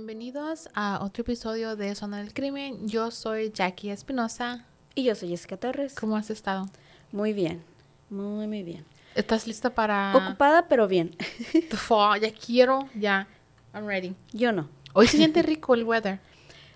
Bienvenidos 0.00 0.68
a 0.74 0.98
otro 1.02 1.22
episodio 1.22 1.74
de 1.74 1.94
Zona 1.94 2.18
del 2.18 2.34
Crimen. 2.34 2.86
Yo 2.86 3.10
soy 3.10 3.50
Jackie 3.50 3.88
Espinosa. 3.88 4.66
Y 4.94 5.04
yo 5.04 5.14
soy 5.14 5.30
Jessica 5.30 5.56
Torres. 5.56 5.94
¿Cómo 5.94 6.18
has 6.18 6.28
estado? 6.28 6.68
Muy 7.12 7.32
bien, 7.32 7.62
muy, 8.10 8.46
muy 8.46 8.62
bien. 8.62 8.84
¿Estás 9.14 9.46
lista 9.46 9.74
para 9.74 10.12
Ocupada, 10.14 10.68
pero 10.68 10.86
bien. 10.86 11.16
fall? 11.70 12.20
Ya 12.20 12.30
quiero, 12.30 12.90
ya. 12.94 13.26
I'm 13.72 13.86
ready. 13.86 14.14
Yo 14.34 14.52
no. 14.52 14.68
Hoy 14.92 15.06
se 15.06 15.16
siente 15.16 15.40
rico 15.54 15.72
el 15.72 15.84
weather. 15.84 16.20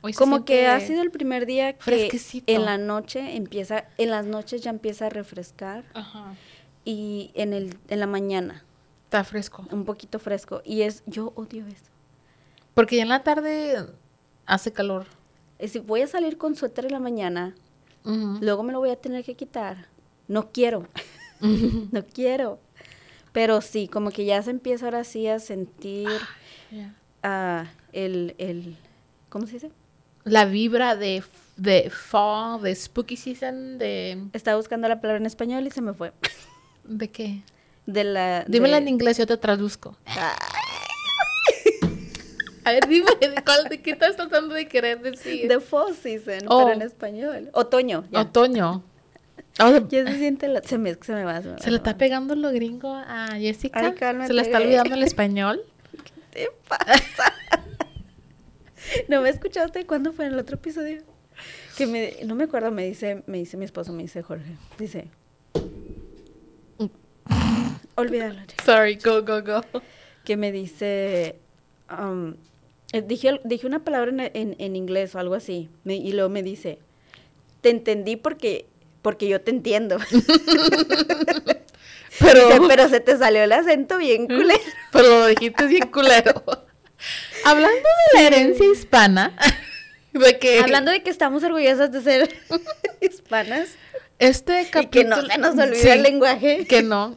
Hoy 0.00 0.14
Como 0.14 0.46
que 0.46 0.66
ha 0.66 0.80
sido 0.80 1.02
el 1.02 1.10
primer 1.10 1.44
día 1.44 1.74
que 1.74 1.82
fresquecito. 1.82 2.50
en 2.50 2.64
la 2.64 2.78
noche 2.78 3.36
empieza, 3.36 3.84
en 3.98 4.12
las 4.12 4.24
noches 4.24 4.62
ya 4.62 4.70
empieza 4.70 5.08
a 5.08 5.10
refrescar 5.10 5.84
Ajá. 5.92 6.36
y 6.86 7.32
en 7.34 7.52
el, 7.52 7.76
en 7.88 8.00
la 8.00 8.06
mañana 8.06 8.64
Está 9.04 9.24
fresco. 9.24 9.66
un 9.72 9.84
poquito 9.84 10.18
fresco. 10.18 10.62
Y 10.64 10.80
es, 10.82 11.02
yo 11.04 11.34
odio 11.36 11.66
eso. 11.66 11.89
Porque 12.74 12.96
ya 12.96 13.02
en 13.02 13.08
la 13.08 13.22
tarde 13.22 13.86
hace 14.46 14.72
calor. 14.72 15.06
Decir, 15.58 15.82
voy 15.82 16.02
a 16.02 16.06
salir 16.06 16.38
con 16.38 16.56
suéter 16.56 16.86
en 16.86 16.92
la 16.92 17.00
mañana, 17.00 17.54
luego 18.04 18.62
me 18.62 18.72
lo 18.72 18.78
voy 18.78 18.90
a 18.90 18.96
tener 18.96 19.24
que 19.24 19.34
quitar. 19.34 19.86
No 20.28 20.50
quiero, 20.52 20.86
no 21.40 22.04
quiero. 22.06 22.58
Pero 23.32 23.60
sí, 23.60 23.86
como 23.88 24.10
que 24.10 24.24
ya 24.24 24.42
se 24.42 24.50
empieza 24.50 24.86
ahora 24.86 25.04
sí 25.04 25.26
a 25.28 25.38
sentir 25.38 26.08
Ya. 26.70 26.94
ah, 27.22 27.66
el, 27.92 28.34
el, 28.38 28.76
¿cómo 29.28 29.46
se 29.46 29.52
dice? 29.54 29.70
La 30.24 30.44
vibra 30.46 30.96
de, 30.96 31.22
de 31.56 31.90
fall, 31.90 32.60
de 32.62 32.74
spooky 32.74 33.16
season, 33.16 33.78
de... 33.78 34.22
Estaba 34.32 34.56
buscando 34.56 34.88
la 34.88 35.00
palabra 35.00 35.18
en 35.20 35.26
español 35.26 35.66
y 35.66 35.70
se 35.70 35.80
me 35.80 35.94
fue. 35.94 36.12
¿De 36.84 37.08
qué? 37.10 37.42
De 37.86 38.02
la... 38.04 38.44
Dímela 38.48 38.76
de- 38.76 38.82
en 38.82 38.88
inglés, 38.88 39.16
yo 39.18 39.26
te 39.26 39.36
traduzco. 39.36 39.96
Ah, 40.06 40.36
A 42.70 42.72
ver, 42.74 42.86
dime, 42.88 43.10
¿de, 43.20 43.42
cuál, 43.44 43.68
de 43.68 43.82
qué 43.82 43.90
estás 43.90 44.14
tratando 44.16 44.54
de 44.54 44.68
querer 44.68 45.00
decir? 45.02 45.48
The 45.48 45.58
fall 45.60 45.94
season, 45.94 46.40
Oh. 46.46 46.58
pero 46.64 46.72
en 46.76 46.82
español. 46.82 47.50
Otoño. 47.52 48.04
Ya, 48.10 48.20
Otoño. 48.20 48.84
Oh, 49.58 49.68
se- 49.72 49.84
Ya 49.88 50.06
se 50.06 50.16
siente, 50.18 50.46
la- 50.48 50.62
se, 50.62 50.78
me, 50.78 50.94
se 50.94 51.12
me 51.12 51.24
va. 51.24 51.42
Se, 51.42 51.48
me 51.48 51.52
va, 51.54 51.58
se 51.58 51.70
le 51.70 51.76
está 51.78 51.98
pegando 51.98 52.34
lo 52.36 52.50
gringo 52.52 52.94
a 52.94 53.26
Jessica. 53.38 53.80
Ay, 53.80 53.94
cálmate. 53.94 54.28
Se 54.28 54.32
le 54.34 54.42
está 54.42 54.58
olvidando 54.58 54.94
el 54.94 55.02
español. 55.02 55.60
¿Qué 56.32 56.46
te 56.46 56.48
pasa? 56.68 57.34
¿No 59.08 59.20
me 59.20 59.28
escuchaste 59.28 59.84
cuándo 59.86 60.12
fue 60.12 60.26
en 60.26 60.32
el 60.34 60.38
otro 60.38 60.54
episodio? 60.56 61.02
Que 61.76 61.86
me, 61.86 62.14
no 62.24 62.36
me 62.36 62.44
acuerdo, 62.44 62.70
me 62.70 62.86
dice, 62.86 63.22
me 63.26 63.38
dice 63.38 63.56
mi 63.56 63.64
esposo, 63.64 63.92
me 63.92 64.02
dice 64.02 64.22
Jorge, 64.22 64.56
dice... 64.78 65.08
Olvídalo. 67.96 68.40
Sorry, 68.64 68.94
go, 68.96 69.22
go, 69.22 69.42
go. 69.42 69.62
que 70.24 70.36
me 70.36 70.52
dice, 70.52 71.36
um, 71.90 72.34
eh, 72.92 73.02
dije, 73.02 73.40
dije 73.44 73.66
una 73.66 73.84
palabra 73.84 74.10
en, 74.10 74.20
en- 74.34 74.56
en 74.58 74.76
inglés 74.76 75.14
o 75.14 75.18
algo 75.18 75.34
así, 75.34 75.68
me- 75.84 75.96
y 75.96 76.12
luego 76.12 76.28
me 76.28 76.42
dice, 76.42 76.78
te 77.60 77.70
entendí 77.70 78.16
porque, 78.16 78.66
porque 79.02 79.28
yo 79.28 79.40
te 79.40 79.50
entiendo. 79.50 79.98
Pero, 82.18 82.46
Dice, 82.48 82.60
pero 82.68 82.88
se 82.88 83.00
te 83.00 83.16
salió 83.16 83.42
el 83.42 83.52
acento 83.52 83.96
bien 83.98 84.26
culero. 84.26 84.60
pero 84.92 85.20
lo 85.20 85.26
dijiste 85.26 85.64
bien 85.66 85.88
culero. 85.88 86.42
Hablando 87.44 87.78
de 87.78 88.20
la 88.20 88.26
herencia 88.26 88.66
hispana, 88.70 89.36
de 90.12 90.38
que 90.38 90.58
Hablando 90.60 90.90
de 90.90 91.02
que 91.02 91.08
estamos 91.10 91.42
orgullosas 91.44 91.90
de 91.92 92.02
ser 92.02 92.36
hispanas 93.00 93.70
este 94.18 94.62
y 94.62 94.66
capítulo... 94.66 95.16
que 95.16 95.38
no 95.38 95.52
se 95.52 95.56
nos 95.56 95.66
olvida 95.66 95.80
Sí, 95.82 95.88
el 95.88 96.02
lenguaje. 96.02 96.66
Que 96.66 96.82
no. 96.82 97.16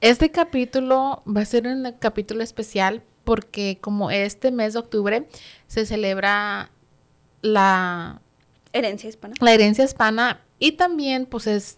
Este 0.00 0.30
capítulo 0.30 1.22
va 1.26 1.42
a 1.42 1.44
ser 1.44 1.66
un 1.68 1.92
capítulo 2.00 2.42
especial 2.42 3.02
porque 3.28 3.76
como 3.82 4.10
este 4.10 4.50
mes 4.50 4.72
de 4.72 4.78
octubre 4.78 5.26
se 5.66 5.84
celebra 5.84 6.70
la, 7.42 8.22
Herencia 8.72 9.10
hispana. 9.10 9.34
la 9.38 9.52
herencia 9.52 9.84
hispana 9.84 10.40
y 10.58 10.72
también 10.72 11.26
pues 11.26 11.46
es 11.46 11.76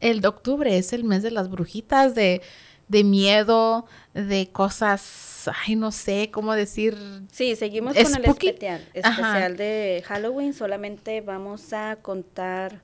el 0.00 0.20
de 0.20 0.28
octubre, 0.28 0.76
es 0.76 0.92
el 0.92 1.04
mes 1.04 1.22
de 1.22 1.30
las 1.30 1.48
brujitas, 1.48 2.14
de, 2.14 2.42
de 2.88 3.02
miedo, 3.02 3.86
de 4.12 4.50
cosas, 4.52 5.48
ay 5.64 5.74
no 5.74 5.90
sé 5.90 6.30
cómo 6.30 6.52
decir, 6.52 6.98
Sí, 7.32 7.56
seguimos 7.56 7.94
con 7.94 8.04
el 8.04 8.24
especial, 8.26 8.86
Ajá. 9.02 9.10
especial 9.10 9.56
de 9.56 10.04
Halloween. 10.06 10.52
Solamente 10.52 11.22
vamos 11.22 11.72
a 11.72 11.96
contar, 11.96 12.82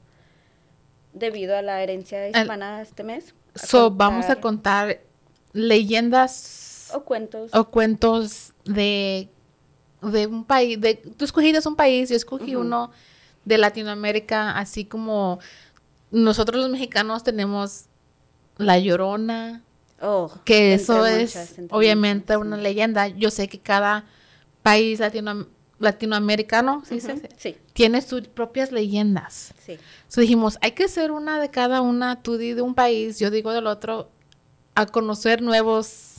debido 1.13 1.55
a 1.55 1.61
la 1.61 1.83
herencia 1.83 2.27
hispana 2.31 2.81
este 2.81 3.05
mes. 3.05 3.35
so 3.55 3.91
vamos 3.91 4.31
a 4.31 4.37
contar 4.37 5.01
leyendas 5.53 6.66
O 6.95 7.05
cuentos. 7.05 7.51
o 7.55 7.65
cuentos 7.65 8.53
de, 8.65 9.29
de 10.03 10.27
un 10.27 10.45
país, 10.45 10.81
de, 10.81 10.95
tú 10.95 11.25
escogiste 11.25 11.67
un 11.69 11.77
país, 11.77 12.11
yo 12.11 12.17
escogí 12.17 12.57
uno 12.57 12.91
de 13.45 13.59
Latinoamérica, 13.59 14.59
así 14.59 14.85
como 14.85 15.39
nosotros 16.11 16.61
los 16.61 16.71
mexicanos 16.71 17.23
tenemos 17.23 17.87
La 18.59 18.79
Llorona, 18.79 19.63
Oh, 20.03 20.31
que 20.45 20.75
eso 20.75 20.99
muchas, 20.99 21.37
es 21.37 21.59
obviamente 21.71 22.37
muchas, 22.37 22.47
una 22.47 22.57
leyenda. 22.59 23.09
Yo 23.09 23.31
sé 23.31 23.49
que 23.49 23.59
cada 23.59 24.05
país 24.63 25.01
latino, 25.01 25.47
latinoamericano 25.79 26.83
¿sí 26.85 27.57
tiene 27.73 28.03
sus 28.03 28.29
propias 28.29 28.73
leyendas. 28.73 29.55
sí. 29.65 29.79
So 30.09 30.21
dijimos, 30.21 30.59
hay 30.61 30.73
que 30.73 30.85
hacer 30.85 31.11
una 31.13 31.41
de 31.41 31.51
cada 31.51 31.81
una, 31.81 32.23
tú 32.23 32.37
di 32.37 32.53
de 32.53 32.63
un 32.63 32.75
país, 32.75 33.19
yo 33.19 33.31
digo 33.31 33.53
del 33.53 33.67
otro, 33.67 34.11
a 34.75 34.87
conocer 34.87 35.41
nuevos 35.43 36.16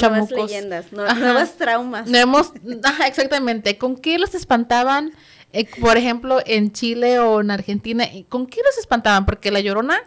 Nuevas 0.00 0.28
chamucos. 0.28 0.50
leyendas, 0.50 0.92
no- 0.92 1.02
Ajá. 1.04 1.14
nuevas 1.14 1.56
traumas. 1.56 2.08
Nuevos, 2.08 2.52
ajá, 2.84 3.06
exactamente. 3.06 3.78
¿Con 3.78 3.96
qué 3.96 4.18
los 4.18 4.34
espantaban? 4.34 5.12
Eh, 5.52 5.66
por 5.80 5.96
ejemplo, 5.96 6.40
en 6.44 6.72
Chile 6.72 7.18
o 7.18 7.40
en 7.40 7.50
Argentina, 7.50 8.04
¿y 8.12 8.24
¿con 8.24 8.46
qué 8.46 8.60
los 8.64 8.76
espantaban? 8.78 9.24
Porque 9.26 9.50
la 9.50 9.60
llorona 9.60 9.98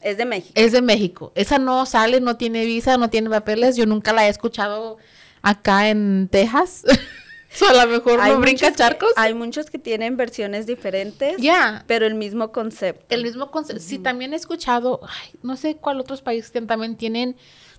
Es 0.00 0.16
de 0.16 0.24
México. 0.24 0.52
es 0.54 0.72
de 0.72 0.82
México. 0.82 1.32
Esa 1.34 1.58
no 1.58 1.84
sale, 1.84 2.20
no 2.20 2.36
tiene 2.36 2.64
visa, 2.64 2.96
no 2.96 3.10
tiene 3.10 3.28
papeles. 3.28 3.76
Yo 3.76 3.86
nunca 3.86 4.12
la 4.12 4.26
he 4.26 4.30
escuchado 4.30 4.96
acá 5.42 5.90
en 5.90 6.28
Texas. 6.30 6.84
so, 7.50 7.68
a 7.68 7.84
lo 7.84 7.90
mejor 7.92 8.24
no 8.26 8.38
brinca 8.40 8.70
que- 8.70 8.76
charcos. 8.76 9.10
hay 9.16 9.34
muchos 9.34 9.68
que 9.68 9.78
tienen 9.78 10.16
versiones 10.16 10.66
diferentes, 10.66 11.36
Ya. 11.38 11.84
pero 11.86 12.06
el 12.06 12.14
mismo 12.14 12.50
concepto. 12.52 13.04
El 13.14 13.24
mismo 13.24 13.50
concepto. 13.50 13.82
Sí, 13.82 13.98
también 13.98 14.32
he 14.32 14.36
escuchado, 14.36 15.00
ay, 15.02 15.30
no 15.42 15.56
sé 15.56 15.76
cuál 15.76 16.00
otros 16.00 16.22
países 16.22 16.50
que 16.50 16.60
también 16.62 16.96
tienen, 16.96 17.36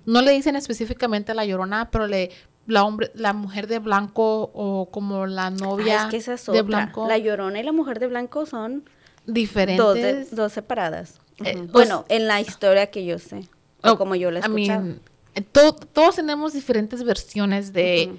no 0.07 0.21
le 0.23 0.31
dicen 0.31 0.55
específicamente 0.55 1.35
la 1.35 1.45
llorona, 1.45 1.91
pero 1.91 2.07
le 2.07 2.31
la 2.65 2.83
hombre, 2.83 3.11
la 3.13 3.31
mujer 3.33 3.67
de 3.67 3.79
blanco 3.79 4.49
o 4.53 4.89
como 4.91 5.25
la 5.25 5.45
Ah, 5.45 5.51
novia 5.51 6.03
es 6.03 6.05
que 6.07 6.17
esa 6.17 6.33
es 6.33 6.45
de 6.47 6.51
otra. 6.51 6.63
blanco 6.63 7.07
La 7.07 7.17
llorona 7.17 7.59
y 7.59 7.63
la 7.63 7.71
mujer 7.71 7.99
de 7.99 8.07
blanco 8.07 8.45
son 8.45 8.83
diferentes. 9.25 9.77
dos, 9.77 9.95
de- 9.95 10.25
dos 10.35 10.51
separadas. 10.51 11.19
Eh, 11.45 11.53
pues- 11.53 11.71
bueno, 11.71 12.03
en 12.09 12.27
la 12.27 12.41
historia 12.41 12.87
que 12.87 13.05
yo 13.05 13.19
sé, 13.19 13.47
o 13.83 13.91
Oh, 13.91 13.97
como 13.97 14.15
yo 14.15 14.31
la 14.31 14.39
he 14.39 14.45
I 14.45 14.49
mean, 14.49 14.99
eh, 15.35 15.41
to- 15.43 15.73
todos 15.73 16.15
tenemos 16.15 16.51
diferentes 16.53 17.03
versiones 17.03 17.71
de, 17.71 18.11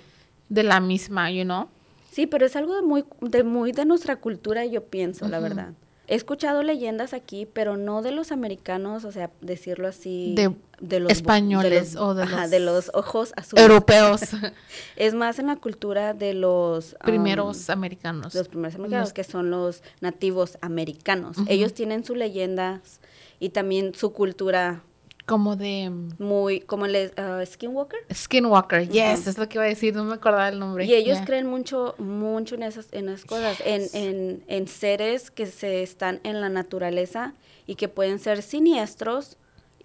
de 0.48 0.62
la 0.62 0.80
misma, 0.80 1.30
you 1.30 1.42
know. 1.44 1.68
Sí, 2.10 2.26
pero 2.26 2.46
es 2.46 2.56
algo 2.56 2.74
de 2.74 2.82
muy, 2.82 3.04
de 3.20 3.42
muy 3.44 3.72
de 3.72 3.84
nuestra 3.84 4.16
cultura, 4.16 4.64
yo 4.64 4.84
pienso, 4.84 5.28
la 5.28 5.40
verdad. 5.40 5.72
He 6.08 6.14
escuchado 6.14 6.62
leyendas 6.62 7.12
aquí, 7.12 7.46
pero 7.46 7.76
no 7.76 8.02
de 8.02 8.10
los 8.12 8.32
americanos, 8.32 9.04
o 9.04 9.12
sea, 9.12 9.30
decirlo 9.40 9.88
así. 9.88 10.34
De 10.80 11.00
los 11.00 11.10
españoles 11.10 11.96
o 11.96 12.14
de 12.14 12.22
ajá, 12.22 12.42
los 12.42 12.50
de 12.50 12.60
los 12.60 12.90
ojos 12.94 13.32
azules. 13.36 13.62
Europeos. 13.64 14.20
Es 14.96 15.12
más 15.14 15.38
en 15.38 15.46
la 15.48 15.56
cultura 15.56 16.14
de 16.14 16.34
los 16.34 16.92
um, 16.94 16.98
Primeros 17.06 17.68
americanos. 17.70 18.34
los 18.34 18.48
primeros 18.48 18.74
americanos, 18.76 19.08
Los- 19.08 19.12
que 19.12 19.24
son 19.24 19.50
los 19.50 19.82
nativos 20.00 20.56
americanos. 20.60 21.36
Ellos 21.48 21.74
tienen 21.74 22.04
sus 22.04 22.16
leyendas 22.16 23.00
y 23.40 23.50
también 23.50 23.94
su 23.94 24.12
cultura 24.12 24.82
Como 25.28 25.56
de 25.56 25.90
mm, 25.90 26.08
muy, 26.18 26.60
como 26.60 26.86
el 26.86 27.12
uh, 27.18 27.44
Skinwalker. 27.44 28.00
Skinwalker. 28.12 28.88
Yes, 28.88 29.26
es 29.26 29.36
lo 29.36 29.46
que 29.48 29.58
iba 29.58 29.64
a 29.64 29.68
decir. 29.68 29.94
No 29.94 30.04
me 30.04 30.14
acordaba 30.14 30.48
el 30.48 30.58
nombre. 30.58 30.86
Y 30.86 30.94
ellos 30.94 31.18
Yeah. 31.18 31.26
creen 31.26 31.46
mucho, 31.46 31.94
mucho 31.98 32.54
en 32.54 32.62
esas, 32.62 32.88
en 32.92 33.10
esas 33.10 33.26
cosas, 33.26 33.62
en, 33.64 33.82
en, 33.92 34.44
en 34.48 34.66
seres 34.68 35.30
que 35.30 35.44
se 35.44 35.82
están 35.82 36.20
en 36.24 36.40
la 36.40 36.48
naturaleza 36.48 37.34
y 37.66 37.74
que 37.74 37.88
pueden 37.88 38.18
ser 38.18 38.40
siniestros, 38.42 39.36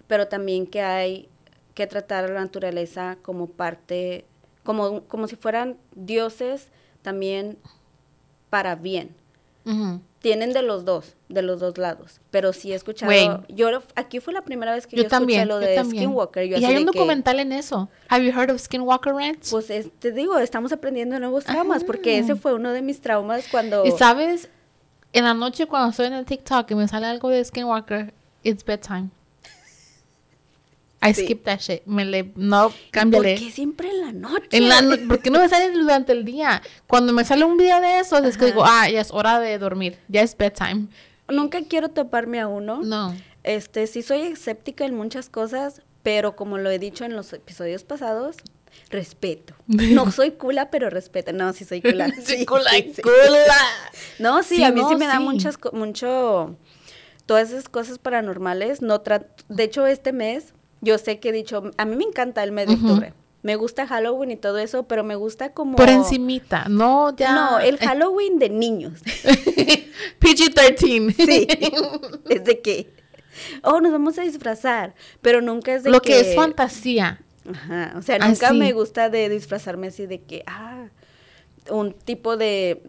pero 0.06 0.28
también 0.28 0.66
que 0.66 0.80
hay 0.80 1.28
que 1.74 1.86
tratar 1.86 2.24
a 2.24 2.28
la 2.28 2.40
naturaleza 2.40 3.18
como 3.20 3.48
parte, 3.48 4.24
como, 4.62 5.02
como 5.04 5.26
si 5.28 5.36
fueran 5.36 5.76
dioses 5.94 6.68
también 7.02 7.58
para 8.48 8.76
bien. 8.76 9.14
Ujú. 9.66 10.00
Tienen 10.24 10.54
de 10.54 10.62
los 10.62 10.86
dos, 10.86 11.16
de 11.28 11.42
los 11.42 11.60
dos 11.60 11.76
lados, 11.76 12.18
pero 12.30 12.54
sí 12.54 12.72
he 12.72 12.74
escuchado, 12.74 13.12
Güey. 13.12 13.28
yo 13.50 13.68
aquí 13.94 14.20
fue 14.20 14.32
la 14.32 14.40
primera 14.40 14.72
vez 14.74 14.86
que 14.86 14.96
yo, 14.96 15.02
Yo 15.02 15.08
también. 15.10 15.40
escuché 15.42 15.54
lo 15.54 15.60
yo 15.60 15.66
de 15.68 15.74
también. 15.74 16.04
Skinwalker. 16.04 16.44
Yo 16.48 16.56
y 16.56 16.64
hay 16.64 16.76
un 16.78 16.86
que- 16.90 16.98
documental 16.98 17.40
en 17.40 17.52
eso. 17.52 17.90
Have 18.08 18.24
you 18.24 18.30
heard 18.32 18.50
of 18.50 18.58
Skinwalker 18.58 19.12
Ranch? 19.12 19.50
Pues 19.50 19.68
es- 19.68 19.90
te 19.98 20.12
digo, 20.12 20.38
estamos 20.38 20.72
aprendiendo 20.72 21.18
nuevos 21.20 21.44
traumas, 21.44 21.84
porque 21.84 22.18
ese 22.18 22.36
fue 22.36 22.54
uno 22.54 22.72
de 22.72 22.80
mis 22.80 23.02
traumas 23.02 23.46
cuando... 23.50 23.84
Y 23.84 23.90
sabes, 23.90 24.48
en 25.12 25.24
la 25.24 25.34
noche 25.34 25.66
cuando 25.66 25.90
estoy 25.90 26.06
en 26.06 26.14
el 26.14 26.24
TikTok 26.24 26.70
y 26.70 26.74
me 26.74 26.88
sale 26.88 27.06
algo 27.06 27.28
de 27.28 27.44
Skinwalker, 27.44 28.14
it's 28.42 28.64
bedtime. 28.64 29.10
I 31.06 31.12
Sí. 31.14 31.24
skip 31.24 31.44
that 31.44 31.58
shit. 31.60 31.82
Me 31.86 32.04
le, 32.04 32.32
no, 32.36 32.70
¿Por 32.70 32.78
cámbiale. 32.90 33.34
qué 33.34 33.50
siempre 33.50 33.88
en 33.90 34.00
la 34.00 34.12
noche? 34.12 34.48
En 34.52 34.68
la 34.68 34.80
no- 34.82 34.96
¿Por 35.08 35.20
qué 35.20 35.30
no 35.30 35.38
me 35.40 35.48
sale 35.48 35.70
durante 35.72 36.12
el 36.12 36.24
día? 36.24 36.62
Cuando 36.86 37.12
me 37.12 37.24
sale 37.24 37.44
un 37.44 37.56
video 37.56 37.80
de 37.80 37.98
eso, 38.00 38.16
es 38.18 38.38
que 38.38 38.46
digo, 38.46 38.64
ah, 38.64 38.88
ya 38.88 39.00
es 39.00 39.10
hora 39.10 39.38
de 39.40 39.58
dormir. 39.58 39.98
Ya 40.08 40.22
es 40.22 40.36
bedtime. 40.36 40.88
Nunca 41.28 41.60
quiero 41.68 41.88
toparme 41.88 42.40
a 42.40 42.48
uno. 42.48 42.80
No. 42.82 43.14
Este, 43.42 43.86
sí 43.86 44.02
soy 44.02 44.20
escéptica 44.22 44.86
en 44.86 44.94
muchas 44.94 45.28
cosas, 45.28 45.82
pero 46.02 46.36
como 46.36 46.56
lo 46.58 46.70
he 46.70 46.78
dicho 46.78 47.04
en 47.04 47.14
los 47.16 47.32
episodios 47.34 47.84
pasados, 47.84 48.36
respeto. 48.90 49.54
No 49.66 50.10
soy 50.12 50.32
cula, 50.32 50.70
pero 50.70 50.88
respeto. 50.90 51.32
No, 51.32 51.52
sí 51.52 51.64
soy 51.64 51.82
cula. 51.82 52.10
Sí, 52.24 52.46
Cula, 52.46 52.70
sí, 52.70 52.92
sí. 52.96 53.02
cula. 53.02 53.54
No, 54.18 54.42
sí, 54.42 54.56
Sí, 54.56 54.64
a 54.64 54.72
mí 54.72 54.80
sí 54.88 54.96
me 54.96 55.06
da 55.06 55.18
sí. 55.18 55.22
muchas, 55.22 55.58
mucho, 55.72 56.56
todas 57.26 57.50
esas 57.50 57.68
cosas 57.68 57.98
paranormales. 57.98 58.80
No 58.80 59.02
tra- 59.02 59.26
de 59.48 59.64
hecho, 59.64 59.86
este 59.86 60.12
mes, 60.12 60.53
yo 60.84 60.98
sé 60.98 61.18
que 61.18 61.30
he 61.30 61.32
dicho, 61.32 61.70
a 61.76 61.84
mí 61.84 61.96
me 61.96 62.04
encanta 62.04 62.44
el 62.44 62.52
mes 62.52 62.68
de 62.68 62.74
octubre. 62.74 63.12
Me 63.42 63.56
gusta 63.56 63.86
Halloween 63.86 64.30
y 64.30 64.36
todo 64.36 64.56
eso, 64.58 64.84
pero 64.84 65.04
me 65.04 65.16
gusta 65.16 65.52
como... 65.52 65.76
Por 65.76 65.90
encimita. 65.90 66.66
No, 66.68 67.14
ya. 67.14 67.34
No, 67.34 67.58
el 67.58 67.76
Halloween 67.76 68.38
de 68.38 68.48
niños. 68.48 69.02
PG-13. 70.20 71.14
Sí. 71.14 71.46
es 72.30 72.44
de 72.44 72.60
que, 72.60 72.94
oh, 73.62 73.82
nos 73.82 73.92
vamos 73.92 74.18
a 74.18 74.22
disfrazar, 74.22 74.94
pero 75.20 75.42
nunca 75.42 75.74
es 75.74 75.82
de 75.82 75.90
Lo 75.90 76.00
que... 76.00 76.12
que 76.12 76.20
es 76.20 76.34
fantasía. 76.34 77.20
Ajá, 77.46 77.92
o 77.98 78.02
sea, 78.02 78.18
nunca 78.18 78.48
Así. 78.48 78.56
me 78.56 78.72
gusta 78.72 79.10
de 79.10 79.28
disfrazarme 79.28 79.88
así 79.88 80.06
de 80.06 80.22
que, 80.22 80.42
ah, 80.46 80.86
un 81.68 81.92
tipo 81.92 82.38
de, 82.38 82.82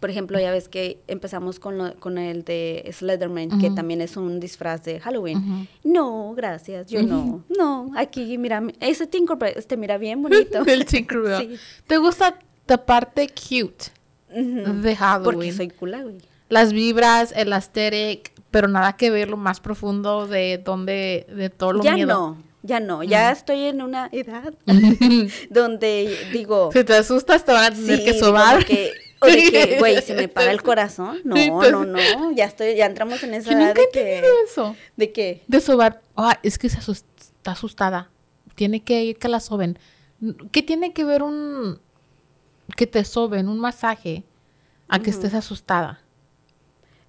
por 0.00 0.08
ejemplo, 0.10 0.40
ya 0.40 0.50
ves 0.50 0.68
que 0.68 0.98
empezamos 1.08 1.60
con, 1.60 1.76
lo- 1.78 1.94
con 1.96 2.16
el 2.18 2.42
de 2.42 2.88
Slenderman, 2.92 3.60
que 3.60 3.66
Ujú. 3.66 3.74
también 3.74 4.00
es 4.00 4.16
un 4.16 4.40
disfraz 4.40 4.82
de 4.84 4.98
Halloween. 4.98 5.38
Ujú. 5.38 5.66
No, 5.84 6.32
gracias, 6.34 6.86
yo 6.88 7.02
no, 7.02 7.44
no, 7.56 7.90
aquí 7.96 8.38
mira, 8.38 8.62
ese 8.80 9.06
Tinkerbell, 9.06 9.52
este 9.56 9.76
mira 9.76 9.98
bien 9.98 10.22
bonito. 10.22 10.62
El 10.66 10.84
Tinkerbell. 10.86 11.56
Sí. 11.58 11.62
¿Te 11.86 11.98
gusta 11.98 12.38
la 12.66 12.84
parte 12.86 13.28
cute 13.28 13.86
de 14.34 14.96
Halloween? 14.96 15.24
Porque 15.24 15.52
soy 15.52 15.68
cula, 15.68 16.02
güey. 16.02 16.16
Las 16.48 16.72
vibras, 16.72 17.32
el 17.36 17.52
aesthetic, 17.52 18.32
pero 18.50 18.66
nada 18.68 18.96
que 18.96 19.10
ver 19.10 19.28
lo 19.28 19.36
más 19.36 19.60
profundo 19.60 20.26
de 20.26 20.58
donde, 20.58 21.26
de 21.32 21.50
todo 21.50 21.74
lo 21.74 21.82
Ya 21.84 21.94
miedo. 21.94 22.08
no, 22.08 22.42
ya 22.62 22.80
no, 22.80 23.02
ya 23.04 23.30
estoy 23.30 23.64
en 23.64 23.82
una 23.82 24.08
edad 24.12 24.52
donde 25.50 26.16
digo... 26.32 26.70
Si 26.72 26.84
te 26.84 26.94
asustas, 26.94 27.44
te 27.44 27.52
van 27.52 27.64
a 27.64 27.70
tener 27.76 27.98
Sí, 27.98 28.04
que 28.04 28.14
sobar. 28.18 28.56
porque- 28.56 28.92
o 29.20 29.26
de 29.26 29.50
que, 29.50 29.76
güey, 29.78 30.00
se 30.02 30.14
me 30.14 30.28
para 30.28 30.50
el 30.50 30.62
corazón. 30.62 31.20
No, 31.24 31.34
pues- 31.34 31.72
no, 31.72 31.84
no. 31.84 31.98
Ya 32.34 32.44
estoy, 32.46 32.74
ya 32.76 32.86
entramos 32.86 33.22
en 33.22 33.34
esa 33.34 33.52
edad 33.52 33.74
de 33.74 33.88
que. 33.92 34.22
eso. 34.46 34.76
¿De 34.96 35.12
qué? 35.12 35.42
De 35.46 35.60
sobar. 35.60 36.00
Ah, 36.16 36.38
es 36.42 36.58
que 36.58 36.68
se 36.68 36.78
asus- 36.78 37.04
está 37.18 37.52
asustada. 37.52 38.10
Tiene 38.54 38.82
que 38.82 39.04
ir 39.04 39.16
que 39.18 39.28
la 39.28 39.40
soben. 39.40 39.78
¿Qué 40.52 40.62
tiene 40.62 40.92
que 40.92 41.04
ver 41.04 41.22
un... 41.22 41.80
que 42.76 42.86
te 42.86 43.04
soben, 43.04 43.48
un 43.48 43.58
masaje, 43.58 44.24
a 44.88 44.98
que 44.98 45.08
estés 45.10 45.32
asustada? 45.34 46.00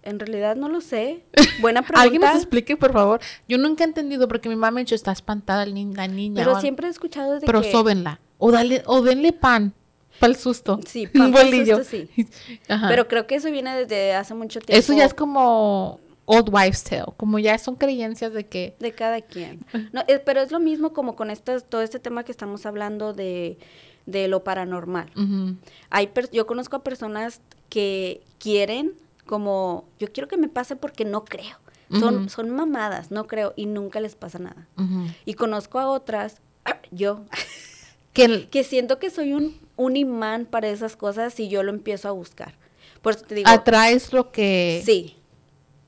En 0.03 0.19
realidad 0.19 0.55
no 0.55 0.67
lo 0.69 0.81
sé. 0.81 1.23
Buena 1.59 1.81
pregunta. 1.81 2.01
Alguien 2.01 2.21
nos 2.21 2.35
explique, 2.35 2.75
por 2.77 2.93
favor. 2.93 3.19
Yo 3.47 3.57
nunca 3.57 3.83
he 3.83 3.87
entendido 3.87 4.27
porque 4.27 4.49
mi 4.49 4.55
mamá 4.55 4.71
me 4.71 4.81
ha 4.81 4.83
dicho, 4.83 4.95
está 4.95 5.11
espantada 5.11 5.65
la 5.65 6.07
niña. 6.07 6.41
Pero 6.43 6.53
o- 6.57 6.59
siempre 6.61 6.87
he 6.87 6.89
escuchado 6.89 7.39
de 7.39 7.45
Pero 7.45 7.61
que. 7.61 7.71
sóbenla. 7.71 8.19
O, 8.37 8.51
dale, 8.51 8.81
o 8.87 9.01
denle 9.01 9.33
pan 9.33 9.73
para 10.21 10.31
el 10.31 10.37
susto. 10.37 10.79
Sí, 10.87 11.07
pa'l 11.13 11.31
bolillo. 11.33 11.79
susto, 11.79 11.97
sí. 11.97 12.27
Ajá. 12.69 12.87
Pero 12.87 13.09
creo 13.09 13.27
que 13.27 13.35
eso 13.35 13.51
viene 13.51 13.75
desde 13.75 14.13
hace 14.13 14.33
mucho 14.33 14.59
tiempo. 14.61 14.79
Eso 14.79 14.93
ya 14.93 15.03
es 15.03 15.13
como 15.13 15.99
old 16.25 16.47
wives 16.49 16.83
tale. 16.85 17.03
Como 17.17 17.39
ya 17.39 17.57
son 17.57 17.75
creencias 17.75 18.31
de 18.31 18.45
que... 18.47 18.75
De 18.79 18.93
cada 18.93 19.19
quien. 19.19 19.65
No, 19.91 20.03
eh, 20.07 20.19
pero 20.25 20.39
es 20.41 20.51
lo 20.51 20.59
mismo 20.61 20.93
como 20.93 21.17
con 21.17 21.29
estas, 21.29 21.65
todo 21.65 21.81
este 21.81 21.99
tema 21.99 22.23
que 22.23 22.31
estamos 22.31 22.65
hablando 22.65 23.13
de, 23.13 23.57
de 24.05 24.29
lo 24.29 24.43
paranormal. 24.45 25.11
Hay 25.89 26.07
per- 26.07 26.31
yo 26.31 26.47
conozco 26.47 26.77
a 26.77 26.83
personas 26.83 27.41
que 27.67 28.21
quieren 28.37 28.93
como 29.25 29.85
yo 29.99 30.11
quiero 30.11 30.27
que 30.27 30.37
me 30.37 30.47
pase 30.49 30.75
porque 30.75 31.03
no 31.05 31.25
creo. 31.25 31.57
Son, 31.99 32.29
son 32.29 32.49
mamadas, 32.51 33.11
no 33.11 33.27
creo, 33.27 33.53
y 33.57 33.65
nunca 33.65 33.99
les 33.99 34.15
pasa 34.15 34.39
nada. 34.39 34.65
Y 35.25 35.33
conozco 35.33 35.77
a 35.79 35.87
otras, 35.89 36.41
yo, 36.91 37.25
Que 38.13 38.63
siento 38.63 38.99
que 38.99 39.09
soy 39.09 39.33
un, 39.33 39.57
un 39.77 39.95
imán 39.97 40.45
para 40.45 40.69
esas 40.69 40.95
cosas 40.95 41.39
y 41.39 41.47
yo 41.49 41.63
lo 41.63 41.71
empiezo 41.71 42.07
a 42.07 42.11
buscar. 42.11 42.55
Por 43.01 43.13
eso 43.15 43.25
te 43.25 43.35
digo, 43.35 43.49
atraes 43.49 44.13
lo 44.13 44.31
que... 44.31 44.81
sí, 44.85 45.15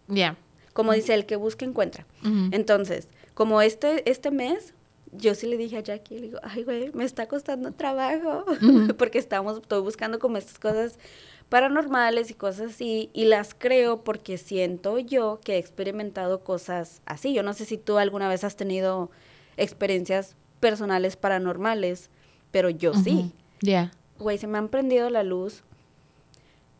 Ya. 0.07 0.35
como 0.73 0.93
dice, 0.93 1.13
el 1.13 1.25
que 1.25 1.35
busca 1.35 1.65
encuentra. 1.65 2.05
Entonces, 2.51 3.07
como 3.33 3.61
este, 3.61 4.09
este 4.09 4.31
mes, 4.31 4.73
yo 5.11 5.35
sí 5.35 5.45
le 5.47 5.57
dije 5.57 5.77
a 5.77 5.81
Jackie, 5.81 6.15
le 6.15 6.21
digo, 6.21 6.39
ay, 6.41 6.63
güey, 6.63 6.91
me 6.93 7.03
está 7.03 7.27
costando 7.27 7.71
trabajo, 7.71 8.45
porque 8.97 9.19
estamos, 9.19 9.57
estoy 9.57 9.81
buscando 9.81 10.17
como 10.17 10.37
estas 10.37 10.57
cosas 10.57 10.97
paranormales 11.49 12.31
y 12.31 12.33
cosas 12.33 12.71
así, 12.71 13.11
y 13.13 13.25
las 13.25 13.53
creo 13.53 14.03
porque 14.03 14.39
siento 14.39 14.97
yo 14.97 15.39
que 15.43 15.53
he 15.55 15.57
experimentado 15.59 16.39
cosas 16.43 17.01
así. 17.05 17.33
Yo 17.33 17.43
no 17.43 17.53
sé 17.53 17.65
si 17.65 17.77
tú 17.77 17.97
alguna 17.99 18.27
vez 18.27 18.43
has 18.43 18.55
tenido 18.55 19.11
experiencias 19.57 20.35
personales 20.63 21.15
paranormales, 21.17 22.09
pero 22.51 22.69
yo 22.69 22.93
sí. 22.93 23.11
Ujú. 23.11 23.31
Ya. 23.61 23.91
Güey, 24.19 24.37
se 24.37 24.47
me 24.47 24.57
han 24.57 24.69
prendido 24.69 25.09
la 25.09 25.23
luz 25.23 25.63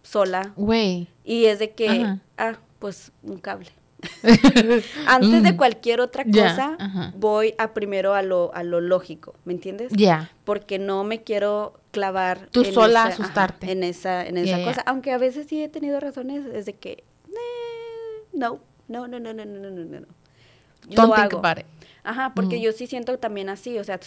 sola 0.02 0.54
Güey. 0.56 1.08
y 1.24 1.46
es 1.46 1.60
de 1.60 1.72
que, 1.72 1.90
Ajá. 1.90 2.20
ah, 2.38 2.54
pues 2.80 3.12
un 3.24 3.38
cable. 3.40 3.70
Antes 5.08 5.44
de 5.44 5.54
Mm. 5.54 5.58
cualquier 5.58 6.02
otra 6.02 6.26
cosa, 6.26 6.76
ajá. 6.78 7.14
voy 7.18 7.56
a 7.58 7.74
primero 7.74 8.14
a 8.14 8.22
lo, 8.22 8.52
a 8.54 8.64
lo 8.64 8.82
lógico, 8.82 9.34
¿me 9.46 9.54
entiendes? 9.54 9.92
Ya. 9.96 10.30
Porque 10.44 10.78
no 10.80 11.04
me 11.06 11.24
quiero 11.24 11.80
clavar 11.92 12.48
Tú 12.52 12.64
en 12.64 12.74
sola 12.74 13.02
esa- 13.02 13.14
ajá, 13.14 13.24
asustarte. 13.24 13.72
en 13.72 13.84
esa, 13.84 14.26
en 14.26 14.38
esa 14.38 14.62
cosa. 14.64 14.82
Aunque 14.86 15.12
a 15.14 15.18
veces 15.18 15.48
sí 15.48 15.64
he 15.64 15.70
tenido 15.70 16.00
razones, 16.02 16.46
es 16.54 16.66
de 16.66 16.74
que, 16.74 16.92
"Eh, 17.30 18.28
no, 18.34 18.60
no, 18.90 19.08
no, 19.08 19.20
no, 19.20 19.34
no, 19.34 19.46
no, 19.46 19.70
no, 19.70 19.70
no. 19.86 20.00
Lo 20.00 20.96
Don't 20.96 21.16
think 21.16 21.34
hago. 21.34 21.38
about 21.40 21.60
it. 21.60 21.66
Ajá, 22.06 22.34
porque 22.36 22.58
Mm. 22.58 22.62
yo 22.62 22.72
sí 22.74 22.86
siento 22.88 23.18
también 23.18 23.48
así, 23.50 23.80
o 23.80 23.84
sea, 23.84 24.00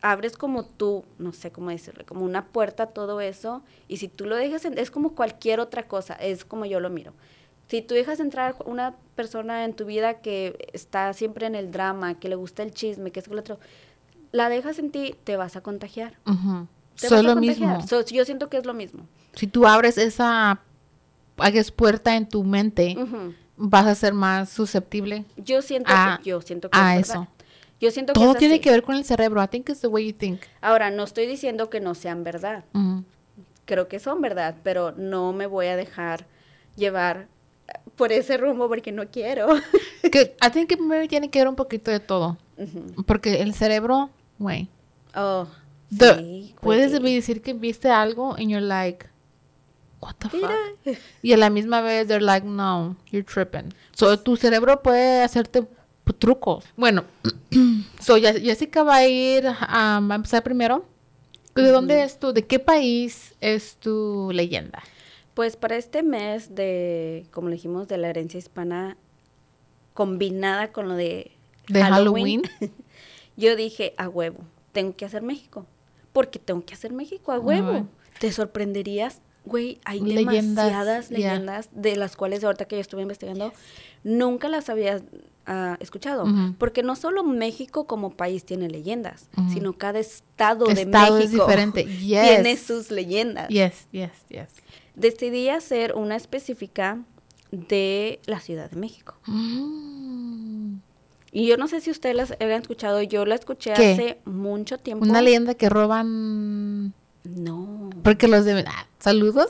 abres 0.00 0.36
como 0.36 0.64
tú, 0.64 1.04
no 1.18 1.32
sé 1.32 1.52
cómo 1.52 1.70
decirlo, 1.70 2.04
como 2.06 2.24
una 2.24 2.44
puerta 2.46 2.82
a 2.84 2.86
todo 2.88 3.20
eso, 3.20 3.62
y 3.86 3.98
si 3.98 4.08
tú 4.08 4.26
lo 4.26 4.34
dejas, 4.36 4.64
en- 4.64 4.76
es 4.76 4.90
como 4.90 5.14
cualquier 5.14 5.60
otra 5.60 5.84
cosa, 5.86 6.14
es 6.14 6.44
como 6.44 6.64
yo 6.64 6.80
lo 6.80 6.90
miro. 6.90 7.12
Si 7.68 7.80
tú 7.80 7.94
dejas 7.94 8.18
entrar 8.20 8.56
una 8.66 8.94
persona 9.14 9.64
en 9.64 9.72
tu 9.74 9.84
vida 9.84 10.14
que 10.20 10.68
está 10.72 11.12
siempre 11.12 11.46
en 11.46 11.54
el 11.54 11.70
drama, 11.70 12.18
que 12.18 12.28
le 12.28 12.34
gusta 12.34 12.62
el 12.64 12.72
chisme, 12.72 13.10
que 13.12 13.20
es 13.20 13.28
lo 13.28 13.38
otro, 13.40 13.58
la 14.32 14.48
dejas 14.48 14.78
en 14.80 14.90
ti, 14.90 15.14
te 15.24 15.36
vas 15.36 15.54
a 15.54 15.60
contagiar. 15.60 16.18
Ujú. 16.26 16.66
Te 17.00 17.08
Soy 17.08 17.18
vas 17.18 17.20
a 17.20 17.28
lo 17.28 17.34
contagiar. 17.34 17.76
mismo. 17.78 17.86
So, 17.88 18.04
yo 18.04 18.24
siento 18.24 18.48
que 18.50 18.56
es 18.56 18.66
lo 18.66 18.74
mismo. 18.74 19.06
Si 19.34 19.46
tú 19.46 19.66
abres 19.66 19.96
esa... 19.96 20.60
Hagas 21.36 21.72
puerta 21.72 22.14
en 22.16 22.28
tu 22.28 22.44
mente, 22.44 22.96
vas 23.56 23.86
a 23.86 23.94
ser 23.96 24.14
más 24.14 24.50
susceptible 24.50 25.24
Yo 25.36 25.62
siento, 25.62 25.90
a, 25.92 26.20
yo 26.22 26.40
siento 26.40 26.70
que 26.70 26.78
a 26.78 26.96
es 26.96 27.08
eso. 27.10 27.26
Yo 27.84 27.90
siento 27.90 28.14
que 28.14 28.20
Todo 28.20 28.32
es 28.32 28.38
tiene 28.38 28.54
así. 28.54 28.62
que 28.62 28.70
ver 28.70 28.82
con 28.82 28.94
el 28.96 29.04
cerebro. 29.04 29.42
I 29.42 29.46
think 29.48 29.68
it's 29.68 29.80
the 29.82 29.88
way 29.88 30.06
you 30.06 30.12
think. 30.16 30.40
Ahora, 30.62 30.90
no 30.90 31.04
estoy 31.04 31.26
diciendo 31.26 31.68
que 31.68 31.80
no 31.80 31.94
sean 31.94 32.24
verdad. 32.24 32.64
Ujú. 32.72 33.04
creo 33.66 33.88
que 33.88 33.98
son 33.98 34.20
verdad, 34.22 34.54
pero 34.62 34.92
no 34.92 35.32
me 35.32 35.46
voy 35.46 35.66
a 35.66 35.76
dejar 35.76 36.26
llevar 36.76 37.28
por 37.96 38.10
ese 38.12 38.36
rumbo 38.38 38.68
porque 38.68 38.90
no 38.92 39.06
quiero. 39.10 39.48
que 40.12 40.34
I 40.42 40.50
think 40.50 40.68
que 40.68 40.76
primero 40.76 41.06
tiene 41.08 41.28
que 41.30 41.38
ver 41.40 41.48
un 41.48 41.56
poquito 41.56 41.90
de 41.90 42.00
todo. 42.00 42.38
Porque 43.06 43.42
el 43.42 43.52
cerebro, 43.54 44.10
güey. 44.38 44.68
Oh, 45.14 45.46
the- 45.96 46.14
sí, 46.16 46.54
puedes 46.60 46.92
decir 46.92 47.42
que 47.42 47.52
viste 47.52 47.88
algo 47.90 48.32
and 48.34 48.48
you're 48.48 48.60
like, 48.66 49.06
what 50.00 50.14
the 50.18 50.28
fuck? 50.28 50.98
Y 51.22 51.32
a 51.32 51.36
la 51.36 51.50
misma 51.50 51.80
vez 51.80 52.06
they're 52.08 52.24
like, 52.24 52.46
no, 52.46 52.96
you're 53.10 53.24
tripping. 53.24 53.72
So 53.94 54.18
tu 54.18 54.36
cerebro 54.36 54.82
puede 54.82 55.22
hacerte 55.22 55.66
trucos. 56.12 56.64
Bueno, 56.76 57.04
so 58.00 58.16
Jessica 58.16 58.82
va 58.82 58.96
a 58.96 59.08
ir, 59.08 59.46
a 59.46 60.00
va 60.00 60.14
a 60.14 60.16
empezar 60.16 60.42
primero. 60.42 60.84
¿De 61.54 61.70
dónde 61.70 62.02
es 62.02 62.18
tu, 62.18 62.32
de 62.32 62.44
qué 62.44 62.58
país 62.58 63.34
es 63.40 63.76
tu 63.76 64.30
leyenda? 64.32 64.82
Pues 65.34 65.56
para 65.56 65.76
este 65.76 66.02
mes 66.02 66.54
de, 66.54 67.26
como 67.30 67.48
le 67.48 67.54
dijimos, 67.54 67.88
de 67.88 67.96
la 67.96 68.08
herencia 68.08 68.38
hispana 68.38 68.96
combinada 69.94 70.72
con 70.72 70.88
lo 70.88 70.94
de, 70.94 71.30
De 71.68 71.82
Halloween. 71.82 72.42
yo 73.36 73.56
dije, 73.56 73.94
a 73.96 74.08
huevo, 74.08 74.40
tengo 74.72 74.96
que 74.96 75.04
hacer 75.04 75.22
México. 75.22 75.66
Porque 76.12 76.38
tengo 76.38 76.64
que 76.64 76.74
hacer 76.74 76.92
México, 76.92 77.32
a 77.32 77.38
huevo. 77.38 77.88
Te 78.20 78.30
sorprenderías, 78.30 79.20
güey, 79.44 79.80
hay 79.84 80.00
Leyendas, 80.00 80.36
demasiadas 80.36 81.10
leyendas 81.10 81.68
de 81.72 81.96
las 81.96 82.16
cuales 82.16 82.44
ahorita 82.44 82.66
que 82.66 82.76
yo 82.76 82.80
estuve 82.80 83.02
investigando, 83.02 83.52
nunca 84.04 84.48
las 84.48 84.68
había 84.68 85.02
escuchado. 85.80 86.26
Porque 86.58 86.82
no 86.82 86.96
solo 86.96 87.24
México 87.24 87.86
como 87.86 88.10
país 88.10 88.44
tiene 88.44 88.68
leyendas, 88.68 89.28
sino 89.52 89.74
cada 89.74 89.98
estado, 89.98 90.66
de 90.66 90.82
es 90.82 90.86
México 90.86 91.46
tiene 91.84 92.56
sus 92.56 92.90
leyendas 92.90 93.48
Yes, 93.48 93.88
yes, 93.92 94.10
yes. 94.28 94.48
decidí 94.94 95.48
hacer 95.48 95.94
una 95.94 96.16
específica 96.16 97.00
de 97.50 98.20
la 98.26 98.40
Ciudad 98.40 98.70
de 98.70 98.76
México. 98.76 99.16
Mm. 99.26 100.76
Y 101.32 101.48
yo 101.48 101.56
no 101.56 101.66
sé 101.66 101.80
si 101.80 101.90
ustedes 101.90 102.14
las 102.14 102.30
hayan 102.32 102.62
escuchado, 102.62 103.02
yo 103.02 103.26
la 103.26 103.34
escuché 103.34 103.72
¿Qué? 103.74 103.92
hace 103.92 104.18
mucho 104.24 104.78
tiempo. 104.78 105.04
Una 105.04 105.20
leyenda 105.20 105.54
que 105.54 105.68
roban 105.68 106.94
No. 107.24 107.90
Porque 108.04 108.28
los 108.28 108.44
de... 108.44 108.64
ah, 108.66 108.86
saludos. 109.00 109.48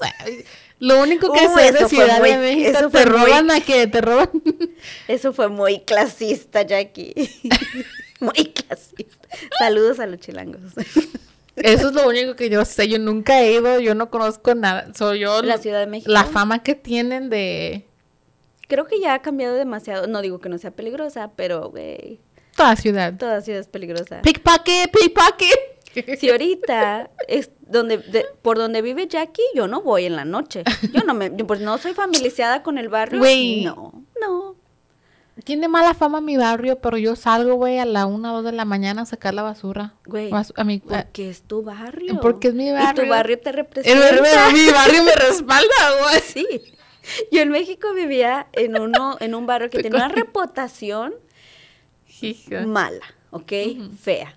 Lo 0.87 1.01
único 1.01 1.33
que 1.33 1.47
Uh, 1.47 1.55
sé 1.55 1.69
eso 1.69 1.79
de 1.85 1.89
Ciudad 1.89 2.19
muy- 2.21 2.31
de 2.31 2.37
México, 2.39 2.79
eso 2.79 2.91
te 2.91 3.07
muy- 3.07 3.11
roban 3.27 3.51
a 3.51 3.61
que 3.61 3.87
te 3.87 4.01
roban. 4.01 4.31
Eso 5.09 5.33
fue 5.33 5.49
muy 5.49 5.81
clasista, 5.81 6.63
Jackie. 6.63 7.15
muy 8.21 8.53
clasista. 8.53 9.29
Saludos 9.59 9.99
a 10.01 10.07
los 10.07 10.21
chilangos. 10.21 10.61
Eso 11.57 11.89
es 11.89 11.95
lo 11.95 12.07
único 12.09 12.37
que 12.37 12.51
yo 12.51 12.65
sé. 12.65 12.89
Yo 12.89 12.99
nunca 12.99 13.41
he 13.41 13.53
ido, 13.53 13.79
yo 13.81 13.95
no 13.95 14.11
conozco 14.11 14.55
nada. 14.55 14.89
Soy 14.95 15.21
yo. 15.21 15.41
La 15.43 15.57
Ciudad 15.59 15.81
de 15.81 15.87
México. 15.87 16.11
La 16.11 16.25
fama 16.25 16.63
que 16.63 16.75
tienen 16.75 17.31
de 17.31 17.87
Creo 18.69 18.87
que 18.87 18.99
ya 19.01 19.15
ha 19.15 19.23
cambiado 19.23 19.55
demasiado. 19.55 20.07
No 20.07 20.21
digo 20.21 20.39
que 20.41 20.49
no 20.49 20.59
sea 20.59 20.71
peligrosa, 20.73 21.31
pero, 21.37 21.71
güey, 21.71 22.19
toda 22.57 22.77
ciudad. 22.77 23.15
toda 23.19 23.41
ciudad 23.41 23.61
es 23.61 23.69
peligrosa. 23.69 24.21
Pickpocket, 24.23 24.91
pickpocket. 24.91 25.59
Si 26.19 26.31
ahorita 26.31 27.11
es 27.29 27.51
donde 27.61 27.99
de- 27.99 28.27
por 28.43 28.59
donde 28.59 28.83
vive 28.83 29.07
Jackie, 29.07 29.43
yo 29.55 29.69
no 29.69 29.83
voy 29.83 30.05
en 30.07 30.17
la 30.17 30.25
noche. 30.25 30.65
Yo 30.93 31.03
no 31.05 31.15
me, 31.15 31.31
yo, 31.35 31.47
pues 31.47 31.61
no 31.61 31.79
soy 31.79 31.95
familiarizada 31.95 32.63
con 32.63 32.79
el 32.79 32.89
barrio. 32.89 33.21
No, 33.65 34.05
no. 34.21 34.57
Tiene 35.45 35.67
mala 35.67 35.95
fama 35.95 36.21
mi 36.21 36.37
barrio, 36.37 36.79
pero 36.81 36.97
yo 36.97 37.17
salgo, 37.17 37.55
güey, 37.55 37.81
a 37.81 37.85
la 37.85 38.07
una 38.07 38.33
o 38.33 38.37
dos 38.37 38.45
de 38.45 38.53
la 38.53 38.65
mañana 38.65 39.03
a 39.03 39.05
sacar 39.07 39.35
la 39.35 39.43
basura. 39.43 39.95
Güey, 40.07 40.31
a 40.33 40.65
mi, 40.65 40.81
a- 40.91 41.03
Porque 41.03 41.29
es 41.29 41.43
tu 41.43 41.63
barrio. 41.63 42.21
Porque 42.21 42.49
es 42.49 42.55
mi 42.55 42.69
Y 42.69 42.73
barrio. 42.73 43.03
tu 43.03 43.09
barrio 43.11 43.41
te 43.41 43.51
el- 43.51 43.57
representa. 43.57 44.11
el- 44.11 44.55
mi 44.55 44.71
barrio 44.71 45.03
me 45.03 45.15
respalda, 45.15 45.75
güey. 46.03 46.21
Sí. 46.23 46.47
Yo 47.31 47.43
en 47.43 47.51
México 47.51 47.93
vivía 47.95 48.47
en 48.53 48.81
uno, 48.81 49.17
en 49.21 49.35
un 49.35 49.45
barrio 49.45 49.69
que 49.71 49.83
tenía 49.83 49.97
una 49.99 50.09
reputación 50.09 51.15
Hija. 52.21 52.65
mala, 52.67 53.05
¿ok? 53.31 53.53
Fea. 54.01 54.37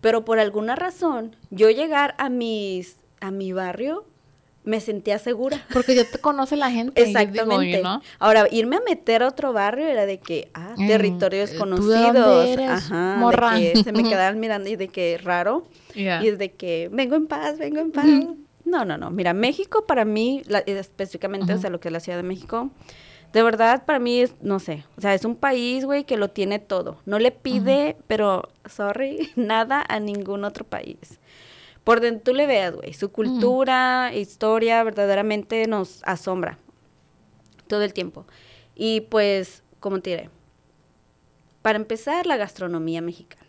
Pero 0.00 0.24
por 0.24 0.38
alguna 0.38 0.76
razón, 0.76 1.34
yo 1.50 1.70
llegar 1.70 2.14
a 2.18 2.28
mis, 2.28 2.96
a 3.20 3.30
mi 3.30 3.52
barrio, 3.52 4.04
me 4.64 4.80
sentía 4.80 5.18
segura. 5.18 5.64
Porque 5.72 5.94
ya 5.94 6.04
te 6.04 6.18
conoce 6.18 6.54
la 6.56 6.70
gente. 6.70 7.02
digo, 7.04 7.18
Exactamente. 7.18 7.82
Ahora, 8.18 8.46
irme 8.50 8.76
a 8.76 8.80
meter 8.80 9.22
a 9.22 9.28
otro 9.28 9.52
barrio 9.54 9.86
era 9.88 10.04
de 10.04 10.18
que, 10.20 10.50
ah, 10.54 10.74
Mm, 10.76 10.86
territorios 10.86 11.50
¿tú 11.50 11.54
de 11.56 11.58
dónde 11.58 11.80
conocidos. 12.20 12.46
eres, 12.46 12.70
Ajá, 12.70 13.16
morra? 13.18 13.54
de 13.58 13.72
que 13.72 13.82
se 13.82 13.92
me 13.92 14.02
quedaban 14.04 14.38
mirando 14.40 14.68
y 14.68 14.76
de 14.76 14.88
que 14.88 15.18
raro. 15.22 15.66
Yeah. 15.94 16.22
Y 16.22 16.28
es 16.28 16.38
de 16.38 16.52
que 16.52 16.90
vengo 16.92 17.16
en 17.16 17.26
paz, 17.26 17.58
vengo 17.58 17.80
en 17.80 17.92
paz. 17.92 18.04
No, 18.64 18.84
no, 18.84 18.98
no. 18.98 19.10
Mira, 19.10 19.32
México 19.32 19.86
para 19.86 20.04
mí, 20.04 20.42
la- 20.46 20.58
específicamente, 20.58 21.54
o 21.54 21.58
sea, 21.58 21.70
lo 21.70 21.80
que 21.80 21.88
es 21.88 21.92
la 21.92 22.00
Ciudad 22.00 22.18
de 22.18 22.22
México, 22.24 22.70
de 23.32 23.42
verdad 23.42 23.84
para 23.84 23.98
mí 23.98 24.20
es, 24.20 24.34
no 24.40 24.58
sé, 24.58 24.84
o 24.96 25.00
sea, 25.00 25.14
es 25.14 25.24
un 25.24 25.36
país, 25.36 25.84
güey, 25.84 26.04
que 26.04 26.16
lo 26.16 26.28
tiene 26.30 26.58
todo. 26.58 26.98
No 27.06 27.18
le 27.18 27.30
pide, 27.30 27.96
pero, 28.06 28.48
sorry, 28.66 29.30
nada 29.36 29.84
a 29.88 30.00
ningún 30.00 30.44
otro 30.44 30.64
país. 30.64 31.18
Por 31.84 32.00
donde 32.00 32.20
tú 32.20 32.34
le 32.34 32.46
veas, 32.46 32.74
güey, 32.74 32.92
su 32.94 33.10
cultura, 33.12 34.12
historia, 34.14 34.82
verdaderamente 34.82 35.66
nos 35.66 36.02
asombra 36.04 36.58
todo 37.66 37.82
el 37.82 37.92
tiempo. 37.94 38.26
Y 38.74 39.02
pues, 39.02 39.62
como 39.80 40.00
te 40.00 40.10
diré, 40.10 40.30
para 41.62 41.76
empezar, 41.76 42.26
la 42.26 42.36
gastronomía 42.36 43.00
mexicana. 43.02 43.46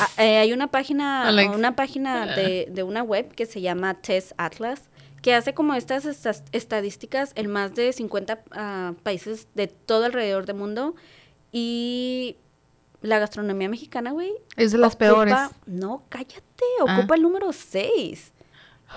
Ah, 0.00 0.08
eh, 0.22 0.38
hay 0.38 0.52
una 0.52 0.66
página, 0.70 1.30
like- 1.32 1.54
una 1.54 1.74
página 1.74 2.26
de, 2.36 2.68
de 2.70 2.82
una 2.82 3.02
web 3.02 3.34
que 3.34 3.46
se 3.46 3.60
llama 3.60 3.94
Test 3.94 4.32
Atlas, 4.36 4.82
que 5.22 5.34
hace 5.34 5.54
como 5.54 5.74
estas 5.74 6.04
estas- 6.04 6.44
estadísticas 6.52 7.32
en 7.34 7.50
más 7.50 7.74
de 7.74 7.92
50 7.92 8.40
ah, 8.52 8.94
países 9.02 9.48
de 9.54 9.66
todo 9.66 10.04
alrededor 10.04 10.46
del 10.46 10.56
mundo. 10.56 10.94
Y 11.52 12.36
la 13.00 13.18
gastronomía 13.18 13.68
mexicana, 13.68 14.10
güey. 14.12 14.32
Es 14.56 14.72
de 14.72 14.78
las 14.78 14.94
ocupa- 14.94 14.98
peores. 14.98 15.34
No, 15.66 16.02
cállate, 16.08 16.64
Ah. 16.86 16.98
ocupa 16.98 17.14
el 17.14 17.22
número 17.22 17.52
6 17.52 18.32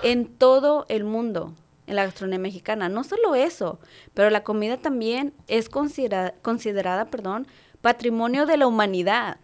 en 0.02 0.26
todo 0.26 0.86
el 0.88 1.04
mundo, 1.04 1.54
en 1.86 1.96
la 1.96 2.04
gastronomía 2.04 2.38
mexicana. 2.38 2.88
No 2.88 3.04
solo 3.04 3.34
eso, 3.34 3.78
pero 4.14 4.30
la 4.30 4.42
comida 4.44 4.76
también 4.76 5.32
es 5.48 5.68
considera- 5.68 6.34
considerada, 6.42 7.06
perdón, 7.06 7.46
patrimonio 7.80 8.46
de 8.46 8.56
la 8.56 8.66
humanidad. 8.66 9.38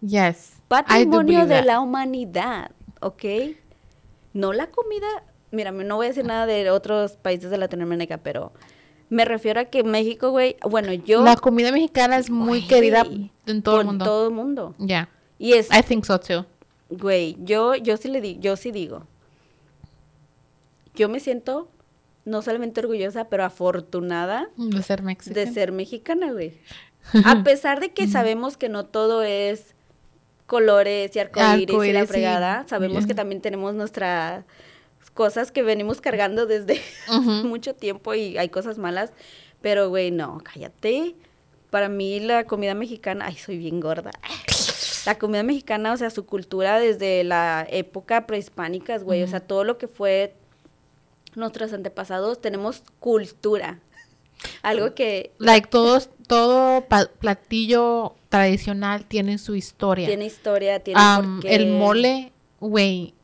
Yes. 0.00 0.54
Patrimonio 0.68 1.46
de 1.46 1.56
that. 1.56 1.64
la 1.64 1.80
humanidad, 1.80 2.70
¿ok? 3.00 3.24
No 4.32 4.52
la 4.52 4.66
comida, 4.70 5.06
mira, 5.50 5.70
no 5.72 5.96
voy 5.96 6.06
a 6.06 6.08
decir 6.10 6.24
nada 6.24 6.46
de 6.46 6.70
otros 6.70 7.12
países 7.16 7.50
de 7.50 7.58
Latinoamérica, 7.58 8.18
pero 8.18 8.52
me 9.08 9.24
refiero 9.24 9.60
a 9.60 9.64
que 9.66 9.84
México, 9.84 10.30
güey, 10.30 10.56
bueno, 10.68 10.92
yo... 10.92 11.22
La 11.22 11.36
comida 11.36 11.70
mexicana 11.72 12.18
es 12.18 12.28
muy 12.30 12.58
Güey, 12.60 12.68
querida 12.68 13.06
en 13.46 13.62
todo 13.62 13.80
el 13.80 13.86
mundo. 13.86 14.04
todo 14.04 14.28
el 14.28 14.34
mundo. 14.34 14.74
Yeah. 14.78 15.08
Y 15.38 15.52
es, 15.54 15.68
I 15.72 15.82
think 15.82 16.04
so 16.04 16.18
too. 16.18 16.44
güey, 16.90 17.36
yo, 17.40 17.74
yo 17.76 17.96
sí 17.96 18.08
le 18.08 18.20
digo, 18.20 18.40
yo 18.40 18.56
sí 18.56 18.72
digo, 18.72 19.06
yo 20.94 21.08
me 21.08 21.20
siento 21.20 21.68
no 22.24 22.42
solamente 22.42 22.80
orgullosa, 22.80 23.28
pero 23.28 23.44
afortunada 23.44 24.48
De 24.56 24.82
ser 24.82 25.02
mexicano. 25.02 25.34
de 25.40 25.52
ser 25.52 25.72
mexicana, 25.72 26.32
güey. 26.32 26.54
A 27.24 27.44
pesar 27.44 27.78
de 27.80 27.90
que 27.90 28.08
sabemos 28.08 28.56
que 28.56 28.68
no 28.68 28.86
todo 28.86 29.22
es 29.22 29.74
colores 30.46 31.14
y 31.14 31.18
arcoíris 31.20 31.62
y 31.62 31.66
la 31.66 31.72
Arcoíris, 31.72 32.00
sí. 32.02 32.06
fregada, 32.06 32.64
sabemos 32.68 32.98
Yeah. 32.98 33.06
que 33.08 33.14
también 33.14 33.40
tenemos 33.40 33.74
nuestras 33.74 34.44
cosas 35.10 35.52
que 35.52 35.62
venimos 35.62 36.00
cargando 36.00 36.46
desde 36.46 36.80
mucho 37.44 37.74
tiempo 37.74 38.14
y 38.14 38.38
hay 38.38 38.48
cosas 38.48 38.78
malas, 38.78 39.12
pero 39.60 39.88
güey, 39.88 40.10
no, 40.10 40.38
cállate. 40.42 41.14
Para 41.70 41.88
mí 41.88 42.20
la 42.20 42.44
comida 42.44 42.74
mexicana, 42.74 43.26
ay, 43.26 43.36
soy 43.36 43.58
bien 43.58 43.80
gorda. 43.80 44.10
La 45.04 45.18
comida 45.18 45.42
mexicana, 45.42 45.92
o 45.92 45.96
sea, 45.96 46.10
su 46.10 46.26
cultura 46.26 46.78
desde 46.78 47.22
la 47.24 47.66
época 47.70 48.26
prehispánicas, 48.26 49.04
güey, 49.04 49.22
o 49.22 49.28
sea, 49.28 49.40
todo 49.40 49.64
lo 49.64 49.78
que 49.78 49.88
fue 49.88 50.34
nuestros 51.34 51.72
antepasados, 51.72 52.40
tenemos 52.40 52.82
cultura. 52.98 53.80
Algo 54.62 54.94
que 54.94 55.32
Like 55.38 55.68
todos, 55.68 56.10
todo 56.26 56.84
platillo 57.20 58.14
tradicional 58.28 59.06
tiene 59.06 59.38
su 59.38 59.54
historia. 59.54 60.06
tiene 60.06 60.26
historia, 60.26 60.80
tiene 60.80 61.00
Um, 61.00 61.40
porqué. 61.40 61.54
el 61.54 61.68
mole, 61.68 62.32
güey. 62.60 63.14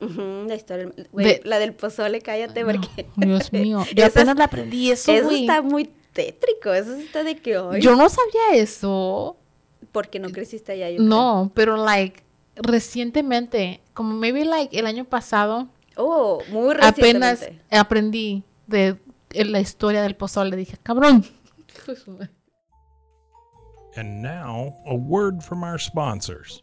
Ujú, 0.00 0.44
la 0.46 0.54
historia, 0.54 0.90
güey, 1.12 1.26
De- 1.26 1.40
la 1.44 1.58
del 1.58 1.72
pozole, 1.74 2.20
cállate, 2.20 2.62
no, 2.64 2.72
porque... 2.72 3.06
Dios 3.16 3.52
mío. 3.52 3.84
Yo 3.94 4.04
Esa 4.06 4.20
apenas 4.20 4.36
la 4.36 4.44
aprendí 4.44 4.90
eso, 4.90 5.10
Eso 5.12 5.24
güey. 5.26 5.40
está 5.42 5.62
muy 5.62 5.90
tétrico, 6.12 6.72
eso 6.72 6.94
está 6.94 7.24
de 7.24 7.36
que 7.36 7.56
hoy... 7.58 7.80
Yo 7.80 7.96
no 7.96 8.08
sabía 8.08 8.54
eso. 8.62 9.36
Porque 9.92 10.18
no 10.18 10.28
creciste 10.30 10.72
allá, 10.72 10.90
yo 10.90 10.96
creo. 10.98 11.08
No, 11.08 11.50
pero 11.54 11.76
like 11.78 12.22
recientemente, 12.56 13.80
como 13.94 14.14
maybe 14.14 14.44
like 14.44 14.78
el 14.78 14.86
año 14.86 15.04
pasado, 15.04 15.68
Oh, 15.98 16.42
muy 16.50 16.74
apenas 16.82 17.40
recientemente. 17.40 17.62
aprendí 17.70 18.44
de 18.66 18.98
la 19.32 19.60
historia 19.60 20.02
del 20.02 20.14
pozole. 20.14 20.54
Dije, 20.56 20.76
cabrón. 20.82 21.24
And 23.96 24.20
now, 24.22 24.74
a 24.84 24.94
word 24.94 25.40
from 25.42 25.62
our 25.62 25.78
sponsors. 25.80 26.62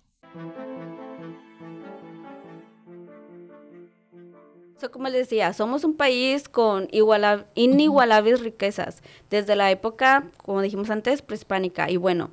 So, 4.83 4.91
como 4.91 5.07
les 5.07 5.29
decía, 5.29 5.53
somos 5.53 5.85
un 5.85 5.95
país 5.95 6.49
con 6.49 6.89
iguala- 6.91 7.45
inigualables 7.55 8.41
riquezas, 8.41 9.01
desde 9.29 9.55
la 9.55 9.71
época, 9.71 10.25
como 10.35 10.61
dijimos 10.61 10.89
antes, 10.89 11.21
prehispánica. 11.21 11.89
Y 11.89 11.95
bueno, 11.95 12.31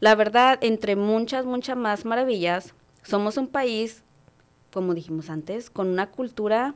la 0.00 0.14
verdad, 0.14 0.58
entre 0.62 0.96
muchas, 0.96 1.44
muchas 1.44 1.76
más 1.76 2.06
maravillas, 2.06 2.72
somos 3.02 3.36
un 3.36 3.46
país, 3.46 4.04
como 4.72 4.94
dijimos 4.94 5.28
antes, 5.28 5.68
con 5.68 5.88
una 5.88 6.10
cultura 6.10 6.74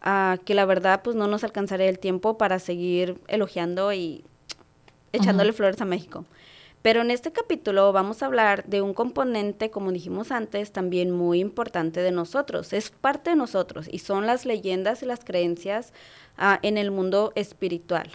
ah, 0.00 0.38
que 0.44 0.54
la 0.54 0.64
verdad, 0.64 1.02
pues 1.02 1.16
no 1.16 1.26
nos 1.26 1.42
alcanzaría 1.42 1.88
el 1.88 1.98
tiempo 1.98 2.38
para 2.38 2.60
seguir 2.60 3.20
elogiando 3.26 3.92
y 3.92 4.22
echándole 5.12 5.52
flores 5.52 5.80
a 5.80 5.86
México. 5.86 6.24
Pero 6.82 7.02
en 7.02 7.10
este 7.10 7.30
capítulo 7.30 7.92
vamos 7.92 8.22
a 8.22 8.26
hablar 8.26 8.64
de 8.64 8.80
un 8.80 8.94
componente, 8.94 9.70
como 9.70 9.92
dijimos 9.92 10.30
antes, 10.30 10.72
también 10.72 11.10
muy 11.10 11.40
importante 11.40 12.00
de 12.00 12.10
nosotros. 12.10 12.72
Es 12.72 12.90
parte 12.90 13.30
de 13.30 13.36
nosotros 13.36 13.86
y 13.90 13.98
son 13.98 14.26
las 14.26 14.46
leyendas 14.46 15.02
y 15.02 15.06
las 15.06 15.22
creencias 15.22 15.92
ah, 16.38 16.58
en 16.62 16.78
el 16.78 16.90
mundo 16.90 17.32
espiritual. 17.34 18.10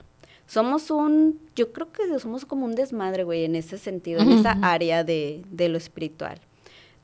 Somos 0.48 0.90
un, 0.90 1.40
yo 1.56 1.72
creo 1.74 1.92
que 1.92 2.20
somos 2.20 2.46
como 2.46 2.66
un 2.66 2.76
desmadre, 2.76 3.24
güey, 3.24 3.46
en 3.46 3.56
ese 3.56 3.78
sentido, 3.78 4.22
en 4.22 4.32
esa 4.32 4.58
área 4.62 5.04
de, 5.04 5.44
de 5.50 5.70
lo 5.70 5.78
espiritual. 5.78 6.40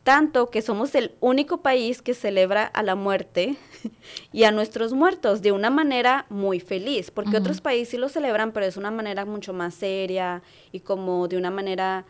Tanto 0.04 0.50
que 0.50 0.64
somos 0.64 0.96
el 0.96 1.12
único 1.20 1.62
país 1.62 2.02
que 2.02 2.16
celebra 2.16 2.66
a 2.66 2.82
la 2.82 2.96
muerte 2.96 3.56
y 4.34 4.46
a 4.46 4.52
nuestros 4.52 4.94
muertos 4.94 5.44
de 5.44 5.52
una 5.52 5.70
manera 5.70 6.26
muy 6.30 6.60
feliz, 6.60 7.12
porque 7.12 7.38
otros 7.38 7.62
países 7.62 7.90
sí 7.90 7.98
lo 7.98 8.10
celebran, 8.10 8.52
pero 8.52 8.66
es 8.66 8.78
una 8.78 8.90
manera 8.90 9.26
mucho 9.26 9.54
más 9.54 9.76
seria 9.76 10.42
y 10.72 10.80
como 10.80 11.28
de 11.28 11.38
una 11.38 11.52
manera 11.52 12.06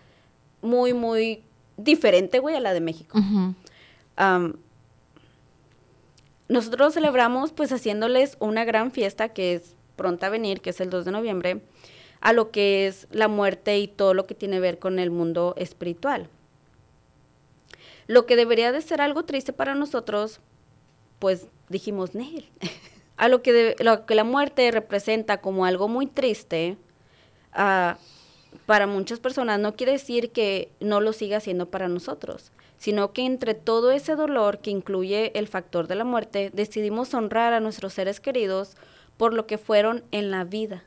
muy, 0.62 0.94
muy 0.94 1.44
diferente, 1.76 2.40
güey, 2.40 2.56
a 2.56 2.62
la 2.62 2.74
de 2.74 2.82
México. 2.82 3.20
Nosotros 6.48 6.94
celebramos 6.94 7.54
pues 7.54 7.72
haciéndoles 7.72 8.36
una 8.40 8.66
gran 8.66 8.92
fiesta 8.92 9.30
que 9.30 9.54
es 9.56 9.76
pronta 9.96 10.28
a 10.28 10.30
venir, 10.30 10.62
que 10.62 10.72
es 10.72 10.82
el 10.82 10.90
2 10.90 11.06
de 11.06 11.12
noviembre, 11.12 11.62
a 12.20 12.34
lo 12.34 12.52
que 12.52 12.88
es 12.88 13.08
la 13.12 13.28
muerte 13.28 13.80
y 13.80 13.88
todo 13.88 14.14
lo 14.14 14.26
que 14.26 14.36
tiene 14.36 14.58
que 14.58 14.62
ver 14.62 14.80
con 14.80 15.00
el 15.00 15.12
mundo 15.12 15.54
espiritual. 15.58 16.30
Lo 18.12 18.26
que 18.26 18.36
debería 18.36 18.74
de 18.74 18.82
ser 18.82 19.00
algo 19.00 19.24
triste 19.24 19.54
para 19.54 19.74
nosotros, 19.74 20.42
pues 21.18 21.48
dijimos, 21.70 22.14
Nel. 22.14 22.50
a 23.16 23.30
lo 23.30 23.42
que, 23.42 23.78
lo 23.80 24.06
que 24.06 24.16
la 24.16 24.26
muerte 24.26 24.70
representa 24.70 25.40
como 25.40 25.64
algo 25.64 25.88
muy 25.88 26.08
triste, 26.08 26.76
ah, 27.54 27.98
para 28.66 28.86
muchas 28.86 29.22
personas 29.22 29.62
no 29.62 29.78
quiere 29.78 29.94
decir 29.94 30.34
que 30.34 30.74
no 30.82 31.00
lo 31.00 31.14
siga 31.14 31.38
haciendo 31.38 31.70
para 31.70 31.88
nosotros, 31.88 32.52
sino 32.78 33.14
que 33.14 33.26
entre 33.26 33.54
todo 33.54 33.92
ese 33.92 34.18
dolor 34.18 34.60
que 34.60 34.72
incluye 34.72 35.32
el 35.40 35.48
factor 35.48 35.88
de 35.88 35.96
la 35.96 36.04
muerte, 36.04 36.52
decidimos 36.54 37.14
honrar 37.14 37.54
a 37.54 37.62
nuestros 37.62 37.94
seres 37.94 38.20
queridos 38.20 38.76
por 39.16 39.34
lo 39.34 39.48
que 39.48 39.58
fueron 39.58 40.04
en 40.12 40.32
la 40.32 40.44
vida. 40.44 40.84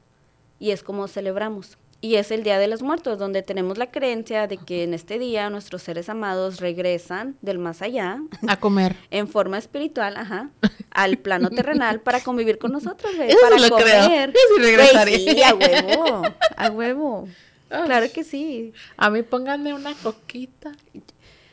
Y 0.58 0.72
es 0.72 0.82
como 0.82 1.08
celebramos. 1.08 1.78
Y 2.04 2.16
es 2.16 2.30
el 2.30 2.42
Día 2.42 2.58
de 2.58 2.68
los 2.68 2.82
Muertos, 2.82 3.18
donde 3.18 3.40
tenemos 3.42 3.78
la 3.78 3.90
creencia 3.90 4.46
de 4.46 4.58
que 4.58 4.82
en 4.82 4.92
este 4.92 5.18
día 5.18 5.48
nuestros 5.48 5.82
seres 5.82 6.10
amados 6.10 6.60
regresan 6.60 7.36
del 7.40 7.58
más 7.58 7.80
allá 7.80 8.18
A 8.46 8.60
comer. 8.60 8.94
en 9.10 9.26
forma 9.26 9.56
espiritual, 9.56 10.18
ajá, 10.18 10.50
al 10.90 11.16
plano 11.16 11.48
terrenal 11.48 12.00
para 12.00 12.20
convivir 12.20 12.58
con 12.58 12.72
nosotros, 12.72 13.16
güey, 13.16 13.30
Eso 13.30 13.38
para 13.40 13.56
lo 13.58 13.74
creo. 13.76 14.02
comer. 14.04 14.32
Yo 14.32 14.38
sí 14.38 14.60
Güey, 14.60 14.76
regresaría. 14.76 15.18
sí, 15.32 15.42
a 15.42 15.54
huevo, 15.54 16.22
a 16.58 16.70
huevo. 16.70 17.28
Claro 17.68 18.06
que 18.12 18.22
sí, 18.22 18.74
A 18.98 19.08
mí 19.08 19.22
pónganme 19.22 19.72
una 19.72 19.94
coquita. 19.94 20.72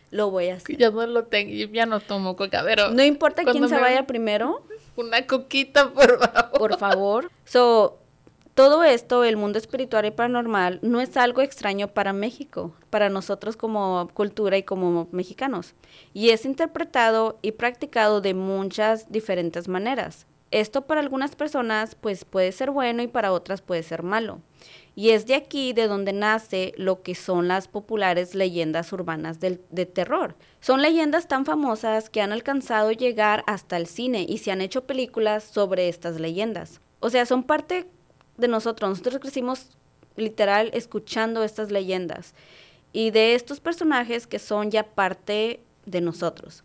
lo 0.10 0.32
voy 0.32 0.50
a 0.50 0.56
hacer. 0.56 0.76
Yo 0.76 0.92
no 0.92 1.08
lo 1.08 1.24
tengo, 1.28 1.54
yo 1.54 1.68
ya 1.68 1.86
no 1.86 2.02
tomo 2.02 2.36
coca, 2.36 2.62
pero 2.66 2.92
No 2.92 3.04
importa 3.04 3.46
quién 3.46 3.70
se 3.70 3.78
vaya 3.80 4.06
primero, 4.06 4.66
una 4.98 5.26
coquita, 5.26 5.92
por 5.94 6.20
favor. 6.20 6.52
por 6.60 6.78
favor. 6.78 7.32
So, 7.46 8.01
todo 8.54 8.84
esto, 8.84 9.24
el 9.24 9.38
mundo 9.38 9.58
espiritual 9.58 10.06
y 10.06 10.12
paranormal, 10.12 10.80
no 10.82 11.00
es 11.00 11.16
algo 11.16 11.42
extraño 11.42 11.88
para 11.88 12.12
México, 12.12 12.74
para 12.90 13.10
nosotros 13.10 13.56
como 13.56 14.10
cultura 14.14 14.58
y 14.58 14.64
como 14.64 15.08
mexicanos. 15.12 15.74
Y 16.14 16.30
es 16.30 16.46
interpretado 16.46 17.40
y 17.42 17.54
practicado 17.54 18.20
de 18.20 18.34
muchas 18.34 19.12
diferentes 19.12 19.68
maneras. 19.68 20.28
Esto 20.52 20.86
para 20.86 21.00
algunas 21.00 21.38
personas 21.38 21.96
pues 21.96 22.26
puede 22.26 22.52
ser 22.52 22.72
bueno 22.72 23.02
y 23.02 23.08
para 23.08 23.32
otras 23.32 23.62
puede 23.62 23.84
ser 23.84 24.04
malo. 24.04 24.42
Y 24.96 25.12
es 25.12 25.26
de 25.26 25.36
aquí 25.36 25.72
de 25.72 25.88
donde 25.88 26.12
nace 26.12 26.74
lo 26.76 27.02
que 27.02 27.16
son 27.16 27.48
las 27.48 27.70
populares 27.70 28.36
leyendas 28.36 28.92
urbanas 28.92 29.40
de 29.40 29.86
terror. 29.86 30.36
Son 30.60 30.82
leyendas 30.82 31.30
tan 31.30 31.46
famosas 31.46 32.10
que 32.10 32.22
han 32.22 32.34
alcanzado 32.34 32.92
llegar 32.92 33.46
hasta 33.48 33.78
el 33.78 33.88
cine 33.88 34.26
y 34.28 34.40
se 34.40 34.52
han 34.52 34.60
hecho 34.60 34.86
películas 34.86 35.46
sobre 35.46 35.88
estas 35.88 36.20
leyendas. 36.20 36.82
O 37.00 37.10
sea, 37.10 37.26
son 37.26 37.44
parte 37.44 37.88
de 38.42 38.48
nosotros. 38.50 38.90
Nosotros 38.90 39.20
crecimos 39.20 39.70
literal 40.18 40.70
escuchando 40.74 41.44
estas 41.44 41.72
leyendas 41.72 42.34
y 42.92 43.12
de 43.12 43.36
estos 43.36 43.62
personajes 43.62 44.28
que 44.28 44.40
son 44.40 44.70
ya 44.72 44.84
parte 44.84 45.62
de 45.86 46.02
nosotros. 46.02 46.64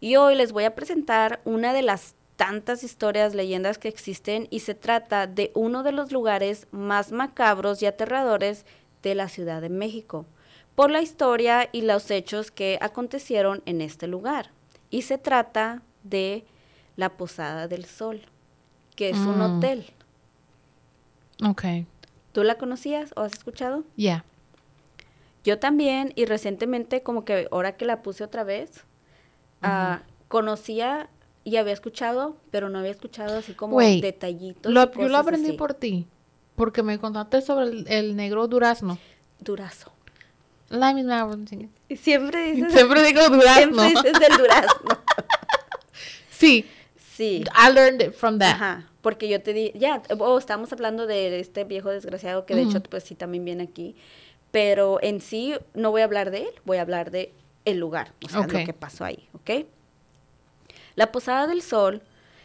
Y 0.00 0.16
hoy 0.16 0.34
les 0.34 0.52
voy 0.52 0.64
a 0.64 0.74
presentar 0.74 1.40
una 1.44 1.72
de 1.74 1.82
las 1.82 2.14
tantas 2.36 2.82
historias, 2.84 3.34
leyendas 3.34 3.78
que 3.78 3.88
existen 3.88 4.46
y 4.50 4.60
se 4.60 4.74
trata 4.74 5.26
de 5.26 5.50
uno 5.54 5.82
de 5.82 5.92
los 5.92 6.12
lugares 6.12 6.66
más 6.70 7.12
macabros 7.12 7.82
y 7.82 7.86
aterradores 7.86 8.66
de 9.02 9.14
la 9.14 9.28
Ciudad 9.28 9.60
de 9.62 9.70
México, 9.70 10.26
por 10.74 10.90
la 10.90 11.00
historia 11.00 11.68
y 11.72 11.82
los 11.82 12.10
hechos 12.10 12.50
que 12.50 12.78
acontecieron 12.82 13.62
en 13.64 13.80
este 13.80 14.06
lugar. 14.06 14.50
Y 14.90 15.02
se 15.02 15.16
trata 15.16 15.82
de 16.02 16.44
la 16.96 17.16
Posada 17.16 17.68
del 17.68 17.86
Sol, 17.86 18.20
que 18.94 19.10
es 19.10 19.16
un 19.18 19.38
Mm. 19.38 19.58
hotel. 19.58 19.86
Ok, 21.44 21.64
¿Tú 22.32 22.42
la 22.44 22.56
conocías 22.56 23.12
o 23.16 23.22
has 23.22 23.32
escuchado? 23.32 23.84
ya. 23.96 24.24
Yo 25.44 25.60
también, 25.60 26.12
y 26.16 26.24
recientemente, 26.24 27.02
como 27.04 27.24
que 27.24 27.46
ahora 27.52 27.76
que 27.76 27.84
la 27.84 28.02
puse 28.02 28.24
otra 28.24 28.42
vez, 28.42 28.82
ah, 29.62 30.00
conocía 30.26 31.08
y 31.44 31.54
había 31.56 31.72
escuchado, 31.72 32.36
pero 32.50 32.68
no 32.68 32.80
había 32.80 32.90
escuchado 32.90 33.38
así 33.38 33.52
como 33.54 33.74
Güey, 33.74 34.00
detallitos. 34.00 34.72
Lo- 34.72 34.90
yo 34.92 35.08
lo 35.08 35.16
aprendí 35.18 35.50
así. 35.50 35.56
por 35.56 35.74
ti, 35.74 36.08
porque 36.56 36.82
me 36.82 36.98
contaste 36.98 37.42
sobre 37.42 37.66
el, 37.66 37.86
el 37.88 38.16
negro 38.16 38.48
durazno. 38.48 38.98
Durazo. 39.38 39.92
La 40.68 40.92
misma. 40.94 41.30
siempre 41.96 42.50
dices, 42.52 42.72
Siempre 42.72 43.04
digo 43.06 43.20
durazno. 43.28 43.82
siempre 43.84 44.02
dices 44.10 44.28
el 44.28 44.36
durazno. 44.38 44.98
Sí, 46.30 46.66
Sí. 47.14 47.44
I 47.56 47.72
learned 47.72 48.02
it 48.02 48.12
from 48.14 48.38
that. 48.40 48.56
Ajá, 48.56 48.84
porque 49.06 49.28
yo 49.28 49.40
te 49.40 49.52
di, 49.52 49.70
ya, 49.76 50.02
oh, 50.18 50.36
estamos 50.36 50.72
hablando 50.72 51.06
de 51.06 51.38
este 51.38 51.62
viejo 51.62 51.90
desgraciado 51.90 52.44
que 52.44 52.56
de 52.56 52.62
hecho, 52.62 52.82
pues 52.82 53.04
sí, 53.04 53.14
también 53.14 53.44
viene 53.44 53.62
aquí, 53.62 53.94
pero 54.50 54.98
en 55.00 55.20
sí 55.20 55.54
no 55.74 55.92
voy 55.92 56.00
a 56.00 56.04
hablar 56.06 56.32
de 56.32 56.38
él, 56.38 56.50
voy 56.64 56.78
a 56.78 56.80
hablar 56.80 57.12
de 57.12 57.32
el 57.64 57.78
lugar, 57.78 58.14
o 58.24 58.28
sea, 58.28 58.48
lo 58.48 58.64
que 58.64 58.72
pasó 58.72 59.04
ahí, 59.04 59.28
¿ok? 59.32 59.64
La 60.96 61.12
Posada 61.12 61.46
del 61.46 61.62
Sol 61.62 62.02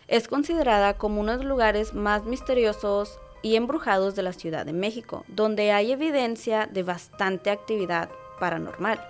es 0.08 0.28
considerada 0.28 1.00
como 1.00 1.20
uno 1.22 1.32
de 1.32 1.40
los 1.40 1.48
lugares 1.48 1.96
más 1.96 2.26
misteriosos 2.26 3.18
y 3.42 3.56
embrujados 3.56 4.14
de 4.16 4.22
la 4.22 4.32
Ciudad 4.32 4.64
de 4.64 4.74
México, 4.74 5.26
donde 5.30 5.72
hay 5.72 5.92
evidencia 5.92 6.70
de 6.72 6.84
bastante 6.84 7.50
actividad 7.50 8.12
paranormal. 8.40 9.04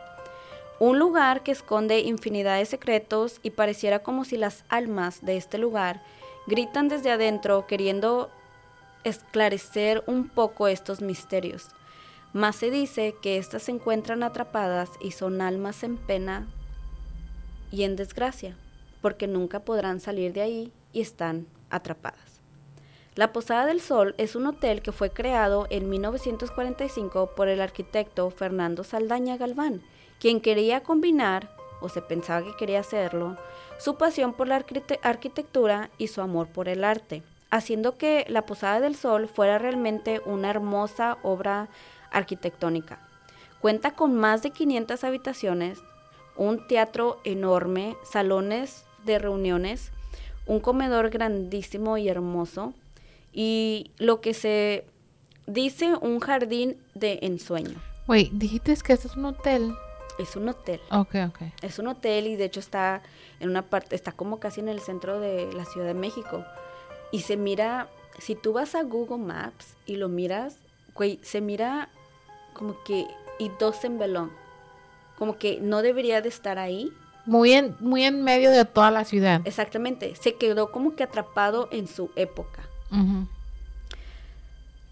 Un 0.80 1.00
lugar 1.00 1.44
que 1.44 1.52
esconde 1.52 2.00
infinidad 2.00 2.60
de 2.60 2.66
secretos 2.66 3.42
y 3.44 3.50
pareciera 3.50 4.00
como 4.00 4.24
si 4.24 4.38
las 4.38 4.64
almas 4.70 5.22
de 5.22 5.36
este 5.36 5.58
lugar 5.58 6.02
gritan 6.48 6.88
desde 6.88 7.12
adentro 7.12 7.68
queriendo 7.68 8.30
esclarecer 9.04 10.04
un 10.08 10.28
poco 10.28 10.68
estos 10.68 11.02
misterios. 11.02 11.70
Más 12.34 12.56
se 12.56 12.72
dice 12.72 13.16
que 13.22 13.38
éstas 13.38 13.64
se 13.64 13.72
encuentran 13.72 14.24
atrapadas 14.24 14.90
y 15.02 15.12
son 15.12 15.42
almas 15.42 15.84
en 15.84 15.98
pena 15.98 16.48
y 17.72 17.84
en 17.84 17.96
desgracia, 17.96 18.56
porque 19.02 19.28
nunca 19.28 19.62
podrán 19.62 20.00
salir 20.00 20.34
de 20.34 20.42
ahí 20.42 20.74
y 20.94 21.02
están 21.02 21.48
atrapadas. 21.70 22.42
La 23.16 23.34
Posada 23.34 23.66
del 23.66 23.82
Sol 23.82 24.16
es 24.18 24.38
un 24.38 24.48
hotel 24.48 24.82
que 24.82 24.94
fue 24.94 25.10
creado 25.10 25.68
en 25.70 25.90
1945 25.90 27.32
por 27.36 27.50
el 27.50 27.60
arquitecto 27.60 28.30
Fernando 28.30 28.86
Saldaña 28.86 29.36
Galván, 29.36 29.82
quien 30.20 30.40
quería 30.40 30.82
combinar, 30.82 31.54
o 31.82 31.90
se 31.90 32.02
pensaba 32.02 32.44
que 32.44 32.56
quería 32.56 32.80
hacerlo, 32.80 33.38
su 33.80 33.96
pasión 33.98 34.34
por 34.34 34.48
la 34.48 34.58
arquite- 34.64 35.00
arquitectura 35.04 35.90
y 35.98 36.08
su 36.08 36.22
amor 36.22 36.48
por 36.48 36.70
el 36.70 36.84
arte, 36.84 37.24
haciendo 37.50 37.98
que 37.98 38.26
la 38.30 38.46
Posada 38.46 38.80
del 38.80 38.96
Sol 38.96 39.28
fuera 39.28 39.58
realmente 39.58 40.22
una 40.26 40.50
hermosa 40.50 41.18
obra 41.24 41.68
arquitectónica. 42.12 43.00
Cuenta 43.60 43.92
con 43.92 44.16
más 44.16 44.42
de 44.42 44.52
500 44.52 45.04
habitaciones, 45.04 45.80
un 46.36 46.66
teatro 46.68 47.20
enorme, 47.24 47.96
salones 48.04 48.86
de 49.06 49.20
reuniones, 49.20 49.92
un 50.46 50.60
comedor 50.60 51.10
grandísimo 51.10 51.98
y 51.98 52.10
hermoso 52.10 52.74
y 53.34 53.92
lo 53.98 54.22
que 54.22 54.34
se 54.34 54.86
dice 55.48 55.94
un 56.02 56.20
jardín 56.20 56.78
de 56.96 57.20
ensueño. 57.22 57.82
Wait, 58.08 58.32
dijiste 58.32 58.76
que 58.84 58.94
este 58.94 59.08
es 59.08 59.16
un 59.16 59.26
hotel. 59.26 59.74
Es 60.22 60.36
un 60.36 60.50
hotel. 60.50 60.80
Ok, 60.92 61.16
ok. 61.28 61.42
Es 61.62 61.80
un 61.80 61.88
hotel 61.88 62.28
y 62.28 62.36
de 62.36 62.46
hecho 62.46 62.60
está 62.60 63.02
en 63.40 63.50
una 63.50 63.64
parte, 63.64 63.96
está 63.96 64.12
como 64.12 64.40
casi 64.40 64.60
en 64.60 64.70
el 64.70 64.80
centro 64.80 65.20
de 65.20 65.52
la 65.54 65.66
Ciudad 65.66 65.88
de 65.88 65.94
México. 65.94 66.44
Y 67.12 67.22
se 67.22 67.38
mira, 67.38 67.90
si 68.20 68.36
tú 68.36 68.54
vas 68.54 68.76
a 68.76 68.84
Google 68.84 69.18
Maps 69.18 69.76
y 69.86 69.96
lo 69.96 70.10
miras, 70.10 70.58
güey, 70.96 71.20
se 71.24 71.42
mira 71.42 71.90
como 72.54 72.82
que, 72.84 73.08
y 73.40 73.52
dos 73.60 73.84
en 73.84 73.98
velón. 73.98 74.32
Como 75.18 75.38
que 75.38 75.60
no 75.62 75.82
debería 75.82 76.22
de 76.22 76.30
estar 76.30 76.58
ahí. 76.58 76.92
Muy 77.26 77.54
en, 77.54 77.76
muy 77.80 78.04
en 78.04 78.24
medio 78.24 78.50
de 78.50 78.66
toda 78.66 78.90
la 78.92 79.06
ciudad. 79.06 79.42
Exactamente, 79.46 80.16
se 80.16 80.36
quedó 80.36 80.72
como 80.72 80.96
que 80.96 81.04
atrapado 81.04 81.70
en 81.72 81.88
su 81.88 82.12
época. 82.16 82.64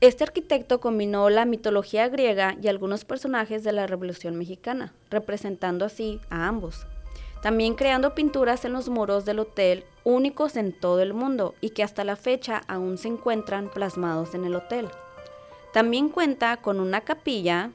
Este 0.02 0.24
arquitecto 0.24 0.80
combinó 0.80 1.30
la 1.30 1.44
mitología 1.44 2.08
griega 2.08 2.56
y 2.62 2.70
algunos 2.70 3.04
personajes 3.04 3.66
de 3.66 3.74
la 3.74 3.86
Revolución 3.86 4.38
Mexicana, 4.38 4.94
representando 5.10 5.84
así 5.84 6.22
a 6.30 6.48
ambos. 6.48 6.88
También 7.42 7.76
creando 7.76 8.16
pinturas 8.16 8.64
en 8.64 8.72
los 8.72 8.88
muros 8.88 9.26
del 9.26 9.40
hotel 9.40 9.84
únicos 10.06 10.56
en 10.56 10.72
todo 10.72 11.02
el 11.02 11.14
mundo 11.14 11.54
y 11.60 11.72
que 11.72 11.84
hasta 11.84 12.06
la 12.06 12.16
fecha 12.16 12.62
aún 12.68 12.98
se 12.98 13.10
encuentran 13.10 13.70
plasmados 13.70 14.36
en 14.36 14.46
el 14.46 14.56
hotel. 14.56 14.88
También 15.74 16.08
cuenta 16.08 16.58
con 16.58 16.80
una 16.80 17.02
capilla, 17.02 17.72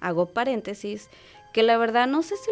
hago 0.00 0.26
paréntesis, 0.26 1.10
que 1.52 1.62
la 1.62 1.76
verdad 1.76 2.06
no 2.06 2.22
sé 2.22 2.36
si 2.36 2.50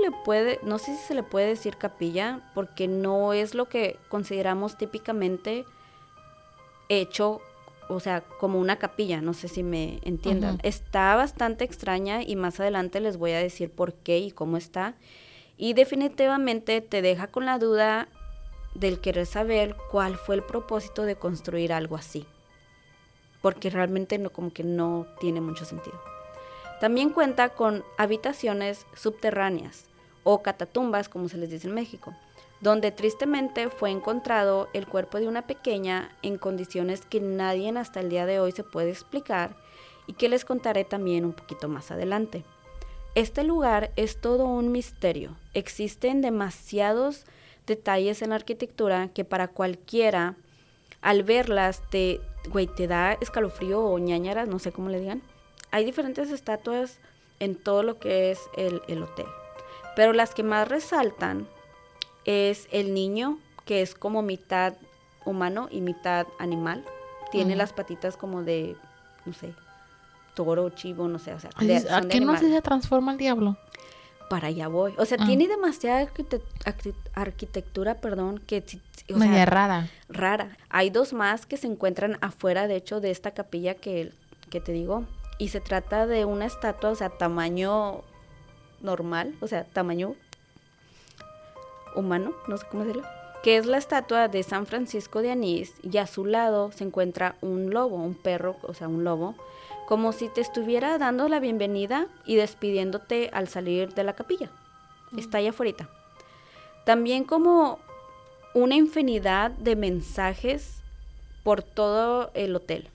no 0.63 0.79
sé 0.79 0.97
si 0.97 1.03
se 1.03 1.15
le 1.15 1.23
puede 1.23 1.47
decir 1.47 1.79
capilla 1.79 2.41
porque 2.55 2.89
no 2.89 3.33
es 3.33 3.55
lo 3.55 3.69
que 3.69 3.99
consideramos 4.09 4.77
típicamente 4.77 5.65
hecho, 6.89 7.41
o 7.95 8.01
sea, 8.01 8.23
como 8.23 8.59
una 8.59 8.77
capilla, 8.77 9.21
no 9.21 9.35
sé 9.35 9.49
si 9.49 9.63
me 9.63 10.01
entiendan. 10.03 10.59
Está 10.63 11.15
bastante 11.17 11.65
extraña 11.65 12.23
y 12.23 12.37
más 12.37 12.61
adelante 12.61 13.01
les 13.01 13.17
voy 13.17 13.33
a 13.33 13.39
decir 13.39 13.71
por 13.71 13.95
qué 13.95 14.19
y 14.19 14.31
cómo 14.31 14.57
está. 14.57 14.95
Y 15.57 15.75
definitivamente 15.75 16.81
te 16.81 17.03
deja 17.03 17.27
con 17.27 17.47
la 17.47 17.59
duda 17.59 18.09
del 18.75 19.01
querer 19.01 19.27
saber 19.27 19.77
cuál 19.91 20.17
fue 20.17 20.35
el 20.35 20.43
propósito 20.43 21.03
de 21.03 21.17
construir 21.17 21.73
algo 21.73 21.97
así. 21.97 22.27
Porque 23.41 23.71
realmente 23.71 24.19
no, 24.19 24.31
como 24.31 24.53
que 24.53 24.65
no 24.65 25.07
tiene 25.21 25.41
mucho 25.41 25.65
sentido. 25.65 26.01
También 26.81 27.11
cuenta 27.11 27.51
con 27.51 27.85
habitaciones 27.99 28.87
subterráneas 28.95 29.87
o 30.25 30.43
catatumbas, 30.43 31.09
como 31.09 31.29
se 31.29 31.37
les 31.37 31.51
dice 31.51 31.69
en 31.69 31.75
México, 31.75 32.15
donde 32.63 32.93
tristemente 32.93 33.69
fue 33.69 33.91
encontrado 33.91 34.69
el 34.73 34.87
cuerpo 34.87 35.19
de 35.19 35.27
una 35.27 35.47
pequeña 35.49 36.13
en 36.23 36.39
condiciones 36.39 37.03
que 37.05 37.21
nadie 37.21 37.77
hasta 37.77 38.01
el 38.01 38.09
día 38.09 38.25
de 38.25 38.39
hoy 38.39 38.53
se 38.53 38.63
puede 38.63 38.91
explicar 38.91 39.57
y 40.07 40.13
que 40.13 40.29
les 40.29 40.45
contaré 40.45 40.85
también 40.85 41.25
un 41.25 41.33
poquito 41.33 41.69
más 41.69 41.91
adelante. 41.91 42.45
Este 43.17 43.43
lugar 43.43 43.91
es 43.97 44.21
todo 44.21 44.45
un 44.45 44.71
misterio. 44.71 45.37
Existen 45.55 46.21
demasiados 46.21 47.25
detalles 47.67 48.23
en 48.23 48.31
la 48.31 48.37
arquitectura 48.37 49.11
que 49.13 49.25
para 49.25 49.49
cualquiera, 49.49 50.37
al 51.01 51.25
verlas, 51.25 51.83
te, 51.91 52.21
güey, 52.49 52.69
te 52.69 52.87
da 52.87 53.15
escalofrío 53.15 53.81
o 53.85 53.99
ñañaras, 53.99 54.49
no 54.49 54.61
sé 54.61 54.71
cómo 54.71 54.89
le 54.89 55.01
digan. 55.01 55.21
Hay 55.73 55.85
diferentes 55.85 56.31
estatuas 56.31 57.01
en 57.41 57.57
todo 57.57 57.83
lo 57.83 57.99
que 57.99 58.31
es 58.31 58.39
el, 58.57 58.83
el 58.87 59.03
hotel. 59.03 59.27
Pero 59.97 60.13
las 60.13 60.33
que 60.33 60.45
más 60.45 60.69
resaltan 60.69 61.49
es 62.25 62.69
el 62.73 62.95
niño, 62.95 63.39
que 63.65 63.83
es 63.83 63.95
como 63.95 64.23
mitad 64.23 64.75
humano 65.25 65.69
y 65.71 65.81
mitad 65.81 66.27
animal. 66.39 66.85
Tiene 67.31 67.57
las 67.57 67.73
patitas 67.73 68.17
como 68.17 68.43
de, 68.43 68.77
no 69.25 69.33
sé, 69.33 69.55
toro, 70.35 70.69
chivo, 70.71 71.09
no 71.09 71.19
sé. 71.19 71.33
O 71.35 71.41
sea, 71.41 71.51
de- 71.61 71.77
¿A 71.91 72.03
qué 72.03 72.21
no 72.21 72.37
se 72.37 72.61
transforma 72.63 73.13
el 73.13 73.19
diablo? 73.19 73.57
para 74.29 74.49
allá 74.49 74.67
voy. 74.67 74.95
O 74.97 75.05
sea, 75.05 75.19
Ah. 75.21 75.27
tiene 75.27 75.47
demasiada 75.47 76.01
arquite- 76.07 76.41
arqui- 76.65 76.95
arquitectura, 77.13 77.97
perdón, 78.01 78.39
que 78.47 78.65
o 79.13 79.19
Media 79.19 79.35
sea, 79.35 79.45
rara. 79.45 79.89
rara. 80.09 80.57
Hay 80.71 80.89
dos 80.89 81.13
más 81.13 81.45
que 81.45 81.59
se 81.59 81.67
encuentran 81.67 82.17
afuera, 82.23 82.67
de 82.67 82.77
hecho, 82.77 83.01
de 83.03 83.11
esta 83.11 83.33
capilla 83.33 83.75
que, 83.75 84.11
que 84.49 84.63
te 84.63 84.73
digo. 84.73 85.05
Y 85.37 85.49
se 85.49 85.61
trata 85.61 86.07
de 86.07 86.25
una 86.25 86.47
estatua, 86.47 86.89
o 86.91 86.95
sea, 86.95 87.11
tamaño 87.11 88.01
normal, 88.81 89.35
o 89.43 89.49
sea, 89.49 89.65
tamaño 89.65 90.15
humano, 91.95 92.33
no 92.49 92.57
sé 92.57 92.67
cómo 92.71 92.85
decirlo. 92.85 93.07
Que 93.43 93.57
es 93.57 93.67
la 93.67 93.79
estatua 93.79 94.29
de 94.29 94.43
San 94.43 94.67
Francisco 94.67 95.21
de 95.21 95.33
Anís 95.33 95.75
y 95.83 95.97
a 95.99 96.07
su 96.07 96.25
lado 96.25 96.71
se 96.73 96.85
encuentra 96.85 97.37
un 97.41 97.71
lobo, 97.71 97.97
un 97.97 98.15
perro, 98.15 98.57
o 98.63 98.75
sea, 98.75 98.89
un 98.89 99.05
lobo, 99.05 99.35
como 99.87 100.13
si 100.13 100.29
te 100.29 100.41
estuviera 100.41 100.97
dando 100.99 101.29
la 101.29 101.41
bienvenida 101.41 102.07
y 102.25 102.37
despidiéndote 102.37 103.31
al 103.33 103.49
salir 103.49 103.95
de 103.95 104.05
la 104.05 104.15
capilla. 104.15 104.51
Está 105.17 105.39
allá 105.39 105.51
afuera. 105.51 105.89
También 106.85 107.25
como 107.25 107.79
una 108.55 108.75
infinidad 108.75 109.51
de 109.51 109.77
mensajes 109.77 110.81
por 111.43 111.63
todo 111.63 112.31
el 112.35 112.55
hotel. 112.55 112.89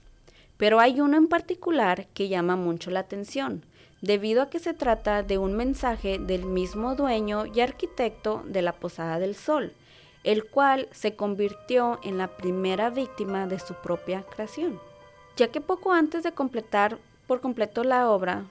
Pero 0.56 0.80
hay 0.80 1.00
uno 1.00 1.16
en 1.16 1.28
particular 1.28 2.06
que 2.14 2.28
llama 2.28 2.56
mucho 2.56 2.90
la 2.90 3.00
atención, 3.00 3.62
debido 4.00 4.42
a 4.42 4.50
que 4.50 4.58
se 4.58 4.74
trata 4.74 5.22
de 5.22 5.38
un 5.38 5.56
mensaje 5.56 6.18
del 6.18 6.44
mismo 6.44 6.94
dueño 6.94 7.46
y 7.46 7.60
arquitecto 7.60 8.42
de 8.46 8.62
la 8.62 8.72
Posada 8.72 9.18
del 9.18 9.34
Sol, 9.34 9.72
el 10.24 10.44
cual 10.44 10.88
se 10.92 11.16
convirtió 11.16 11.98
en 12.02 12.18
la 12.18 12.28
primera 12.28 12.90
víctima 12.90 13.46
de 13.46 13.58
su 13.58 13.74
propia 13.74 14.22
creación. 14.22 14.80
Ya 15.36 15.48
que 15.48 15.60
poco 15.60 15.92
antes 15.92 16.22
de 16.22 16.32
completar 16.32 16.98
por 17.26 17.40
completo 17.40 17.84
la 17.84 18.10
obra, 18.10 18.44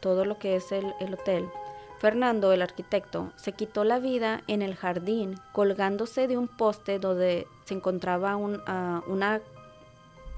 todo 0.00 0.24
lo 0.24 0.38
que 0.38 0.56
es 0.56 0.72
el, 0.72 0.94
el 1.00 1.14
hotel, 1.14 1.48
Fernando, 1.98 2.52
el 2.52 2.62
arquitecto, 2.62 3.32
se 3.36 3.52
quitó 3.52 3.82
la 3.84 3.98
vida 3.98 4.42
en 4.48 4.60
el 4.60 4.74
jardín 4.74 5.36
colgándose 5.52 6.28
de 6.28 6.36
un 6.36 6.46
poste 6.46 6.98
donde 6.98 7.46
se 7.64 7.74
encontraba 7.74 8.36
ah, 8.66 9.02
una, 9.06 9.40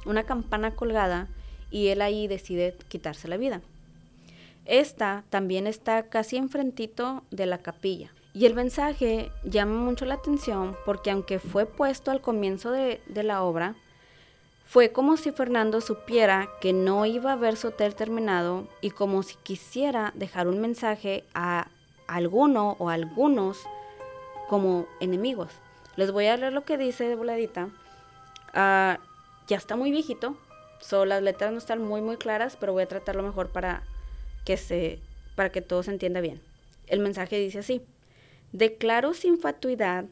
una 0.06 0.24
campana 0.24 0.76
colgada 0.76 1.26
y 1.70 1.88
él 1.88 2.00
ahí 2.00 2.28
decide 2.28 2.76
quitarse 2.88 3.26
la 3.26 3.36
vida. 3.36 3.60
Esta 4.68 5.24
también 5.30 5.66
está 5.66 6.04
casi 6.04 6.36
enfrentito 6.36 7.22
de 7.30 7.46
la 7.46 7.58
capilla. 7.58 8.12
Y 8.34 8.44
el 8.44 8.54
mensaje 8.54 9.32
llama 9.42 9.80
mucho 9.80 10.04
la 10.04 10.14
atención 10.14 10.76
porque 10.84 11.10
aunque 11.10 11.38
fue 11.38 11.64
puesto 11.64 12.10
al 12.10 12.20
comienzo 12.20 12.70
de, 12.70 13.00
de 13.06 13.22
la 13.22 13.42
obra, 13.42 13.74
fue 14.66 14.92
como 14.92 15.16
si 15.16 15.32
Fernando 15.32 15.80
supiera 15.80 16.50
que 16.60 16.74
no 16.74 17.06
iba 17.06 17.32
a 17.32 17.36
ver 17.36 17.56
su 17.56 17.68
hotel 17.68 17.94
terminado 17.94 18.68
y 18.82 18.90
como 18.90 19.22
si 19.22 19.36
quisiera 19.36 20.12
dejar 20.14 20.46
un 20.46 20.60
mensaje 20.60 21.24
a 21.32 21.68
alguno 22.06 22.76
o 22.78 22.90
algunos 22.90 23.62
como 24.50 24.86
enemigos. 25.00 25.50
Les 25.96 26.12
voy 26.12 26.26
a 26.26 26.36
leer 26.36 26.52
lo 26.52 26.64
que 26.64 26.76
dice 26.76 27.08
de 27.08 27.14
voladita. 27.14 27.70
Ah, 28.52 28.98
ya 29.46 29.56
está 29.56 29.76
muy 29.76 29.90
viejito, 29.90 30.36
so, 30.80 31.06
las 31.06 31.22
letras 31.22 31.52
no 31.52 31.58
están 31.58 31.82
muy 31.82 32.02
muy 32.02 32.18
claras, 32.18 32.56
pero 32.56 32.74
voy 32.74 32.82
a 32.82 32.88
tratarlo 32.88 33.22
mejor 33.22 33.48
para 33.48 33.82
para 35.34 35.50
que 35.50 35.60
todo 35.60 35.82
se 35.82 35.90
entienda 35.90 36.20
bien. 36.20 36.40
El 36.86 37.00
mensaje 37.00 37.38
dice 37.38 37.60
así: 37.60 37.82
Declaro 38.52 39.14
sin 39.14 39.38
fatuidad 39.38 40.06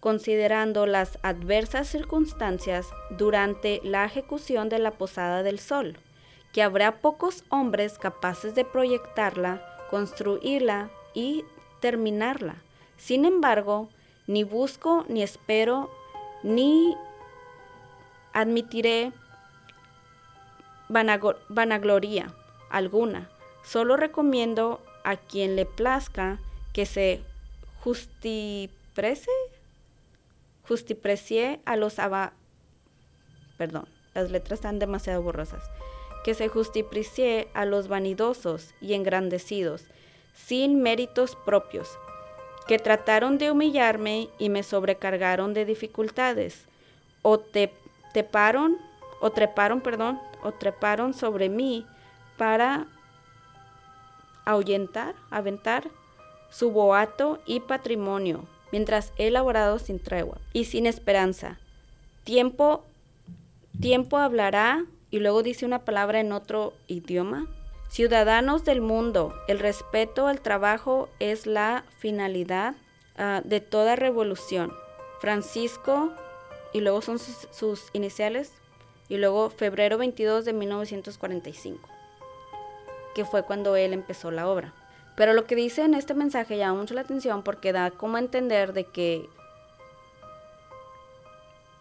considerando 0.00 0.86
las 0.86 1.18
adversas 1.22 1.88
circunstancias 1.88 2.86
durante 3.10 3.80
la 3.82 4.04
ejecución 4.04 4.68
de 4.68 4.78
la 4.78 4.92
Posada 4.92 5.42
del 5.42 5.58
Sol, 5.58 5.96
que 6.52 6.62
habrá 6.62 7.00
pocos 7.00 7.44
hombres 7.48 7.98
capaces 7.98 8.54
de 8.54 8.64
proyectarla, 8.64 9.62
construirla 9.90 10.90
y 11.14 11.44
terminarla. 11.80 12.56
Sin 12.96 13.24
embargo, 13.24 13.88
ni 14.26 14.44
busco, 14.44 15.04
ni 15.08 15.22
espero, 15.22 15.90
ni 16.42 16.94
admitiré 18.32 19.12
vanagloria 20.88 22.32
alguna. 22.70 23.28
Solo 23.68 23.96
recomiendo 23.96 24.80
a 25.04 25.16
quien 25.16 25.54
le 25.54 25.66
plazca 25.66 26.38
que 26.72 26.86
se 26.86 27.20
justiprece 27.82 29.30
justiprecie 30.68 31.60
a 31.64 31.76
los 31.76 31.98
aba... 31.98 32.32
Perdón, 33.56 33.86
las 34.14 34.30
letras 34.30 34.58
están 34.58 34.78
demasiado 34.78 35.22
borrosas. 35.22 35.62
Que 36.24 36.34
se 36.34 36.48
justiprecie 36.48 37.48
a 37.54 37.64
los 37.64 37.88
vanidosos 37.88 38.74
y 38.80 38.94
engrandecidos, 38.94 39.84
sin 40.34 40.82
méritos 40.82 41.36
propios, 41.36 41.98
que 42.66 42.78
trataron 42.78 43.38
de 43.38 43.50
humillarme 43.50 44.28
y 44.38 44.50
me 44.50 44.62
sobrecargaron 44.62 45.54
de 45.54 45.64
dificultades, 45.64 46.66
o 47.22 47.38
te 47.38 47.72
treparon, 48.12 48.76
o 49.20 49.30
treparon, 49.30 49.80
perdón, 49.80 50.20
o 50.42 50.52
treparon 50.52 51.14
sobre 51.14 51.48
mí 51.48 51.86
para 52.36 52.86
ahuyentar, 54.50 55.14
aventar 55.30 55.90
su 56.50 56.70
boato 56.70 57.40
y 57.46 57.60
patrimonio, 57.60 58.44
mientras 58.72 59.12
he 59.16 59.30
laborado 59.30 59.78
sin 59.78 59.98
tregua 59.98 60.38
y 60.52 60.64
sin 60.64 60.86
esperanza. 60.86 61.58
Tiempo, 62.24 62.84
tiempo 63.80 64.18
hablará, 64.18 64.84
y 65.10 65.20
luego 65.20 65.42
dice 65.42 65.64
una 65.64 65.84
palabra 65.84 66.20
en 66.20 66.32
otro 66.32 66.74
idioma, 66.86 67.46
Ciudadanos 67.88 68.66
del 68.66 68.82
mundo, 68.82 69.34
el 69.48 69.58
respeto 69.58 70.26
al 70.26 70.42
trabajo 70.42 71.08
es 71.20 71.46
la 71.46 71.84
finalidad 71.98 72.74
ah, 73.16 73.40
de 73.42 73.60
toda 73.60 73.96
revolución. 73.96 74.74
Francisco, 75.20 76.12
y 76.74 76.80
luego 76.80 77.00
son 77.00 77.18
sus, 77.18 77.88
iniciales, 77.94 78.52
y 79.08 79.16
luego 79.16 79.48
febrero 79.48 79.96
22 79.96 80.44
de 80.44 80.52
1945, 80.52 81.88
que 83.18 83.24
fue 83.24 83.42
cuando 83.42 83.74
él 83.74 83.92
empezó 83.94 84.30
la 84.30 84.46
obra. 84.46 84.72
Pero 85.16 85.32
lo 85.32 85.44
que 85.44 85.56
dice 85.56 85.82
en 85.82 85.94
este 85.94 86.14
mensaje 86.14 86.56
llama 86.56 86.78
mucho 86.78 86.94
la 86.94 87.00
atención 87.00 87.42
porque 87.42 87.72
da 87.72 87.90
como 87.90 88.16
a 88.16 88.20
entender 88.20 88.72
de 88.72 88.84
que 88.84 89.28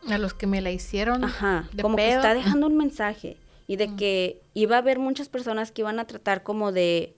A 0.10 0.18
los 0.18 0.34
que 0.34 0.48
me 0.48 0.62
la 0.62 0.72
hicieron. 0.72 1.24
Ajá, 1.24 1.70
de 1.74 1.84
como 1.84 1.96
que 1.96 2.12
está 2.12 2.34
dejando 2.34 2.66
un 2.66 2.76
mensaje 2.76 3.38
y 3.68 3.76
de 3.76 3.96
que 3.96 4.42
iba 4.56 4.78
a 4.78 4.80
haber 4.80 4.98
muchas 4.98 5.30
personas 5.30 5.72
que 5.72 5.84
iban 5.84 6.00
a 6.00 6.08
tratar 6.08 6.42
como 6.42 6.72
de 6.72 7.14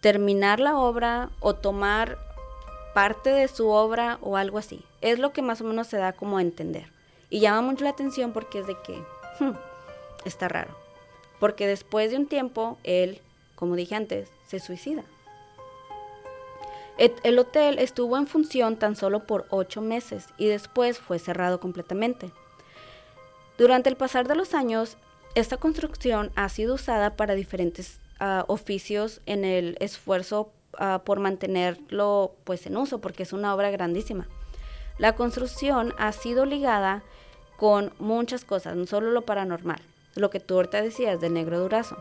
terminar 0.00 0.58
la 0.58 0.78
obra 0.78 1.28
o 1.40 1.52
tomar 1.52 2.16
parte 2.94 3.28
de 3.28 3.48
su 3.48 3.68
obra 3.68 4.18
o 4.22 4.38
algo 4.38 4.56
así. 4.56 4.82
Es 5.02 5.18
lo 5.18 5.34
que 5.34 5.42
más 5.42 5.60
o 5.60 5.64
menos 5.64 5.88
se 5.88 5.98
da 5.98 6.14
como 6.14 6.38
a 6.38 6.40
entender. 6.40 6.90
Y 7.28 7.40
llama 7.40 7.60
mucho 7.60 7.84
la 7.84 7.90
atención 7.90 8.32
porque 8.32 8.60
es 8.60 8.66
de 8.66 8.78
que 8.82 8.94
hmm, 9.40 9.52
está 10.24 10.48
raro. 10.48 10.74
Porque 11.38 11.66
después 11.66 12.10
de 12.10 12.16
un 12.16 12.26
tiempo, 12.26 12.78
él, 12.82 13.20
como 13.56 13.74
dije 13.74 13.96
antes, 13.96 14.30
se 14.46 14.60
suicida. 14.60 15.02
El 16.98 17.38
hotel 17.38 17.78
estuvo 17.78 18.16
en 18.16 18.26
función 18.26 18.76
tan 18.76 18.96
solo 18.96 19.26
por 19.26 19.46
ocho 19.50 19.82
meses 19.82 20.28
y 20.38 20.46
después 20.46 20.98
fue 20.98 21.18
cerrado 21.18 21.60
completamente. 21.60 22.30
Durante 23.58 23.90
el 23.90 23.96
pasar 23.96 24.26
de 24.26 24.34
los 24.34 24.54
años, 24.54 24.96
esta 25.34 25.58
construcción 25.58 26.32
ha 26.36 26.48
sido 26.48 26.74
usada 26.74 27.16
para 27.16 27.34
diferentes 27.34 28.00
ah, 28.18 28.44
oficios 28.48 29.20
en 29.26 29.44
el 29.44 29.76
esfuerzo 29.80 30.50
ah, 30.78 31.02
por 31.04 31.20
mantenerlo 31.20 32.34
pues 32.44 32.66
en 32.66 32.78
uso, 32.78 33.00
porque 33.00 33.24
es 33.24 33.34
una 33.34 33.54
obra 33.54 33.70
grandísima. 33.70 34.26
La 34.96 35.14
construcción 35.14 35.92
ha 35.98 36.12
sido 36.12 36.46
ligada 36.46 37.02
con 37.58 37.92
muchas 37.98 38.46
cosas, 38.46 38.76
no 38.76 38.86
solo 38.86 39.10
lo 39.10 39.22
paranormal, 39.22 39.82
lo 40.14 40.30
que 40.30 40.40
tú 40.40 40.54
ahorita 40.54 40.80
decías 40.80 41.20
del 41.20 41.34
negro 41.34 41.60
durazo. 41.60 41.98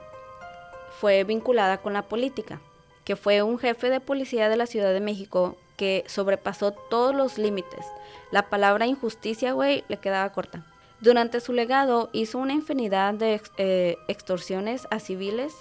Fue 0.99 1.23
vinculada 1.23 1.77
con 1.77 1.93
la 1.93 2.03
política, 2.03 2.61
que 3.03 3.15
fue 3.15 3.43
un 3.43 3.59
jefe 3.59 3.89
de 3.89 3.99
policía 3.99 4.49
de 4.49 4.57
la 4.57 4.65
Ciudad 4.65 4.93
de 4.93 4.99
México 4.99 5.57
que 5.77 6.03
sobrepasó 6.07 6.71
todos 6.71 7.13
los 7.13 7.37
límites. 7.37 7.85
La 8.31 8.49
palabra 8.49 8.87
injusticia, 8.87 9.53
güey, 9.53 9.83
le 9.87 9.97
quedaba 9.97 10.31
corta. 10.31 10.65
Durante 11.01 11.41
su 11.41 11.53
legado 11.53 12.09
hizo 12.13 12.39
una 12.39 12.53
infinidad 12.53 13.13
de 13.13 13.41
eh, 13.57 13.97
extorsiones 14.07 14.87
a 14.89 14.99
civiles, 14.99 15.53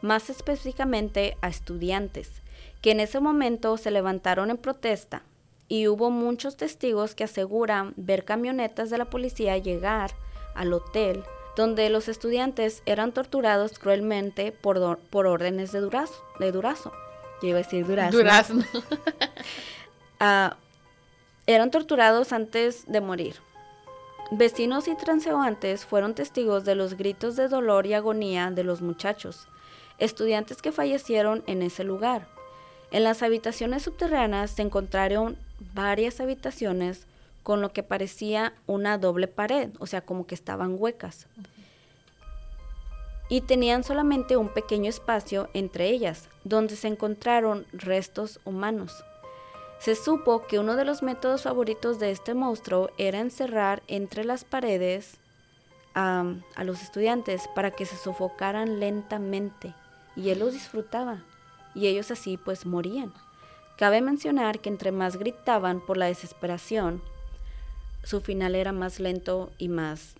más 0.00 0.30
específicamente 0.30 1.36
a 1.40 1.48
estudiantes, 1.48 2.42
que 2.80 2.92
en 2.92 3.00
ese 3.00 3.20
momento 3.20 3.76
se 3.76 3.90
levantaron 3.90 4.50
en 4.50 4.56
protesta 4.56 5.22
y 5.68 5.88
hubo 5.88 6.10
muchos 6.10 6.56
testigos 6.56 7.14
que 7.14 7.24
aseguran 7.24 7.92
ver 7.96 8.24
camionetas 8.24 8.90
de 8.90 8.98
la 8.98 9.06
policía 9.06 9.58
llegar 9.58 10.12
al 10.54 10.72
hotel 10.72 11.24
donde 11.56 11.88
los 11.90 12.08
estudiantes 12.08 12.82
eran 12.86 13.12
torturados 13.12 13.78
cruelmente 13.78 14.52
por, 14.52 14.98
por 14.98 15.26
órdenes 15.26 15.72
de 15.72 15.80
Durazo. 15.80 16.22
De 16.38 16.52
Durazo. 16.52 16.92
Yo 17.42 17.48
iba 17.48 17.58
a 17.58 17.62
decir 17.62 17.86
Durazno. 17.86 18.18
Durazno. 18.18 18.64
Ah, 20.18 20.56
eran 21.46 21.70
torturados 21.70 22.32
antes 22.32 22.86
de 22.86 23.02
morir. 23.02 23.36
Vecinos 24.30 24.88
y 24.88 24.96
transeúntes 24.96 25.84
fueron 25.84 26.14
testigos 26.14 26.64
de 26.64 26.74
los 26.74 26.94
gritos 26.94 27.36
de 27.36 27.48
dolor 27.48 27.86
y 27.86 27.92
agonía 27.92 28.50
de 28.50 28.64
los 28.64 28.80
muchachos, 28.80 29.46
estudiantes 29.98 30.62
que 30.62 30.72
fallecieron 30.72 31.44
en 31.46 31.60
ese 31.60 31.84
lugar. 31.84 32.26
En 32.90 33.04
las 33.04 33.22
habitaciones 33.22 33.82
subterráneas 33.82 34.52
se 34.52 34.62
encontraron 34.62 35.36
varias 35.74 36.18
habitaciones 36.18 37.06
con 37.46 37.60
lo 37.60 37.72
que 37.72 37.84
parecía 37.84 38.54
una 38.66 38.98
doble 38.98 39.28
pared, 39.28 39.70
o 39.78 39.86
sea, 39.86 40.00
como 40.00 40.26
que 40.26 40.34
estaban 40.34 40.74
huecas. 40.76 41.28
Y 43.28 43.42
tenían 43.42 43.84
solamente 43.84 44.36
un 44.36 44.48
pequeño 44.48 44.88
espacio 44.90 45.48
entre 45.54 45.86
ellas, 45.90 46.28
donde 46.42 46.74
se 46.74 46.88
encontraron 46.88 47.64
restos 47.72 48.40
humanos. 48.44 49.04
Se 49.78 49.94
supo 49.94 50.44
que 50.48 50.58
uno 50.58 50.74
de 50.74 50.84
los 50.84 51.04
métodos 51.04 51.42
favoritos 51.42 52.00
de 52.00 52.10
este 52.10 52.34
monstruo 52.34 52.90
era 52.98 53.20
encerrar 53.20 53.80
entre 53.86 54.24
las 54.24 54.42
paredes 54.42 55.18
am, 55.94 56.42
a 56.56 56.64
los 56.64 56.82
estudiantes 56.82 57.48
para 57.54 57.70
que 57.70 57.86
se 57.86 57.96
sofocaran 57.96 58.80
lentamente 58.80 59.72
y 60.16 60.30
él 60.30 60.40
los 60.40 60.52
disfrutaba 60.52 61.22
y 61.76 61.86
ellos 61.86 62.10
así 62.10 62.38
pues 62.38 62.66
morían. 62.66 63.12
Cabe 63.78 64.00
mencionar 64.00 64.58
que 64.58 64.68
entre 64.68 64.90
más 64.90 65.16
gritaban 65.16 65.80
por 65.80 65.96
la 65.96 66.06
desesperación, 66.06 67.02
su 68.06 68.20
final 68.20 68.54
era 68.54 68.70
más 68.70 69.00
lento 69.00 69.50
y 69.58 69.68
más 69.68 70.14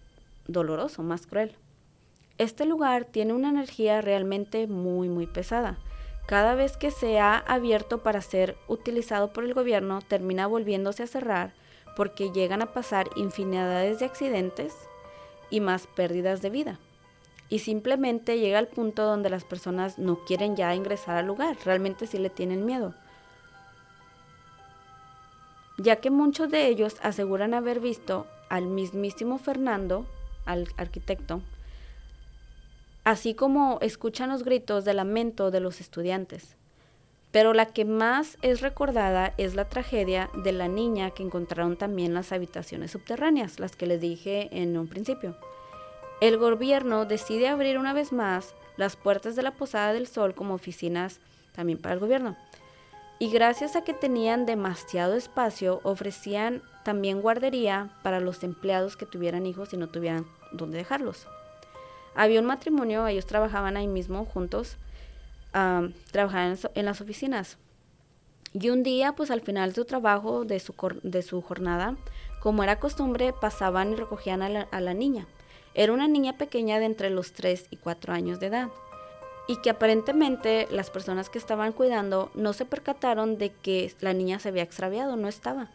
doloroso, 0.49 1.05
más 1.05 1.29
cruel. 1.29 1.53
Este 2.37 2.67
lugar 2.67 3.05
tiene 3.05 3.33
una 3.33 3.51
energía 3.51 4.01
realmente 4.01 4.67
muy 4.67 5.09
muy 5.09 5.29
pesada. 5.29 5.79
Cada 6.27 6.57
vez 6.57 6.77
que 6.77 6.91
se 6.91 7.21
ha 7.21 7.39
abierto 7.39 8.03
para 8.03 8.21
ser 8.23 8.57
utilizado 8.67 9.33
por 9.33 9.45
el 9.45 9.55
gobierno, 9.55 10.01
termina 10.03 10.49
volviéndose 10.49 11.05
a 11.05 11.07
cerrar 11.07 11.55
porque 11.95 12.33
llegan 12.33 12.61
a 12.61 12.73
pasar 12.73 13.09
infinidades 13.15 14.01
de 14.01 14.07
accidentes 14.07 14.75
y 15.49 15.61
más 15.61 15.87
pérdidas 15.87 16.43
de 16.43 16.51
vida. 16.51 16.81
Y 17.49 17.61
simplemente 17.61 18.41
llega 18.41 18.59
al 18.59 18.67
punto 18.67 19.05
donde 19.05 19.31
las 19.31 19.45
personas 19.45 19.97
no 19.97 20.25
quieren 20.25 20.57
ya 20.57 20.75
ingresar 20.75 21.17
al 21.19 21.27
lugar, 21.27 21.57
realmente 21.65 22.09
sí 22.09 22.19
le 22.19 22.31
tienen 22.31 22.67
miedo. 22.67 22.95
Ya 25.79 25.97
que 25.97 26.11
muchos 26.11 26.51
de 26.51 26.69
ellos 26.69 26.97
aseguran 27.03 27.55
haber 27.55 27.81
visto 27.81 28.27
al 28.49 28.67
mismísimo 28.67 29.39
Fernando, 29.39 30.07
al 30.45 30.69
arquitecto, 30.77 31.43
así 33.05 33.35
como 33.35 33.79
escuchan 33.83 34.31
los 34.31 34.43
gritos 34.43 34.85
de 34.85 34.95
lamento 34.95 35.51
de 35.51 35.61
los 35.61 35.81
estudiantes. 35.81 36.57
Pero 37.31 37.53
la 37.53 37.67
que 37.67 37.85
más 37.85 38.39
es 38.41 38.63
recordada 38.63 39.35
es 39.37 39.55
la 39.55 39.69
tragedia 39.69 40.31
de 40.43 40.53
la 40.53 40.69
niña 40.69 41.11
que 41.11 41.23
encontraron 41.23 41.77
también 41.77 42.15
las 42.15 42.33
habitaciones 42.33 42.93
subterráneas, 42.93 43.61
las 43.61 43.77
que 43.77 43.87
les 43.87 44.01
dije 44.01 44.49
en 44.53 44.79
un 44.79 44.89
principio. 44.89 45.37
El 46.21 46.39
gobierno 46.39 47.05
decide 47.05 47.49
abrir 47.49 47.79
una 47.79 47.93
vez 47.93 48.11
más 48.13 48.55
las 48.79 48.97
puertas 48.97 49.37
de 49.37 49.43
la 49.43 49.51
Posada 49.51 49.93
del 49.93 50.07
Sol 50.07 50.35
como 50.35 50.55
oficinas 50.55 51.21
también 51.55 51.79
para 51.79 51.95
el 51.95 52.01
gobierno. 52.01 52.37
Y 53.19 53.31
gracias 53.31 53.77
a 53.77 53.83
que 53.83 53.95
tenían 53.95 54.45
demasiado 54.45 55.15
espacio, 55.15 55.81
ofrecían 55.85 56.63
también 56.85 57.23
guardería 57.23 57.91
para 58.03 58.21
los 58.21 58.45
empleados 58.45 58.97
que 58.97 59.07
tuvieran 59.07 59.47
hijos 59.47 59.73
y 59.73 59.77
no 59.79 59.89
tuvieran 59.89 60.27
dónde 60.53 60.79
dejarlos. 60.79 61.27
Había 62.15 62.41
un 62.41 62.47
matrimonio, 62.47 63.07
ellos 63.07 63.27
trabajaban 63.27 63.77
ahí 63.77 63.89
mismo 63.89 64.25
juntos, 64.27 64.77
trabajaban 66.11 66.59
en, 66.75 66.85
las 66.85 67.01
oficinas. 67.01 67.57
Y 68.53 68.71
un 68.71 68.83
día, 68.83 69.13
pues 69.13 69.31
al 69.31 69.41
final 69.41 69.71
de 69.71 69.75
su 69.77 69.85
trabajo, 69.85 70.45
de 70.45 70.61
su, 70.61 70.75
cor- 70.75 71.01
de 71.03 71.23
su 71.23 71.41
jornada, 71.43 71.97
como 72.41 72.63
era 72.63 72.79
costumbre, 72.79 73.33
pasaban 73.33 73.93
y 73.93 73.97
recogían 73.97 74.43
a 74.43 74.49
la, 74.49 74.61
a 74.71 74.81
la 74.81 74.95
niña. 74.95 75.27
Era 75.75 75.93
una 75.93 76.09
niña 76.09 76.39
pequeña 76.39 76.79
de 76.79 76.87
entre 76.87 77.11
los 77.11 77.33
3 77.33 77.67
y 77.71 77.77
4 77.77 78.15
años 78.15 78.41
de 78.41 78.47
edad. 78.47 78.69
Y 79.49 79.57
que 79.57 79.71
aparentemente 79.71 80.67
las 80.71 80.91
personas 80.91 81.31
que 81.31 81.39
estaban 81.39 81.73
cuidando 81.73 82.31
no 82.35 82.53
se 82.53 82.65
percataron 82.65 83.39
de 83.39 83.53
que 83.53 83.95
la 84.01 84.13
niña 84.13 84.39
se 84.39 84.49
había 84.49 84.63
extraviado, 84.63 85.17
no 85.17 85.29
estaba. 85.29 85.69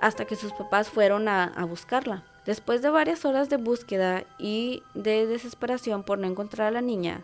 Hasta 0.00 0.24
que 0.24 0.36
sus 0.36 0.52
papás 0.52 0.88
fueron 0.88 1.28
a, 1.28 1.64
buscarla. 1.64 2.24
Después 2.46 2.82
de 2.82 2.90
varias 2.90 3.24
horas 3.24 3.50
de 3.50 3.56
búsqueda 3.56 4.24
y 4.38 4.82
de 4.94 5.26
desesperación 5.26 6.02
por 6.02 6.18
no 6.18 6.26
encontrar 6.26 6.68
a 6.68 6.72
la 6.72 6.80
niña, 6.80 7.22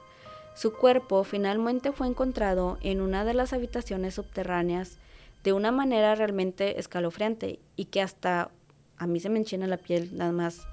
su 0.54 0.72
cuerpo 0.72 1.24
finalmente 1.24 1.92
fue 1.92 2.06
encontrado 2.06 2.78
en 2.80 3.00
una 3.00 3.24
de 3.24 3.34
las 3.34 3.52
habitaciones 3.52 4.14
subterráneas 4.14 4.98
de 5.42 5.52
una 5.52 5.70
manera 5.70 6.14
realmente 6.14 6.78
escalofriante 6.78 7.58
y 7.76 7.86
que 7.86 8.02
hasta 8.02 8.50
a 8.98 9.06
mí 9.06 9.20
se 9.20 9.28
me 9.28 9.38
enchina 9.38 9.66
la 9.66 9.76
piel 9.76 10.16
nada 10.16 10.32
más 10.32 10.66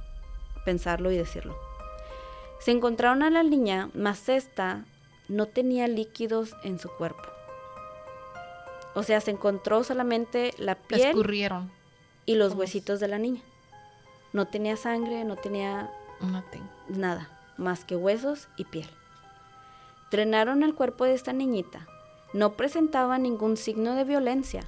pensarlo 0.65 1.11
y 1.11 1.17
decirlo. 1.17 1.55
Se 2.63 2.71
encontraron 2.71 3.23
a 3.23 3.29
la 3.29 3.43
niña, 3.43 3.89
mas 3.93 4.29
esta 4.29 4.85
no 5.27 5.47
tenía 5.47 5.87
líquidos 5.87 6.55
en 6.63 6.79
su 6.79 6.89
cuerpo. 6.89 7.23
O 8.95 9.03
sea, 9.03 9.19
se 9.21 9.31
encontró 9.31 9.83
solamente 9.83 10.53
la 10.57 10.75
piel 10.75 11.01
escurrieron. 11.01 11.71
y 12.25 12.35
los 12.35 12.53
huesitos 12.53 12.99
de 12.99 13.07
la 13.07 13.17
niña. 13.17 13.41
No 14.31 14.45
tenía 14.47 14.77
sangre, 14.77 15.23
no 15.25 15.35
tenía 15.35 15.91
Nothing. 16.21 16.63
nada, 16.87 17.29
más 17.57 17.83
que 17.85 17.95
huesos 17.95 18.47
y 18.55 18.65
piel. 18.65 18.87
Drenaron 20.11 20.63
el 20.63 20.75
cuerpo 20.75 21.05
de 21.05 21.13
esta 21.15 21.33
niñita. 21.33 21.87
No 22.33 22.53
presentaba 22.53 23.17
ningún 23.17 23.57
signo 23.57 23.95
de 23.95 24.05
violencia, 24.05 24.63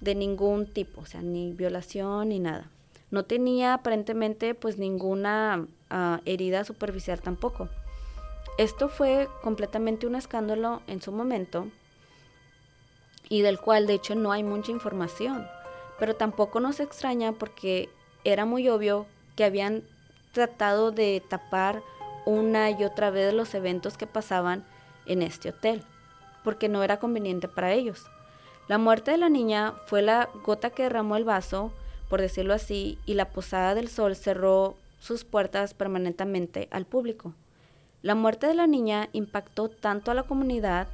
de 0.00 0.14
ningún 0.14 0.66
tipo, 0.66 1.02
o 1.02 1.06
sea, 1.06 1.22
ni 1.22 1.52
violación 1.52 2.30
ni 2.30 2.38
nada. 2.40 2.68
No 3.10 3.24
tenía 3.24 3.74
aparentemente 3.74 4.54
pues 4.54 4.78
ninguna 4.78 5.66
herida 6.24 6.64
superficial 6.64 7.20
tampoco. 7.20 7.68
Esto 8.58 8.88
fue 8.88 9.28
completamente 9.42 10.06
un 10.06 10.14
escándalo 10.14 10.82
en 10.86 11.00
su 11.00 11.10
momento 11.10 11.68
y 13.28 13.40
del 13.42 13.58
cual 13.58 13.86
de 13.86 13.94
hecho 13.94 14.14
no 14.14 14.30
hay 14.30 14.42
mucha 14.42 14.72
información, 14.72 15.46
pero 15.98 16.16
tampoco 16.16 16.60
nos 16.60 16.80
extraña 16.80 17.32
porque 17.32 17.88
era 18.24 18.44
muy 18.44 18.68
obvio 18.68 19.06
que 19.36 19.44
habían 19.44 19.82
tratado 20.32 20.92
de 20.92 21.22
tapar 21.28 21.82
una 22.26 22.70
y 22.70 22.84
otra 22.84 23.10
vez 23.10 23.32
los 23.32 23.54
eventos 23.54 23.96
que 23.96 24.06
pasaban 24.06 24.64
en 25.06 25.22
este 25.22 25.48
hotel, 25.48 25.82
porque 26.44 26.68
no 26.68 26.82
era 26.82 26.98
conveniente 26.98 27.48
para 27.48 27.72
ellos. 27.72 28.06
La 28.68 28.78
muerte 28.78 29.10
de 29.10 29.18
la 29.18 29.28
niña 29.28 29.74
fue 29.86 30.02
la 30.02 30.28
gota 30.44 30.70
que 30.70 30.84
derramó 30.84 31.16
el 31.16 31.24
vaso, 31.24 31.72
por 32.08 32.20
decirlo 32.20 32.54
así, 32.54 32.98
y 33.06 33.14
la 33.14 33.30
Posada 33.30 33.74
del 33.74 33.88
Sol 33.88 34.14
cerró 34.14 34.76
sus 35.02 35.24
puertas 35.24 35.74
permanentemente 35.74 36.68
al 36.70 36.86
público. 36.86 37.34
La 38.02 38.14
muerte 38.14 38.46
de 38.46 38.54
la 38.54 38.68
niña 38.68 39.08
impactó 39.12 39.68
tanto 39.68 40.12
a 40.12 40.14
la 40.14 40.22
comunidad 40.22 40.86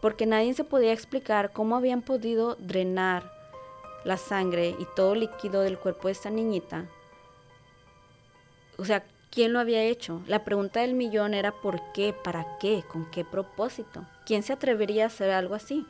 porque 0.00 0.26
nadie 0.26 0.54
se 0.54 0.62
podía 0.62 0.92
explicar 0.92 1.52
cómo 1.52 1.74
habían 1.74 2.02
podido 2.02 2.54
drenar 2.54 3.32
la 4.04 4.16
sangre 4.16 4.76
y 4.78 4.86
todo 4.94 5.16
líquido 5.16 5.62
del 5.62 5.76
cuerpo 5.76 6.06
de 6.06 6.12
esta 6.12 6.30
niñita. 6.30 6.86
O 8.78 8.84
sea, 8.84 9.04
¿quién 9.30 9.52
lo 9.52 9.58
había 9.58 9.82
hecho? 9.82 10.22
La 10.28 10.44
pregunta 10.44 10.82
del 10.82 10.94
millón 10.94 11.34
era 11.34 11.50
¿por 11.50 11.80
qué? 11.92 12.12
¿Para 12.12 12.58
qué? 12.58 12.84
¿Con 12.86 13.10
qué 13.10 13.24
propósito? 13.24 14.06
¿Quién 14.24 14.44
se 14.44 14.52
atrevería 14.52 15.02
a 15.02 15.08
hacer 15.08 15.32
algo 15.32 15.56
así? 15.56 15.84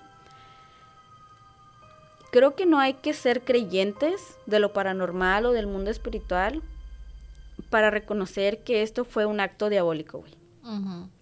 Creo 2.30 2.54
que 2.54 2.66
no 2.66 2.78
hay 2.78 2.94
que 2.94 3.12
ser 3.12 3.42
creyentes 3.42 4.38
de 4.46 4.60
lo 4.60 4.72
paranormal 4.72 5.46
o 5.46 5.52
del 5.52 5.66
mundo 5.66 5.90
espiritual 5.90 6.62
para 7.70 7.90
reconocer 7.90 8.62
que 8.62 8.82
esto 8.82 9.04
fue 9.04 9.26
un 9.26 9.40
acto 9.40 9.68
diabólico, 9.68 10.18
güey. 10.18 10.34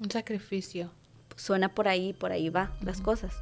Un 0.01 0.11
sacrificio. 0.11 0.91
Suena 1.37 1.75
por 1.75 1.89
ahí, 1.89 2.13
por 2.13 2.33
ahí 2.33 2.51
va 2.51 2.73
las 2.83 3.01
cosas. 3.01 3.41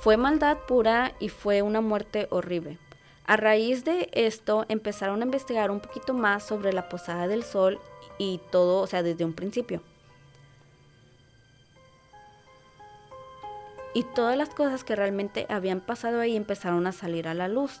Fue 0.00 0.16
maldad 0.16 0.58
pura 0.68 1.14
y 1.20 1.30
fue 1.30 1.62
una 1.62 1.80
muerte 1.80 2.26
horrible. 2.30 2.78
A 3.24 3.36
raíz 3.36 3.84
de 3.84 4.10
esto 4.12 4.66
empezaron 4.68 5.20
a 5.20 5.24
investigar 5.24 5.70
un 5.70 5.80
poquito 5.80 6.14
más 6.14 6.46
sobre 6.46 6.72
la 6.72 6.88
Posada 6.88 7.26
del 7.26 7.42
Sol 7.42 7.80
y 8.18 8.40
todo, 8.50 8.82
o 8.82 8.86
sea, 8.86 9.02
desde 9.02 9.24
un 9.24 9.32
principio. 9.32 9.82
Y 13.96 14.02
todas 14.02 14.36
las 14.36 14.50
cosas 14.50 14.84
que 14.84 14.94
realmente 14.94 15.46
habían 15.48 15.80
pasado 15.80 16.20
ahí 16.20 16.36
empezaron 16.36 16.86
a 16.86 16.92
salir 16.92 17.28
a 17.28 17.32
la 17.32 17.48
luz. 17.48 17.80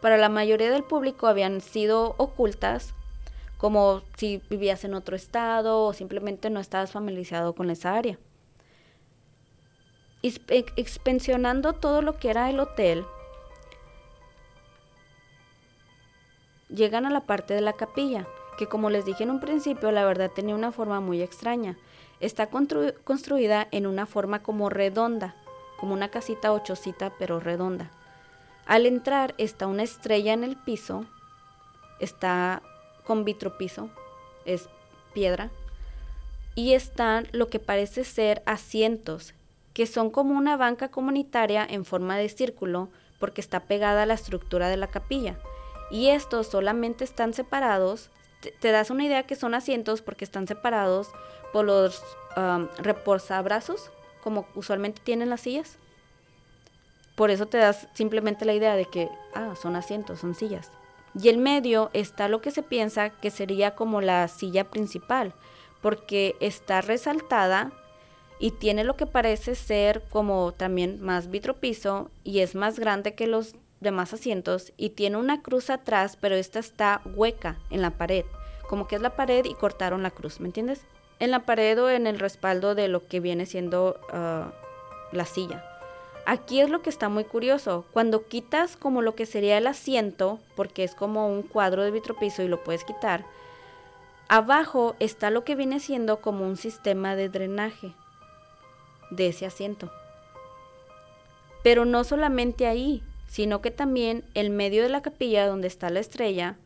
Para 0.00 0.16
la 0.16 0.30
mayoría 0.30 0.70
del 0.70 0.82
público 0.82 1.26
habían 1.26 1.60
sido 1.60 2.14
ocultas, 2.16 2.94
como 3.58 4.00
si 4.16 4.40
vivías 4.48 4.84
en 4.84 4.94
otro 4.94 5.14
estado 5.14 5.84
o 5.84 5.92
simplemente 5.92 6.48
no 6.48 6.58
estabas 6.58 6.92
familiarizado 6.92 7.54
con 7.54 7.68
esa 7.68 7.94
área 7.94 8.18
expensionando 10.22 11.72
todo 11.72 12.00
lo 12.00 12.16
que 12.16 12.30
era 12.30 12.48
el 12.48 12.60
hotel, 12.60 13.04
llegan 16.68 17.06
a 17.06 17.10
la 17.10 17.20
parte 17.20 17.54
de 17.54 17.60
la 17.60 17.72
capilla, 17.72 18.26
que 18.56 18.68
como 18.68 18.88
les 18.88 19.04
dije 19.04 19.24
en 19.24 19.30
un 19.30 19.40
principio, 19.40 19.90
la 19.90 20.04
verdad 20.04 20.30
tenía 20.30 20.54
una 20.54 20.72
forma 20.72 21.00
muy 21.00 21.20
extraña. 21.22 21.76
Está 22.22 22.48
construida 22.48 23.68
en 23.70 23.86
una 23.86 24.06
forma 24.06 24.42
como 24.42 24.70
redonda, 24.70 25.34
como 25.78 25.92
una 25.92 26.08
casita 26.08 26.52
ochocita, 26.52 27.12
pero 27.18 27.40
redonda. 27.40 27.90
Al 28.64 28.86
entrar 28.86 29.34
está 29.36 29.66
una 29.66 29.82
estrella 29.82 30.32
en 30.32 30.44
el 30.44 30.56
piso, 30.56 31.04
está 32.00 32.62
con 33.04 33.24
vitropiso, 33.24 33.90
es 34.46 34.70
piedra, 35.12 35.50
y 36.54 36.72
están 36.72 37.28
lo 37.32 37.48
que 37.48 37.58
parece 37.58 38.04
ser 38.04 38.42
asientos 38.46 39.34
que 39.74 39.86
son 39.86 40.10
como 40.10 40.36
una 40.36 40.56
banca 40.56 40.90
comunitaria 40.90 41.66
en 41.68 41.84
forma 41.84 42.16
de 42.16 42.28
círculo 42.28 42.88
porque 43.18 43.40
está 43.40 43.60
pegada 43.60 44.02
a 44.02 44.06
la 44.06 44.14
estructura 44.14 44.68
de 44.68 44.76
la 44.76 44.88
capilla. 44.88 45.36
Y 45.90 46.08
estos 46.08 46.48
solamente 46.48 47.04
están 47.04 47.34
separados, 47.34 48.10
te, 48.50 48.72
das 48.72 48.90
una 48.90 49.04
idea 49.04 49.24
que 49.24 49.36
son 49.36 49.54
asientos 49.54 50.02
porque 50.02 50.24
están 50.24 50.46
separados 50.46 51.08
por 51.52 51.64
los 51.64 52.02
um, 52.36 52.68
reposabrazos, 52.78 53.90
como 54.22 54.46
usualmente 54.54 55.00
tienen 55.02 55.30
las 55.30 55.42
sillas. 55.42 55.78
Por 57.14 57.30
eso 57.30 57.46
te 57.46 57.58
das 57.58 57.88
simplemente 57.94 58.44
la 58.44 58.54
idea 58.54 58.74
de 58.74 58.86
que, 58.86 59.08
ah, 59.34 59.54
son 59.60 59.76
asientos, 59.76 60.20
son 60.20 60.34
sillas. 60.34 60.70
Y 61.20 61.28
en 61.28 61.42
medio 61.42 61.90
está 61.92 62.28
lo 62.28 62.40
que 62.40 62.50
se 62.50 62.62
piensa 62.62 63.10
que 63.10 63.30
sería 63.30 63.74
como 63.74 64.00
la 64.00 64.26
silla 64.28 64.70
principal, 64.70 65.34
porque 65.82 66.36
está 66.40 66.80
resaltada 66.80 67.72
y 68.38 68.50
tiene 68.50 68.82
lo 68.82 68.96
que 68.96 69.06
parece 69.06 69.54
ser 69.54 70.02
como 70.10 70.52
también 70.52 71.00
más 71.00 71.30
vitropiso 71.30 72.10
y 72.24 72.40
es 72.40 72.54
más 72.54 72.78
grande 72.78 73.14
que 73.14 73.26
los 73.26 73.54
demás 73.82 74.12
asientos 74.12 74.72
y 74.76 74.90
tiene 74.90 75.16
una 75.16 75.42
cruz 75.42 75.70
atrás, 75.70 76.16
pero 76.20 76.34
esta 76.34 76.58
está 76.58 77.02
hueca 77.04 77.58
en 77.70 77.82
la 77.82 77.90
pared, 77.90 78.24
como 78.68 78.88
que 78.88 78.96
es 78.96 79.02
la 79.02 79.16
pared 79.16 79.44
y 79.44 79.54
cortaron 79.54 80.02
la 80.02 80.10
cruz, 80.10 80.40
¿me 80.40 80.46
entiendes? 80.46 80.84
En 81.18 81.30
la 81.30 81.40
pared 81.40 81.80
o 81.82 81.90
en 81.90 82.06
el 82.06 82.18
respaldo 82.18 82.74
de 82.74 82.88
lo 82.88 83.06
que 83.06 83.20
viene 83.20 83.46
siendo 83.46 84.00
ah, 84.12 84.52
la 85.12 85.24
silla. 85.24 85.64
Aquí 86.24 86.60
es 86.60 86.70
lo 86.70 86.82
que 86.82 86.90
está 86.90 87.08
muy 87.08 87.24
curioso. 87.24 87.84
Cuando 87.92 88.26
quitas 88.26 88.76
como 88.76 89.02
lo 89.02 89.14
que 89.14 89.26
sería 89.26 89.58
el 89.58 89.66
asiento, 89.66 90.38
porque 90.54 90.84
es 90.84 90.94
como 90.94 91.28
un 91.28 91.42
cuadro 91.42 91.82
de 91.82 91.90
vitropiso 91.90 92.42
y 92.42 92.48
lo 92.48 92.62
puedes 92.62 92.84
quitar, 92.84 93.24
abajo 94.28 94.94
está 95.00 95.30
lo 95.30 95.44
que 95.44 95.56
viene 95.56 95.80
siendo 95.80 96.20
como 96.20 96.46
un 96.46 96.56
sistema 96.56 97.16
de 97.16 97.28
drenaje 97.28 97.94
de 99.10 99.28
ese 99.28 99.46
asiento. 99.46 99.90
Pero 101.62 101.84
no 101.84 102.04
solamente 102.04 102.66
ahí, 102.66 103.02
sino 103.32 103.62
que 103.62 103.70
también 103.70 104.26
el 104.34 104.50
medio 104.50 104.82
de 104.82 104.90
la 104.90 105.00
capilla 105.00 105.46
donde 105.46 105.66
está 105.66 105.88
la 105.88 106.00
estrella, 106.00 106.58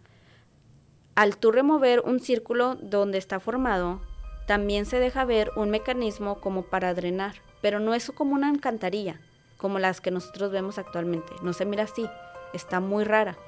al 1.14 1.36
tú 1.36 1.52
remover 1.52 2.00
un 2.00 2.18
círculo 2.18 2.74
donde 2.74 3.18
está 3.18 3.38
formado, 3.38 4.00
también 4.48 4.84
se 4.84 4.98
deja 4.98 5.24
ver 5.24 5.52
un 5.54 5.70
mecanismo 5.70 6.40
como 6.40 6.62
para 6.62 6.92
drenar, 6.92 7.36
pero 7.62 7.78
no 7.78 7.94
es 7.94 8.10
como 8.10 8.34
una 8.34 8.48
alcantarilla, 8.48 9.20
como 9.58 9.78
las 9.78 10.00
que 10.00 10.10
nosotros 10.10 10.50
vemos 10.50 10.76
actualmente. 10.78 11.32
No 11.40 11.52
se 11.52 11.64
mira 11.66 11.84
así, 11.84 12.04
está 12.52 12.80
muy 12.80 13.04
rara. 13.04 13.38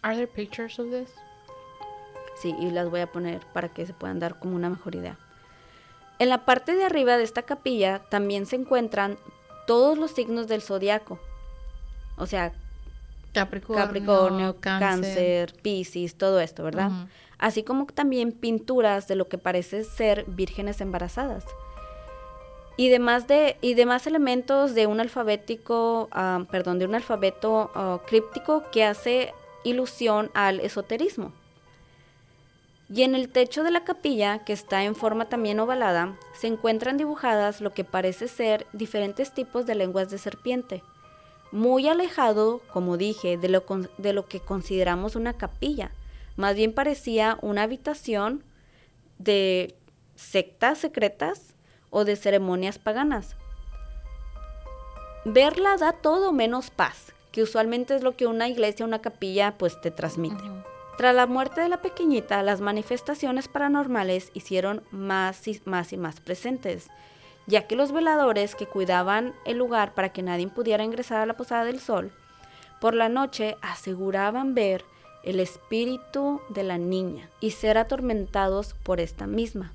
Are 0.00 0.16
there 0.16 0.26
pictures 0.26 0.78
of 0.78 0.86
this? 0.88 1.12
Sí, 2.40 2.56
y 2.58 2.70
las 2.70 2.88
voy 2.88 3.00
a 3.00 3.12
poner 3.12 3.44
para 3.52 3.68
que 3.68 3.84
se 3.84 3.92
puedan 3.92 4.20
dar 4.20 4.38
como 4.38 4.56
una 4.56 4.70
mejor 4.70 4.94
idea. 4.94 5.18
En 6.18 6.30
la 6.30 6.46
parte 6.46 6.74
de 6.74 6.84
arriba 6.84 7.18
de 7.18 7.24
esta 7.24 7.42
capilla 7.42 7.98
también 8.08 8.46
se 8.46 8.56
encuentran 8.56 9.18
todos 9.66 9.98
los 9.98 10.10
signos 10.12 10.48
del 10.48 10.62
zodiaco. 10.62 11.18
O 12.16 12.26
sea, 12.26 12.52
Capricornio, 13.32 14.56
cáncer, 14.60 15.52
Piscis, 15.62 16.16
todo 16.16 16.40
esto, 16.40 16.64
¿verdad? 16.64 16.90
Así 17.38 17.62
como 17.62 17.86
también 17.86 18.32
pinturas 18.32 19.08
de 19.08 19.16
lo 19.16 19.28
que 19.28 19.36
parece 19.36 19.84
ser 19.84 20.24
vírgenes 20.26 20.80
embarazadas. 20.80 21.44
Y 22.78 22.88
demás, 22.88 23.26
de, 23.26 23.56
y 23.60 23.74
demás 23.74 24.06
elementos 24.06 24.74
de 24.74 24.86
un 24.86 25.00
alfabético, 25.00 26.08
ah, 26.12 26.44
perdón, 26.50 26.78
de 26.78 26.86
un 26.86 26.94
alfabeto 26.94 27.70
ah, 27.74 28.00
críptico 28.06 28.64
que 28.70 28.84
hace 28.84 29.32
ilusión 29.64 30.30
al 30.34 30.60
esoterismo. 30.60 31.32
Y 32.88 33.02
en 33.02 33.14
el 33.16 33.28
techo 33.28 33.64
de 33.64 33.72
la 33.72 33.84
capilla, 33.84 34.44
que 34.44 34.52
está 34.52 34.84
en 34.84 34.94
forma 34.94 35.28
también 35.28 35.58
ovalada, 35.58 36.16
se 36.34 36.46
encuentran 36.46 36.96
dibujadas 36.96 37.60
lo 37.60 37.72
que 37.72 37.82
parece 37.82 38.28
ser 38.28 38.66
diferentes 38.72 39.34
tipos 39.34 39.66
de 39.66 39.74
lenguas 39.74 40.08
de 40.10 40.18
serpiente, 40.18 40.82
muy 41.50 41.88
alejado, 41.88 42.60
como 42.72 42.96
dije, 42.96 43.38
de 43.38 43.48
lo, 43.48 43.64
de 43.98 44.24
que 44.28 44.40
consideramos 44.40 45.16
una 45.16 45.32
capilla. 45.32 45.90
Más 46.36 46.54
bien 46.54 46.72
parecía 46.72 47.38
una 47.42 47.62
habitación 47.62 48.44
de 49.18 49.74
sectas 50.14 50.78
secretas 50.78 51.54
o 51.90 52.04
de 52.04 52.14
ceremonias 52.14 52.78
paganas. 52.78 53.36
Verla 55.24 55.76
da 55.76 55.92
todo 55.92 56.32
menos 56.32 56.70
paz, 56.70 57.12
que 57.32 57.42
usualmente 57.42 57.96
es 57.96 58.02
lo 58.02 58.16
que 58.16 58.26
una 58.26 58.48
iglesia, 58.48 58.86
una 58.86 59.00
capilla, 59.00 59.56
pues 59.58 59.80
te 59.80 59.90
transmite. 59.90 60.44
Tras 60.96 61.14
la 61.14 61.26
muerte 61.26 61.60
de 61.60 61.68
la 61.68 61.82
pequeñita, 61.82 62.42
las 62.42 62.62
manifestaciones 62.62 63.48
paranormales 63.48 64.30
hicieron 64.32 64.82
más 64.90 65.46
y 65.46 65.60
más 65.66 65.92
y 65.92 65.98
más 65.98 66.20
presentes, 66.20 66.88
ya 67.46 67.66
que 67.66 67.76
los 67.76 67.92
veladores 67.92 68.54
que 68.54 68.66
cuidaban 68.66 69.34
el 69.44 69.58
lugar 69.58 69.92
para 69.92 70.08
que 70.08 70.22
nadie 70.22 70.48
pudiera 70.48 70.84
ingresar 70.84 71.20
a 71.20 71.26
la 71.26 71.36
Posada 71.36 71.66
del 71.66 71.80
Sol, 71.80 72.12
por 72.80 72.94
la 72.94 73.10
noche 73.10 73.56
aseguraban 73.60 74.54
ver 74.54 74.86
el 75.22 75.38
espíritu 75.38 76.40
de 76.48 76.62
la 76.62 76.78
niña 76.78 77.28
y 77.40 77.50
ser 77.50 77.76
atormentados 77.76 78.74
por 78.82 78.98
esta 78.98 79.26
misma. 79.26 79.74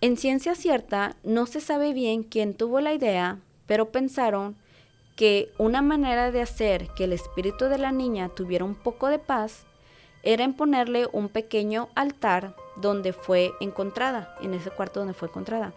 En 0.00 0.16
ciencia 0.16 0.54
cierta, 0.54 1.16
no 1.24 1.46
se 1.46 1.60
sabe 1.60 1.92
bien 1.92 2.22
quién 2.22 2.54
tuvo 2.54 2.80
la 2.80 2.94
idea, 2.94 3.38
pero 3.66 3.90
pensaron 3.90 4.54
que 5.16 5.50
una 5.58 5.82
manera 5.82 6.30
de 6.30 6.40
hacer 6.40 6.88
que 6.94 7.04
el 7.04 7.12
espíritu 7.12 7.64
de 7.64 7.78
la 7.78 7.90
niña 7.90 8.28
tuviera 8.28 8.64
un 8.64 8.76
poco 8.76 9.08
de 9.08 9.18
paz 9.18 9.66
era 10.22 10.44
en 10.44 10.54
ponerle 10.54 11.08
un 11.12 11.28
pequeño 11.28 11.88
altar 11.94 12.54
donde 12.76 13.12
fue 13.12 13.52
encontrada, 13.60 14.34
en 14.40 14.54
ese 14.54 14.70
cuarto 14.70 15.00
donde 15.00 15.14
fue 15.14 15.28
encontrada, 15.28 15.72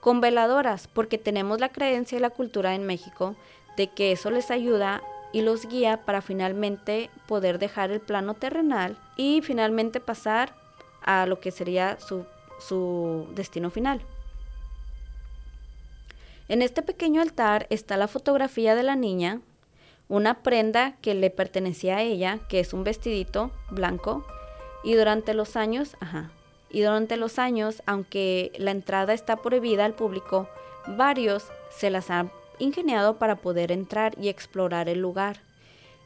con 0.00 0.20
veladoras, 0.20 0.88
porque 0.88 1.18
tenemos 1.18 1.60
la 1.60 1.70
creencia 1.70 2.18
y 2.18 2.20
la 2.20 2.30
cultura 2.30 2.74
en 2.74 2.84
México 2.86 3.36
de 3.76 3.88
que 3.88 4.12
eso 4.12 4.30
les 4.30 4.50
ayuda 4.50 5.02
y 5.32 5.42
los 5.42 5.66
guía 5.66 6.04
para 6.04 6.22
finalmente 6.22 7.10
poder 7.26 7.58
dejar 7.58 7.90
el 7.90 8.00
plano 8.00 8.34
terrenal 8.34 8.98
y 9.16 9.42
finalmente 9.42 10.00
pasar 10.00 10.54
a 11.02 11.26
lo 11.26 11.40
que 11.40 11.50
sería 11.50 11.98
su, 12.00 12.26
su 12.58 13.28
destino 13.34 13.70
final. 13.70 14.00
En 16.48 16.62
este 16.62 16.82
pequeño 16.82 17.22
altar 17.22 17.66
está 17.70 17.96
la 17.96 18.08
fotografía 18.08 18.74
de 18.74 18.82
la 18.82 18.96
niña, 18.96 19.40
una 20.10 20.42
prenda 20.42 20.96
que 21.00 21.14
le 21.14 21.30
pertenecía 21.30 21.98
a 21.98 22.02
ella, 22.02 22.40
que 22.48 22.58
es 22.60 22.74
un 22.74 22.82
vestidito 22.84 23.52
blanco, 23.70 24.26
y 24.82 24.94
durante 24.94 25.34
los 25.34 25.56
años, 25.56 25.96
ajá, 26.00 26.32
y 26.68 26.82
durante 26.82 27.16
los 27.16 27.38
años, 27.38 27.82
aunque 27.86 28.52
la 28.58 28.72
entrada 28.72 29.14
está 29.14 29.36
prohibida 29.36 29.84
al 29.84 29.94
público, 29.94 30.48
varios 30.86 31.46
se 31.70 31.90
las 31.90 32.10
han 32.10 32.30
ingeniado 32.58 33.18
para 33.18 33.36
poder 33.36 33.70
entrar 33.70 34.14
y 34.20 34.28
explorar 34.28 34.88
el 34.88 35.00
lugar. 35.00 35.42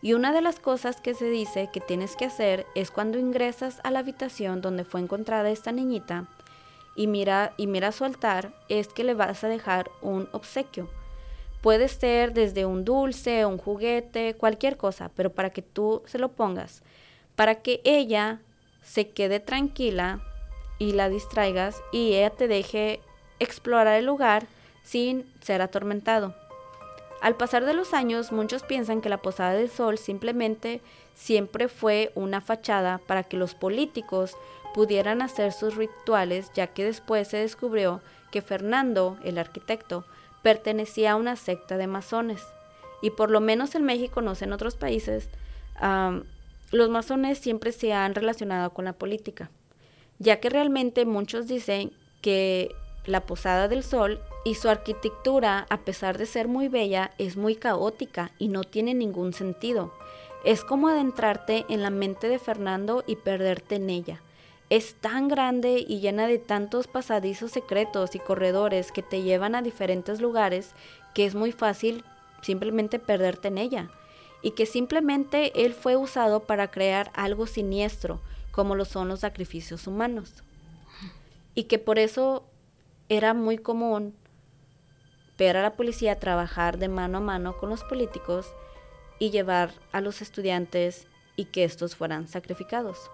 Y 0.02 0.12
una 0.12 0.32
de 0.32 0.42
las 0.42 0.60
cosas 0.60 1.00
que 1.00 1.14
se 1.14 1.30
dice 1.30 1.70
que 1.72 1.80
tienes 1.80 2.14
que 2.14 2.26
hacer 2.26 2.66
es 2.74 2.90
cuando 2.90 3.18
ingresas 3.18 3.80
a 3.84 3.90
la 3.90 4.00
habitación 4.00 4.60
donde 4.60 4.84
fue 4.84 5.00
encontrada 5.00 5.50
esta 5.50 5.72
niñita 5.72 6.26
y 6.94 7.06
mira, 7.06 7.54
y 7.56 7.66
mira 7.66 7.90
su 7.90 8.04
altar, 8.04 8.52
es 8.68 8.88
que 8.88 9.02
le 9.02 9.14
vas 9.14 9.42
a 9.44 9.48
dejar 9.48 9.90
un 10.02 10.28
obsequio. 10.32 10.90
Puede 11.64 11.88
ser 11.88 12.34
desde 12.34 12.66
un 12.66 12.84
dulce, 12.84 13.46
un 13.46 13.56
juguete, 13.56 14.34
cualquier 14.34 14.76
cosa, 14.76 15.10
pero 15.16 15.32
para 15.32 15.48
que 15.48 15.62
tú 15.62 16.02
se 16.04 16.18
lo 16.18 16.28
pongas, 16.28 16.82
para 17.36 17.62
que 17.62 17.80
ella 17.84 18.42
se 18.82 19.08
quede 19.08 19.40
tranquila 19.40 20.20
y 20.78 20.92
la 20.92 21.08
distraigas 21.08 21.82
y 21.90 22.16
ella 22.16 22.28
te 22.28 22.48
deje 22.48 23.00
explorar 23.38 23.98
el 23.98 24.04
lugar 24.04 24.46
sin 24.82 25.24
ser 25.40 25.62
atormentado. 25.62 26.34
Al 27.22 27.34
pasar 27.34 27.64
de 27.64 27.72
los 27.72 27.94
años, 27.94 28.30
muchos 28.30 28.62
piensan 28.62 29.00
que 29.00 29.08
la 29.08 29.22
Posada 29.22 29.54
del 29.54 29.70
Sol 29.70 29.96
simplemente 29.96 30.82
siempre 31.14 31.68
fue 31.68 32.12
una 32.14 32.42
fachada 32.42 33.00
para 33.06 33.22
que 33.22 33.38
los 33.38 33.54
políticos 33.54 34.36
pudieran 34.74 35.22
hacer 35.22 35.50
sus 35.50 35.76
rituales, 35.76 36.50
ya 36.52 36.66
que 36.66 36.84
después 36.84 37.28
se 37.28 37.38
descubrió 37.38 38.02
que 38.30 38.42
Fernando, 38.42 39.16
el 39.24 39.38
arquitecto, 39.38 40.04
pertenecía 40.44 41.12
a 41.12 41.16
una 41.16 41.34
secta 41.34 41.76
de 41.78 41.88
masones. 41.88 42.42
Y 43.02 43.10
por 43.10 43.30
lo 43.30 43.40
menos 43.40 43.74
en 43.74 43.82
México, 43.82 44.20
no 44.20 44.36
sé 44.36 44.44
en 44.44 44.52
otros 44.52 44.76
países, 44.76 45.28
los 46.70 46.90
masones 46.90 47.38
siempre 47.38 47.72
se 47.72 47.92
han 47.92 48.14
relacionado 48.14 48.70
con 48.70 48.84
la 48.84 48.92
política, 48.92 49.50
ya 50.18 50.38
que 50.38 50.50
realmente 50.50 51.04
muchos 51.06 51.48
dicen 51.48 51.92
que 52.20 52.70
la 53.06 53.26
Posada 53.26 53.68
del 53.68 53.82
Sol 53.82 54.20
y 54.44 54.54
su 54.54 54.68
arquitectura, 54.68 55.66
a 55.70 55.78
pesar 55.78 56.18
de 56.18 56.26
ser 56.26 56.46
muy 56.46 56.68
bella, 56.68 57.10
es 57.18 57.36
muy 57.36 57.56
caótica 57.56 58.30
y 58.38 58.48
no 58.48 58.64
tiene 58.64 58.94
ningún 58.94 59.32
sentido. 59.32 59.92
Es 60.44 60.62
como 60.62 60.88
adentrarte 60.88 61.64
en 61.70 61.82
la 61.82 61.90
mente 61.90 62.28
de 62.28 62.38
Fernando 62.38 63.02
y 63.06 63.16
perderte 63.16 63.76
en 63.76 63.88
ella. 63.88 64.22
Es 64.70 64.94
tan 64.94 65.28
grande 65.28 65.84
y 65.86 66.00
llena 66.00 66.26
de 66.26 66.38
tantos 66.38 66.86
pasadizos 66.86 67.52
secretos 67.52 68.14
y 68.14 68.18
corredores 68.18 68.92
que 68.92 69.02
te 69.02 69.22
llevan 69.22 69.54
a 69.54 69.62
diferentes 69.62 70.20
lugares 70.20 70.74
que 71.14 71.26
es 71.26 71.34
muy 71.34 71.52
fácil 71.52 72.04
simplemente 72.42 72.98
perderte 72.98 73.48
en 73.48 73.58
ella. 73.58 73.90
Y 74.42 74.52
que 74.52 74.66
simplemente 74.66 75.64
él 75.64 75.72
fue 75.72 75.96
usado 75.96 76.40
para 76.40 76.70
crear 76.70 77.10
algo 77.14 77.46
siniestro, 77.46 78.20
como 78.52 78.74
lo 78.74 78.84
son 78.84 79.08
los 79.08 79.20
sacrificios 79.20 79.86
humanos. 79.86 80.42
Y 81.54 81.64
que 81.64 81.78
por 81.78 81.98
eso 81.98 82.44
era 83.08 83.32
muy 83.32 83.58
común 83.58 84.14
ver 85.38 85.56
a 85.56 85.62
la 85.62 85.74
policía 85.74 86.20
trabajar 86.20 86.78
de 86.78 86.88
mano 86.88 87.18
a 87.18 87.20
mano 87.20 87.56
con 87.56 87.70
los 87.70 87.84
políticos 87.84 88.46
y 89.18 89.30
llevar 89.30 89.72
a 89.92 90.00
los 90.00 90.22
estudiantes 90.22 91.06
y 91.36 91.46
que 91.46 91.64
estos 91.64 91.96
fueran 91.96 92.28
sacrificados. 92.28 93.10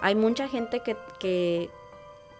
Hay 0.00 0.14
mucha 0.14 0.48
gente 0.48 0.80
que, 0.80 1.70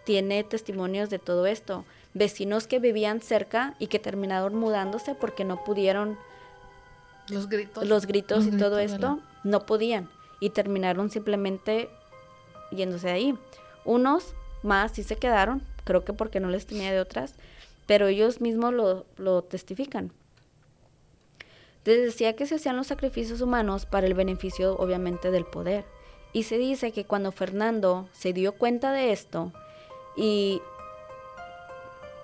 tiene 0.05 0.45
testimonios 0.45 1.11
de 1.11 1.19
todo 1.19 1.47
esto, 1.47 1.85
vecinos 2.15 2.69
que 2.69 2.79
vivían 2.79 3.21
cerca 3.21 3.75
y 3.81 3.89
que 3.89 3.99
terminaron 3.99 4.55
mudándose 4.55 5.17
porque 5.17 5.45
no 5.45 5.65
pudieron 5.65 6.17
los 7.29 7.49
gritos, 7.49 7.85
los 7.85 8.07
gritos 8.07 8.47
y 8.47 8.57
todo 8.57 8.79
esto, 8.79 9.19
no 9.43 9.67
podían 9.67 10.09
y 10.39 10.51
terminaron 10.51 11.11
simplemente 11.11 11.89
yéndose 12.71 13.09
de 13.09 13.13
ahí. 13.13 13.39
Unos 13.85 14.35
más 14.63 14.93
sí 14.93 15.03
se 15.03 15.17
quedaron, 15.17 15.63
creo 15.85 16.05
que 16.05 16.13
porque 16.13 16.41
no 16.41 16.51
les 16.51 16.67
tenía 16.67 16.93
de 16.93 17.01
otras, 17.01 17.35
pero 17.87 18.09
ellos 18.09 18.41
mismos 18.41 18.75
lo, 18.75 19.43
testifican. 19.43 20.13
Les 21.85 22.03
decía 22.03 22.35
que 22.35 22.47
se 22.47 22.57
hacían 22.57 22.77
los 22.77 22.89
sacrificios 22.89 23.41
humanos 23.41 23.87
para 23.87 24.07
el 24.07 24.15
beneficio 24.15 24.77
obviamente 24.77 25.31
del 25.31 25.45
poder. 25.45 25.85
Y 26.37 26.43
se 26.43 26.59
dice 26.59 26.93
que 26.93 27.07
cuando 27.07 27.33
Fernando 27.33 28.11
se 28.13 28.35
dio 28.35 28.53
cuenta 28.53 28.93
de 28.93 29.11
esto 29.11 29.55
y, 30.19 30.61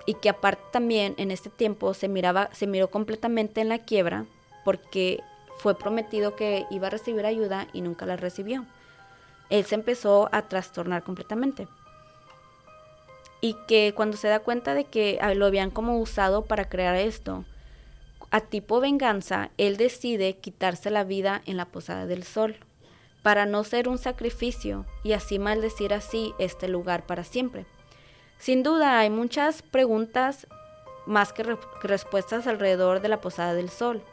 y 0.05 0.13
que 0.13 0.29
aparte 0.29 0.61
también 0.71 1.15
en 1.17 1.31
este 1.31 1.49
tiempo 1.49 1.95
se 1.95 2.07
miraba, 2.09 2.51
se 2.53 2.67
miró 2.67 2.91
completamente 2.91 3.59
en 3.59 3.69
la 3.69 3.79
quiebra 3.79 4.25
porque 4.63 5.23
fue 5.57 5.75
prometido 5.75 6.35
que 6.35 6.67
iba 6.69 6.85
a 6.85 6.89
recibir 6.91 7.25
ayuda 7.25 7.67
y 7.73 7.81
nunca 7.81 8.05
la 8.05 8.15
recibió. 8.15 8.67
Él 9.49 9.65
se 9.65 9.73
empezó 9.73 10.29
a 10.31 10.43
trastornar 10.43 11.01
completamente 11.01 11.67
y 13.41 13.55
que 13.67 13.93
cuando 13.95 14.15
se 14.15 14.27
da 14.27 14.41
cuenta 14.41 14.75
de 14.75 14.83
que 14.83 15.17
ah, 15.23 15.33
lo 15.33 15.47
habían 15.47 15.71
como 15.71 15.97
usado 15.97 16.45
para 16.45 16.69
crear 16.69 16.95
esto, 16.97 17.45
a 18.29 18.41
tipo 18.41 18.79
venganza, 18.79 19.49
él 19.57 19.75
decide 19.75 20.37
quitarse 20.37 20.91
la 20.91 21.03
vida 21.03 21.41
en 21.47 21.57
la 21.57 21.65
Posada 21.65 22.05
del 22.05 22.23
Sol, 22.23 22.57
para 23.23 23.45
no 23.45 23.63
ser 23.63 23.87
un 23.87 23.97
sacrificio 23.97 24.85
y 25.01 25.13
así 25.13 25.39
maldecir 25.39 25.93
así 25.93 26.33
este 26.37 26.67
lugar 26.67 27.05
para 27.05 27.23
siempre. 27.23 27.65
Sin 28.37 28.61
duda 28.61 28.99
hay 28.99 29.09
muchas 29.09 29.61
preguntas 29.61 30.45
más 31.05 31.33
que, 31.33 31.43
respuestas 31.81 32.45
alrededor 32.45 33.01
de 33.01 33.07
la 33.07 33.21
Posada 33.21 33.53
del 33.53 33.69
Sol, 33.69 34.03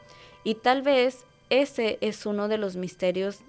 y 0.45 0.55
tal 0.55 0.83
vez 0.83 1.27
ese 1.51 1.99
es 2.01 2.25
uno 2.25 2.49
de 2.49 2.57
los 2.57 2.77
misterios 2.77 3.41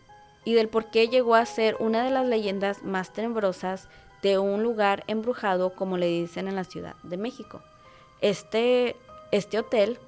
y 0.43 0.53
del 0.53 0.67
por 0.67 0.89
qué 0.89 1.07
llegó 1.07 1.35
a 1.35 1.45
ser 1.45 1.75
una 1.79 2.03
de 2.03 2.09
las 2.09 2.25
leyendas 2.25 2.83
más 2.83 3.13
tenebrosas 3.13 3.87
de 4.23 4.39
un 4.39 4.63
lugar 4.63 5.03
embrujado, 5.07 5.73
como 5.75 5.97
le 5.97 6.07
dicen 6.07 6.47
en 6.47 6.55
la 6.55 6.63
Ciudad 6.63 6.95
de 7.03 7.17
México. 7.17 7.61
Este, 8.21 8.95
este 9.31 9.59
hotel 9.59 9.99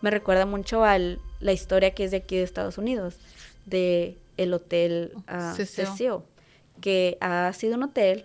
me 0.00 0.10
recuerda 0.10 0.46
mucho 0.46 0.84
a 0.84 0.98
la 0.98 1.52
historia 1.52 1.94
que 1.94 2.04
es 2.04 2.10
de 2.10 2.18
aquí 2.18 2.36
de 2.36 2.42
Estados 2.42 2.78
Unidos, 2.78 3.18
de 3.66 4.16
el 4.38 4.54
hotel 4.54 5.12
uh, 5.16 5.54
que 6.80 7.18
ha 7.20 7.52
sido 7.52 7.76
un 7.76 7.82
hotel, 7.82 8.24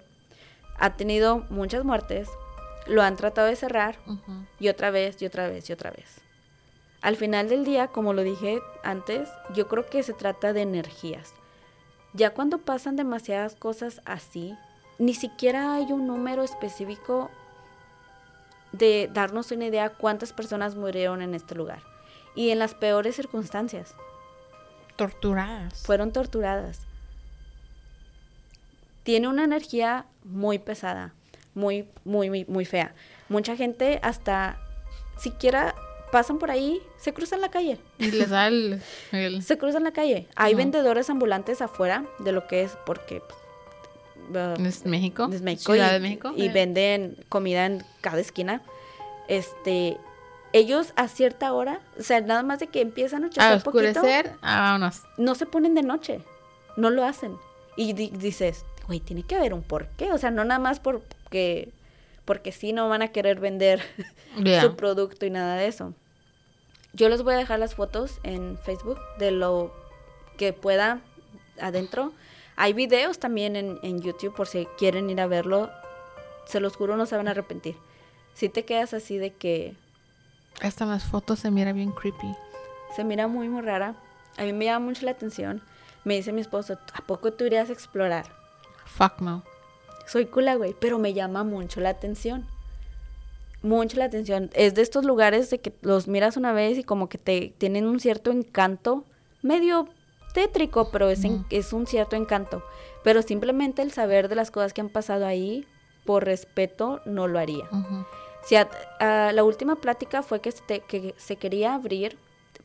ha 0.80 0.95
tenido 0.95 1.45
muchas 1.49 1.84
muertes, 1.84 2.30
lo 2.88 3.01
han 3.01 3.16
tratado 3.16 3.47
de 3.47 3.55
cerrar 3.55 3.97
y 4.59 4.70
otra 4.70 4.91
vez 4.91 5.22
y 5.22 5.26
otra 5.26 5.47
vez 5.47 5.70
y 5.70 5.74
otra 5.74 5.91
vez. 5.91 6.22
Al 7.01 7.18
final 7.18 7.49
del 7.49 7.66
día, 7.66 7.88
como 7.88 8.14
lo 8.14 8.24
dije 8.24 8.61
antes, 8.84 9.30
yo 9.53 9.68
creo 9.68 9.86
que 9.86 10.03
se 10.03 10.14
trata 10.14 10.53
de 10.53 10.61
energías. 10.61 11.34
Ya 12.14 12.34
cuando 12.34 12.59
pasan 12.59 12.95
demasiadas 12.95 13.55
cosas 13.55 14.01
así, 14.05 14.55
ni 14.99 15.14
siquiera 15.14 15.76
hay 15.76 15.91
un 15.91 16.07
número 16.07 16.43
específico 16.43 17.30
de 18.72 19.09
darnos 19.14 19.51
una 19.51 19.66
idea 19.66 19.89
cuántas 19.89 20.32
personas 20.34 20.76
murieron 20.76 21.22
en 21.22 21.34
este 21.34 21.55
lugar. 21.55 21.84
Y 22.36 22.49
en 22.49 22.59
las 22.59 22.74
peores 22.74 23.16
circunstancias. 23.16 23.95
Torturadas. 24.95 25.81
Fueron 25.83 26.11
torturadas. 26.11 26.81
Tiene 29.03 29.27
una 29.27 29.43
energía 29.43 30.05
muy 30.23 30.59
pesada, 30.59 31.13
muy, 31.55 31.87
muy, 32.05 32.29
muy, 32.29 32.45
muy 32.45 32.65
fea. 32.65 32.93
Mucha 33.27 33.55
gente 33.55 33.99
hasta 34.01 34.57
siquiera 35.17 35.75
pasan 36.11 36.37
por 36.37 36.51
ahí, 36.51 36.81
se 36.97 37.13
cruzan 37.13 37.41
la 37.41 37.49
calle. 37.49 37.79
Y 37.97 38.11
les 38.11 38.29
da 38.29 38.47
el... 38.47 38.81
Se 39.41 39.57
cruzan 39.57 39.83
la 39.83 39.91
calle. 39.91 40.27
Hay 40.35 40.53
vendedores 40.53 41.09
ambulantes 41.09 41.61
afuera 41.61 42.05
de 42.19 42.31
lo 42.31 42.47
que 42.47 42.61
es 42.61 42.77
porque 42.85 43.21
pues, 44.31 44.59
¿Es 44.59 44.85
México? 44.85 45.29
Es 45.31 45.41
México. 45.41 45.73
Ciudad 45.73 45.89
y, 45.89 45.93
de 45.93 45.99
México. 45.99 46.33
Y 46.35 46.49
venden 46.49 47.17
comida 47.29 47.65
en 47.65 47.83
cada 48.01 48.19
esquina. 48.19 48.61
Este, 49.27 49.97
ellos 50.54 50.93
a 50.95 51.08
cierta 51.08 51.51
hora, 51.51 51.82
o 51.99 52.04
sea, 52.04 52.22
nada 52.22 52.43
más 52.43 52.60
de 52.60 52.68
que 52.68 52.80
empiezan 52.80 53.24
a 53.24 53.28
a 53.28 53.56
oscurecer, 53.56 54.26
poquito, 54.26 54.39
ah, 54.43 54.62
vámonos. 54.62 55.01
No 55.18 55.34
se 55.34 55.47
ponen 55.47 55.74
de 55.74 55.82
noche, 55.82 56.22
no 56.78 56.91
lo 56.91 57.04
hacen. 57.04 57.36
Y 57.76 57.93
dices, 57.93 58.64
güey, 58.88 58.99
tiene 58.99 59.24
que 59.24 59.36
haber 59.36 59.54
un 59.54 59.64
porqué, 59.64 60.12
o 60.12 60.18
sea, 60.20 60.30
no 60.30 60.45
nada 60.45 60.60
más 60.60 60.80
porque, 60.80 61.70
porque 62.24 62.51
sí 62.51 62.72
no 62.72 62.88
van 62.88 63.01
a 63.01 63.08
querer 63.08 63.39
vender 63.39 63.82
su 64.62 64.76
producto 64.76 65.26
y 65.26 65.32
nada 65.32 65.56
de 65.56 65.68
eso. 65.68 65.93
yo 66.93 67.10
les 67.10 67.24
voy 67.24 67.34
a 67.34 67.38
dejar 67.38 67.58
las 67.58 67.74
fotos 67.74 68.20
en 68.22 68.60
Facebook 68.60 68.99
de 69.18 69.32
lo 69.32 69.74
que 70.38 70.54
pueda 70.54 71.01
adentro. 71.60 72.14
Hay 72.56 72.74
videos 72.74 73.18
también 73.18 73.56
en, 73.56 73.80
en 73.82 74.01
YouTube 74.01 74.36
por 74.36 74.47
si 74.47 74.68
quieren 74.78 75.10
ir 75.10 75.20
a 75.20 75.26
verlo. 75.26 75.72
Se 76.45 76.60
los 76.60 76.76
juro, 76.76 76.95
no 76.95 77.08
se 77.08 77.18
van 77.18 77.28
a 77.28 77.32
arrepentir. 77.32 77.76
Si 78.36 78.49
te 78.49 78.66
quedas 78.66 78.93
así 78.93 79.18
de 79.18 79.34
que 79.34 79.74
Hasta 80.62 80.84
en 80.86 80.91
las 80.91 81.04
fotos 81.04 81.39
se 81.39 81.51
mira 81.51 81.74
bien 81.74 81.91
creepy. 81.91 82.36
se 82.95 83.04
mira 83.04 83.28
muy, 83.28 83.49
muy 83.49 83.62
rara. 83.62 83.95
A 84.38 84.43
mí 84.43 84.54
me 84.54 84.66
llama 84.66 84.86
mucho 84.88 85.06
la 85.06 85.12
atención. 85.12 85.62
Me 86.04 86.16
dice 86.16 86.32
mi 86.34 86.41
esposo, 86.41 86.78
¿a 86.93 87.01
poco 87.01 87.34
tú 87.34 87.45
irías 87.45 87.70
a 87.70 87.74
explorar? 87.74 88.26
Fuck 88.86 89.22
no. 89.22 89.43
Soy 90.08 90.26
cula, 90.26 90.56
güey, 90.56 90.76
pero 90.80 90.99
me 90.99 91.14
llama 91.14 91.43
mucho 91.43 91.80
la 91.80 91.89
atención. 91.89 92.45
Mucho 93.62 93.97
la 93.97 94.06
atención. 94.06 94.49
Es 94.54 94.76
de 94.76 94.82
estos 94.82 95.06
lugares 95.06 95.49
de 95.49 95.60
que 95.60 95.74
los 95.82 96.08
miras 96.08 96.36
una 96.36 96.51
vez 96.51 96.78
y 96.78 96.84
como 96.84 97.08
que 97.08 97.18
te 97.18 97.54
tienen 97.58 97.88
un 97.88 97.99
cierto 97.99 98.32
encanto, 98.32 99.06
medio 99.41 99.88
tétrico, 100.34 100.89
pero 100.91 101.10
es, 101.10 101.24
en- 101.24 101.45
es 101.49 101.72
un 101.74 101.88
cierto 101.88 102.16
encanto. 102.16 102.62
Pero 103.04 103.22
simplemente 103.22 103.82
el 103.82 103.91
saber 103.91 104.28
de 104.28 104.36
las 104.36 104.51
cosas 104.51 104.74
que 104.74 104.82
han 104.82 104.89
pasado 104.89 105.26
ahí, 105.26 105.66
por 106.06 106.26
respeto, 106.26 106.99
no 107.06 107.28
lo 107.28 107.39
haría. 107.39 107.66
Si 108.45 108.55
a- 108.55 108.69
a- 108.99 109.31
la 109.31 109.43
última 109.43 109.75
plática 109.75 110.21
fue 110.21 110.41
que 110.41 110.51
se, 110.51 110.79
que 110.81 111.13
se 111.17 111.35
quería 111.37 111.73
abrir 111.73 112.17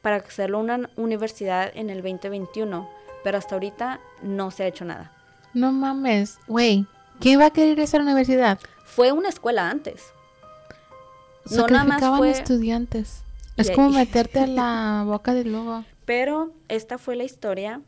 para 0.03 0.17
hacerlo 0.17 0.59
una 0.59 0.91
universidad 0.97 1.71
en 1.75 1.91
el 1.91 2.03
2021, 2.03 2.89
pero 3.25 3.39
hasta 3.39 3.55
ahorita 3.55 4.01
no 4.23 4.51
se 4.51 4.65
ha 4.65 4.67
hecho 4.67 4.85
nada. 4.85 5.13
No 5.55 5.73
mames. 5.73 6.39
Güey, 6.47 6.87
¿quién 7.21 7.41
va 7.41 7.47
a 7.47 7.51
querer 7.53 7.79
esa 7.81 7.99
universidad? 7.99 8.59
Fue 8.85 9.13
una 9.13 9.29
escuela 9.29 9.71
antes. 9.71 10.13
No 11.51 11.67
nada 11.67 11.85
más 11.85 12.19
fue- 12.19 12.31
estudiantes. 12.31 13.23
Es 13.57 13.71
como 13.71 13.91
meterte 13.91 14.41
a 14.41 14.47
la 14.47 15.03
boca 15.07 15.35
del 15.35 15.53
lobo. 15.53 15.85
Pero 16.05 16.53
esta 16.69 16.99
fue 16.99 17.17
la 17.17 17.25
historia 17.25 17.81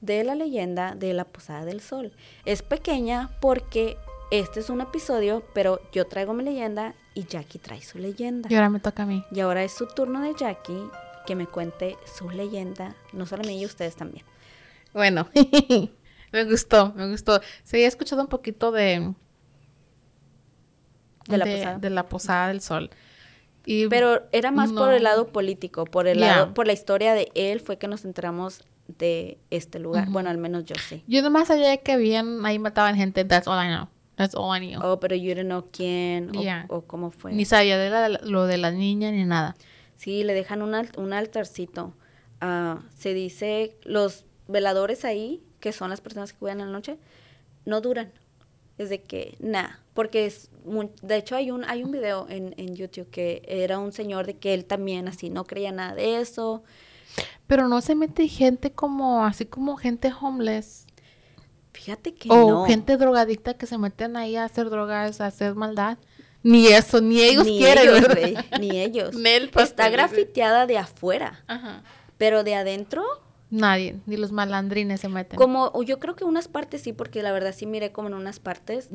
de 0.00 0.22
la 0.24 0.34
leyenda 0.34 0.94
de 0.94 1.14
la 1.14 1.24
Posada 1.24 1.64
del 1.64 1.80
Sol. 1.80 2.12
Es 2.44 2.62
pequeña 2.62 3.30
porque 3.40 3.96
este 4.30 4.60
es 4.60 4.70
un 4.70 4.80
episodio, 4.80 5.42
pero 5.54 5.80
yo 5.92 6.06
traigo 6.06 6.32
mi 6.32 6.44
leyenda 6.44 6.94
y 7.16 7.24
Jackie 7.24 7.58
trae 7.58 7.80
su 7.80 7.98
leyenda. 7.98 8.48
Y 8.52 8.54
ahora 8.54 8.68
me 8.68 8.78
toca 8.78 9.04
a 9.04 9.06
mí. 9.06 9.24
Y 9.32 9.40
ahora 9.40 9.64
es 9.64 9.72
su 9.72 9.86
turno 9.86 10.20
de 10.20 10.34
Jackie 10.34 10.82
que 11.26 11.34
me 11.34 11.46
cuente 11.46 11.96
su 12.04 12.28
leyenda, 12.28 12.94
no 13.14 13.24
solo 13.24 13.42
a 13.42 13.46
mí 13.46 13.58
y 13.58 13.64
ustedes 13.64 13.96
también. 13.96 14.24
Bueno, 14.92 15.26
me 16.32 16.44
gustó, 16.44 16.92
me 16.94 17.08
gustó. 17.10 17.40
Se 17.64 17.78
había 17.78 17.88
escuchado 17.88 18.20
un 18.20 18.28
poquito 18.28 18.70
de... 18.70 19.14
De 21.26 21.38
la 21.38 21.44
posada. 21.46 21.78
de 21.78 21.90
la 21.90 22.08
posada 22.08 22.48
del 22.48 22.60
sol. 22.60 22.90
Y 23.64 23.88
Pero 23.88 24.22
era 24.30 24.52
más 24.52 24.72
por 24.72 24.92
el 24.92 25.02
lado 25.02 25.32
político, 25.32 25.86
por 25.86 26.06
el 26.06 26.20
lado, 26.20 26.54
por 26.54 26.66
la 26.66 26.72
historia 26.74 27.14
de 27.14 27.32
él 27.34 27.60
fue 27.60 27.78
que 27.78 27.88
nos 27.88 28.04
enteramos 28.04 28.62
de 28.86 29.38
este 29.50 29.80
lugar. 29.80 30.08
Bueno, 30.10 30.30
al 30.30 30.38
menos 30.38 30.66
yo 30.66 30.76
sé. 30.76 31.02
Yo 31.08 31.22
nomás 31.22 31.48
sabía 31.48 31.78
que 31.78 31.92
habían, 31.92 32.44
ahí 32.46 32.60
mataban 32.60 32.94
gente. 32.94 33.24
That's 33.24 33.48
all 33.48 33.58
I 33.58 33.68
know. 33.68 33.88
That's 34.16 34.34
all 34.34 34.54
I 34.56 34.58
knew. 34.60 34.80
Oh, 34.82 34.98
pero 34.98 35.14
yo 35.14 35.34
no 35.36 35.42
know 35.42 35.68
quién 35.70 36.30
o, 36.68 36.82
cómo 36.82 37.10
fue. 37.10 37.32
Ni 37.32 37.44
sabía 37.44 37.78
de 37.78 37.90
la- 37.90 38.08
lo 38.22 38.46
de 38.46 38.56
la 38.56 38.70
niña 38.70 39.10
ni 39.12 39.24
nada. 39.24 39.56
Sí, 39.96 40.24
le 40.24 40.34
dejan 40.34 40.62
un, 40.62 40.74
al- 40.74 40.90
un 40.96 41.12
altarcito. 41.12 41.92
Ah, 42.40 42.80
se 42.96 43.14
dice, 43.14 43.76
los 43.84 44.24
veladores 44.48 45.04
ahí, 45.04 45.42
que 45.60 45.72
son 45.72 45.90
las 45.90 46.00
personas 46.00 46.32
que 46.32 46.38
cuidan 46.38 46.60
en 46.60 46.66
la 46.66 46.72
noche, 46.72 46.98
no 47.64 47.80
duran. 47.80 48.12
Es 48.78 48.90
de 48.90 49.02
que, 49.02 49.36
nada, 49.40 49.80
porque 49.94 50.26
es, 50.26 50.50
mu- 50.64 50.90
de 51.02 51.16
hecho 51.16 51.34
hay 51.36 51.50
un, 51.50 51.64
hay 51.64 51.82
un 51.82 51.90
video 51.92 52.26
en, 52.28 52.54
en 52.58 52.74
YouTube 52.76 53.08
que 53.10 53.42
era 53.46 53.78
un 53.78 53.92
señor 53.92 54.26
de 54.26 54.36
que 54.36 54.52
él 54.54 54.66
también 54.66 55.08
así 55.08 55.30
no 55.30 55.44
creía 55.44 55.72
nada 55.72 55.94
de 55.94 56.20
eso. 56.20 56.62
Pero 57.46 57.68
no 57.68 57.80
se 57.80 57.94
mete 57.94 58.28
gente 58.28 58.72
como, 58.72 59.24
así 59.24 59.46
como 59.46 59.76
gente 59.76 60.12
homeless. 60.20 60.85
Fíjate 61.76 62.14
que 62.14 62.30
O 62.30 62.48
no. 62.50 62.64
gente 62.64 62.96
drogadicta 62.96 63.52
que 63.54 63.66
se 63.66 63.76
meten 63.76 64.16
ahí 64.16 64.34
a 64.34 64.44
hacer 64.44 64.70
drogas, 64.70 65.20
a 65.20 65.26
hacer 65.26 65.54
maldad. 65.54 65.98
Ni 66.42 66.68
eso, 66.68 67.02
ni 67.02 67.20
ellos 67.20 67.44
ni 67.44 67.58
quieren. 67.58 68.36
ni 68.60 68.80
ellos. 68.80 69.14
Nel 69.14 69.50
Está 69.54 69.90
grafiteada 69.90 70.66
de 70.66 70.78
afuera, 70.78 71.44
Ajá. 71.46 71.82
pero 72.16 72.44
de 72.44 72.54
adentro, 72.54 73.04
Nadie, 73.50 74.00
ni 74.06 74.16
los 74.16 74.32
malandrines 74.32 75.00
se 75.02 75.08
meten. 75.08 75.36
como 75.36 75.70
yo 75.82 76.00
creo 76.00 76.16
que 76.16 76.24
unas 76.24 76.48
partes 76.48 76.80
sí, 76.82 76.92
porque 76.94 77.22
la 77.22 77.30
verdad 77.30 77.54
sí 77.54 77.66
miré 77.66 77.92
como 77.92 78.08
en 78.08 78.14
unas 78.14 78.40
partes, 78.40 78.88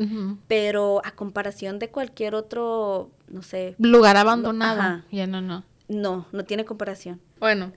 pero 0.47 1.01
a 1.05 1.11
comparación 1.11 1.77
de 1.77 1.89
cualquier 1.89 2.33
otro, 2.33 3.11
no 3.27 3.43
sé, 3.43 3.75
Lugar 3.77 4.17
abandonado. 4.17 5.03
Ya 5.11 5.27
no, 5.27 5.39
no. 5.39 5.63
no, 5.87 6.25
no 6.31 6.43
tiene 6.45 6.65
comparación. 6.65 7.21
Bueno. 7.39 7.73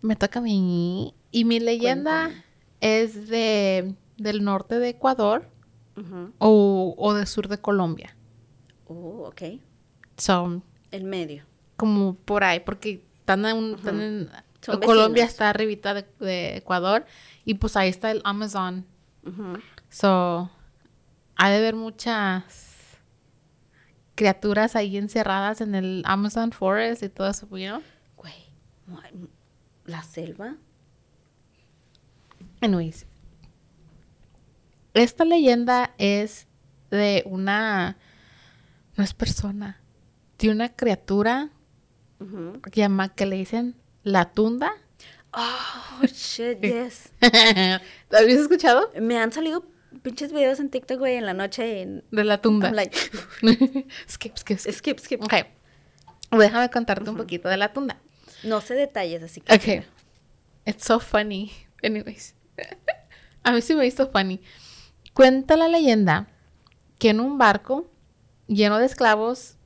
Me 0.00 0.16
toca 0.16 0.38
a 0.38 0.42
mí. 0.42 1.14
Y 1.30 1.44
mi 1.44 1.60
leyenda 1.60 2.24
Cuéntame. 2.24 2.45
Es 2.80 3.28
de 3.28 3.94
del 4.18 4.44
norte 4.44 4.78
de 4.78 4.88
Ecuador 4.90 5.48
o, 6.38 6.94
o 6.98 7.14
del 7.14 7.26
sur 7.26 7.48
de 7.48 7.58
Colombia. 7.58 8.16
Oh, 8.86 9.28
ok. 9.28 9.42
Son 10.16 10.62
El 10.90 11.04
medio. 11.04 11.44
como 11.76 12.14
por 12.14 12.44
ahí, 12.44 12.60
porque 12.60 13.04
están 13.18 13.44
en, 13.46 13.74
están 13.74 14.00
en- 14.00 14.30
Son 14.62 14.80
Colombia 14.80 15.24
vecinos. 15.24 15.30
está 15.30 15.50
arribita 15.50 15.94
de, 15.94 16.06
de 16.20 16.56
Ecuador 16.56 17.04
y 17.44 17.54
pues 17.54 17.76
ahí 17.76 17.88
está 17.88 18.10
el 18.10 18.20
Amazon. 18.24 18.86
Ujú. 19.24 19.58
So, 19.90 20.50
ha 21.36 21.50
de 21.50 21.56
haber 21.56 21.74
muchas 21.74 22.98
criaturas 24.14 24.76
ahí 24.76 24.96
encerradas 24.96 25.60
en 25.60 25.74
el 25.74 26.02
Amazon 26.06 26.52
Forest 26.52 27.02
y 27.02 27.08
todo 27.08 27.28
eso? 27.28 27.46
Güey, 27.46 27.74
la 29.84 30.02
selva. 30.02 30.56
Anyways. 32.60 33.06
Esta 34.94 35.24
leyenda 35.24 35.94
es 35.98 36.46
de 36.90 37.22
una. 37.26 37.98
No 38.96 39.04
es 39.04 39.12
persona. 39.14 39.80
De 40.38 40.50
una 40.50 40.74
criatura 40.74 41.50
Ujú. 42.20 42.60
que, 42.62 42.80
llama, 42.80 43.14
que 43.14 43.26
le 43.26 43.36
dicen 43.36 43.74
la 44.02 44.30
tunda. 44.32 44.72
Oh, 45.32 46.02
shit, 46.06 46.60
yes. 46.62 47.10
¿Lo 48.10 48.18
habías 48.18 48.40
escuchado? 48.40 48.90
Me 49.00 49.18
han 49.18 49.32
salido 49.32 49.66
pinches 50.02 50.32
videos 50.32 50.60
en 50.60 50.70
TikTok, 50.70 50.98
güey, 50.98 51.16
en 51.16 51.26
la 51.26 51.34
noche. 51.34 51.82
En, 51.82 52.04
De 52.10 52.24
la 52.24 52.40
tunda. 52.40 52.68
I'm 52.68 52.74
like, 52.74 52.96
skip, 54.08 54.36
skip, 54.38 54.58
skip. 54.58 54.72
skip, 54.74 54.98
skip. 55.00 55.22
Ok. 55.22 55.34
Déjame 56.38 56.70
contarte 56.70 57.08
un 57.10 57.16
poquito 57.16 57.48
de 57.48 57.56
la 57.58 57.72
tunda. 57.72 57.98
No 58.44 58.60
sé 58.60 58.74
detalles, 58.74 59.22
así 59.22 59.40
que. 59.42 59.54
Ok. 59.54 59.84
It's 60.66 60.84
so 60.86 61.00
funny. 61.00 61.52
Anyways. 61.82 62.34
A 63.42 63.52
mí 63.52 63.62
sí 63.62 63.74
me 63.74 63.86
hizo 63.86 64.10
funny. 64.10 64.40
Cuenta 65.14 65.56
la 65.56 65.68
leyenda 65.68 66.28
que 66.98 67.10
en 67.10 67.20
un 67.20 67.38
barco 67.38 67.90
lleno 68.46 68.78
de 68.78 68.86
esclavos 68.86 69.56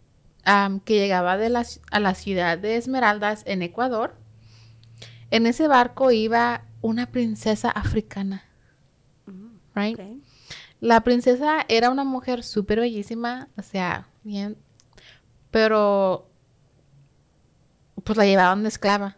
que 0.84 0.98
llegaba 0.98 1.36
de 1.36 1.48
la 1.48 1.64
a 1.90 2.00
la 2.00 2.14
ciudad 2.14 2.58
de 2.58 2.76
Esmeraldas 2.76 3.42
en 3.46 3.62
Ecuador, 3.62 4.16
en 5.30 5.46
ese 5.46 5.68
barco 5.68 6.10
iba 6.10 6.64
una 6.80 7.06
princesa 7.06 7.70
africana. 7.70 8.44
Right? 9.74 9.98
Ok. 9.98 10.06
La 10.80 11.02
princesa 11.02 11.64
era 11.68 11.90
una 11.90 12.04
mujer 12.04 12.42
súper 12.42 12.80
bellísima, 12.80 13.48
o 13.56 13.62
sea, 13.62 14.08
bien, 14.24 14.56
pero 15.50 16.26
pues 18.02 18.16
la 18.16 18.24
llevaban 18.24 18.62
de 18.62 18.70
esclava. 18.70 19.16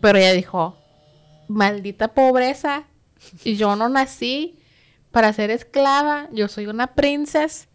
Pero 0.00 0.18
ella 0.18 0.32
dijo, 0.32 0.76
maldita 1.52 2.14
pobreza, 2.14 2.84
yo 3.44 3.76
no 3.76 3.88
nací 3.88 4.58
para 5.10 5.32
ser 5.32 5.50
esclava, 5.50 6.28
yo 6.32 6.48
soy 6.48 6.66
una 6.66 6.94
princesa 6.94 7.68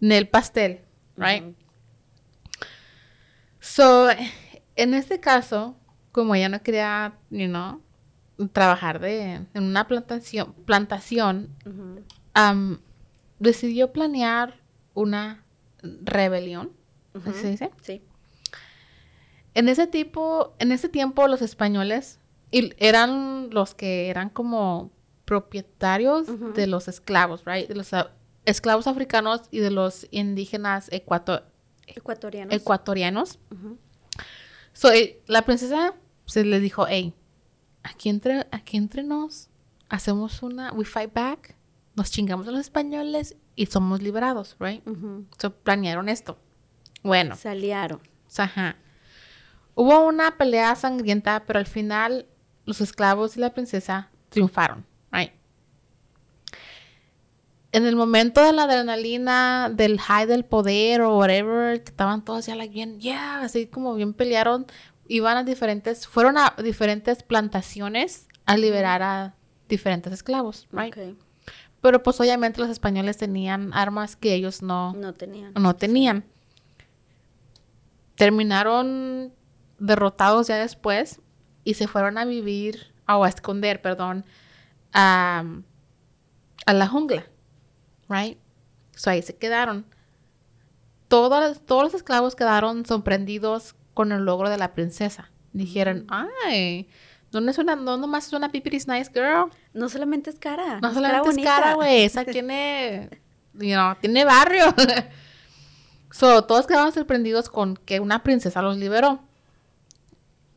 el 0.00 0.28
pastel, 0.28 0.80
right? 1.16 1.56
So, 3.60 4.08
en 4.76 4.94
este 4.94 5.20
caso, 5.20 5.76
como 6.12 6.34
ella 6.34 6.48
no 6.48 6.62
quería, 6.62 7.14
you 7.30 7.46
know, 7.46 7.80
trabajar 8.52 9.00
de, 9.00 9.46
en 9.54 9.62
una 9.62 9.86
plantación, 9.86 10.52
plantación 10.64 11.48
am, 12.34 12.80
decidió 13.38 13.92
planear 13.92 14.60
una 14.94 15.44
rebelión, 15.82 16.72
¿así 17.14 17.40
se 17.40 17.50
dice? 17.50 17.70
Sí. 17.80 18.02
En 19.54 19.68
ese 19.68 19.86
tipo, 19.86 20.54
en 20.58 20.72
ese 20.72 20.88
tiempo 20.88 21.26
los 21.28 21.40
españoles 21.40 22.18
y 22.58 22.72
eran 22.78 23.48
los 23.50 23.74
que 23.74 24.08
eran 24.08 24.30
como 24.30 24.90
propietarios 25.24 26.26
de 26.54 26.66
los 26.66 26.88
esclavos, 26.88 27.44
right? 27.44 27.68
De 27.68 27.74
los 27.74 27.92
ah, 27.92 28.10
esclavos 28.44 28.86
africanos 28.86 29.42
y 29.50 29.58
de 29.58 29.70
los 29.70 30.06
indígenas 30.10 30.88
ecuato- 30.90 31.42
Ecuatorianos. 31.86 32.54
ecuatorianos. 32.54 33.38
Ujú. 33.52 33.78
So, 34.72 34.92
eh, 34.92 35.20
la 35.26 35.42
princesa 35.42 35.94
se 36.26 36.44
le 36.44 36.60
dijo, 36.60 36.86
hey, 36.88 37.14
aquí 37.82 38.08
entre, 38.08 38.46
aquí 38.50 38.76
entre 38.76 39.02
nos 39.02 39.48
hacemos 39.88 40.42
una, 40.42 40.72
we 40.72 40.84
fight 40.84 41.12
back, 41.12 41.56
nos 41.94 42.10
chingamos 42.10 42.46
a 42.48 42.50
los 42.50 42.60
españoles 42.60 43.36
y 43.54 43.66
somos 43.66 44.02
liberados, 44.02 44.56
right? 44.60 44.86
Ujú. 44.86 45.26
So, 45.38 45.54
planearon 45.54 46.08
esto. 46.08 46.38
Bueno, 47.02 47.36
Se 47.36 47.48
aliaron. 47.48 48.00
ajá. 48.36 48.76
Hubo 49.74 50.06
una 50.06 50.36
pelea 50.38 50.74
sangrienta, 50.74 51.44
pero 51.46 51.58
al 51.58 51.66
final 51.66 52.26
los 52.66 52.80
esclavos 52.82 53.36
y 53.36 53.40
la 53.40 53.54
princesa 53.54 54.10
triunfaron. 54.28 54.84
Right? 55.10 55.32
En 57.72 57.86
el 57.86 57.96
momento 57.96 58.42
de 58.42 58.52
la 58.52 58.64
adrenalina, 58.64 59.70
del 59.72 59.98
high 60.00 60.26
del 60.26 60.44
poder 60.44 61.00
o 61.02 61.16
whatever, 61.18 61.82
que 61.82 61.90
estaban 61.90 62.24
todos 62.24 62.46
ya 62.46 62.54
like, 62.54 62.72
bien, 62.72 63.00
yeah, 63.00 63.40
así 63.40 63.66
como 63.66 63.94
bien 63.94 64.14
pelearon, 64.14 64.66
iban 65.08 65.36
a 65.36 65.44
diferentes, 65.44 66.06
fueron 66.06 66.38
a 66.38 66.54
diferentes 66.62 67.22
plantaciones 67.22 68.28
a 68.46 68.56
liberar 68.56 69.02
a 69.02 69.34
diferentes 69.68 70.12
esclavos, 70.12 70.66
right? 70.72 70.96
Ok. 70.96 71.16
Pero 71.82 72.02
pues 72.02 72.18
obviamente 72.20 72.60
los 72.60 72.70
españoles 72.70 73.16
tenían 73.18 73.72
armas 73.74 74.16
que 74.16 74.34
ellos 74.34 74.62
no, 74.62 74.92
No 74.94 75.12
tenían. 75.12 75.52
no 75.54 75.76
tenían. 75.76 76.24
Terminaron 78.14 79.32
derrotados 79.78 80.46
ya 80.46 80.56
después 80.56 81.20
y 81.66 81.74
se 81.74 81.88
fueron 81.88 82.16
a 82.16 82.24
vivir, 82.24 82.94
o 83.08 83.24
a 83.24 83.28
esconder, 83.28 83.82
perdón, 83.82 84.24
a, 84.92 85.44
a 86.64 86.72
la 86.72 86.86
jungla, 86.86 87.26
right? 88.08 88.38
So 88.94 89.10
ahí 89.10 89.20
se 89.20 89.36
quedaron. 89.36 89.84
Todos, 91.08 91.60
todos 91.66 91.82
los 91.82 91.94
esclavos 91.94 92.36
quedaron 92.36 92.86
sorprendidos 92.86 93.74
con 93.94 94.12
el 94.12 94.24
logro 94.24 94.48
de 94.48 94.58
la 94.58 94.74
princesa. 94.74 95.32
Dijeron, 95.52 96.06
ay, 96.08 96.88
no, 97.32 97.50
es 97.50 97.58
una, 97.58 97.74
no 97.74 97.96
nomás 97.96 98.28
es 98.28 98.32
una 98.32 98.52
pipiris 98.52 98.86
nice 98.86 99.10
girl. 99.12 99.50
No 99.74 99.88
solamente 99.88 100.30
es 100.30 100.38
cara. 100.38 100.78
No 100.80 100.88
es 100.88 100.94
solamente 100.94 101.30
es 101.30 101.38
cara, 101.44 101.74
güey. 101.74 102.04
Esa 102.04 102.24
tiene. 102.24 103.10
You 103.54 103.74
know, 103.74 103.96
tiene 104.00 104.24
barrio. 104.24 104.72
so, 106.12 106.44
todos 106.44 106.68
quedaron 106.68 106.92
sorprendidos 106.92 107.50
con 107.50 107.76
que 107.76 107.98
una 107.98 108.22
princesa 108.22 108.62
los 108.62 108.76
liberó. 108.76 109.18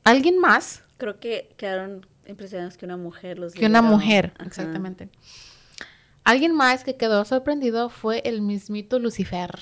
¿Alguien 0.03 0.37
más? 0.37 0.83
Creo 0.99 1.19
que 1.19 1.51
quedaron 1.57 2.05
impresionados 2.27 2.77
que 2.77 2.85
una 2.85 2.97
mujer 2.97 3.39
los 3.39 3.53
Que 3.55 3.65
una 3.65 3.81
mujer, 3.81 4.33
Ajá. 4.37 4.45
exactamente. 4.47 5.09
Alguien 6.23 6.53
más 6.53 6.83
que 6.83 6.95
quedó 6.95 7.25
sorprendido 7.25 7.89
fue 7.89 8.21
el 8.25 8.41
mismito 8.41 8.99
Lucifer, 8.99 9.57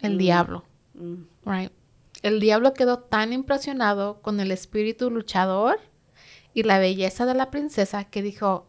el 0.00 0.14
Mm. 0.14 0.18
diablo, 0.18 0.64
Mm. 0.94 1.14
right? 1.44 1.70
El 2.22 2.40
diablo 2.40 2.74
quedó 2.74 2.98
tan 2.98 3.32
impresionado 3.32 4.20
con 4.22 4.40
el 4.40 4.50
espíritu 4.50 5.10
luchador 5.10 5.78
y 6.54 6.62
la 6.64 6.78
belleza 6.78 7.26
de 7.26 7.34
la 7.34 7.50
princesa 7.50 8.04
que 8.04 8.22
dijo, 8.22 8.66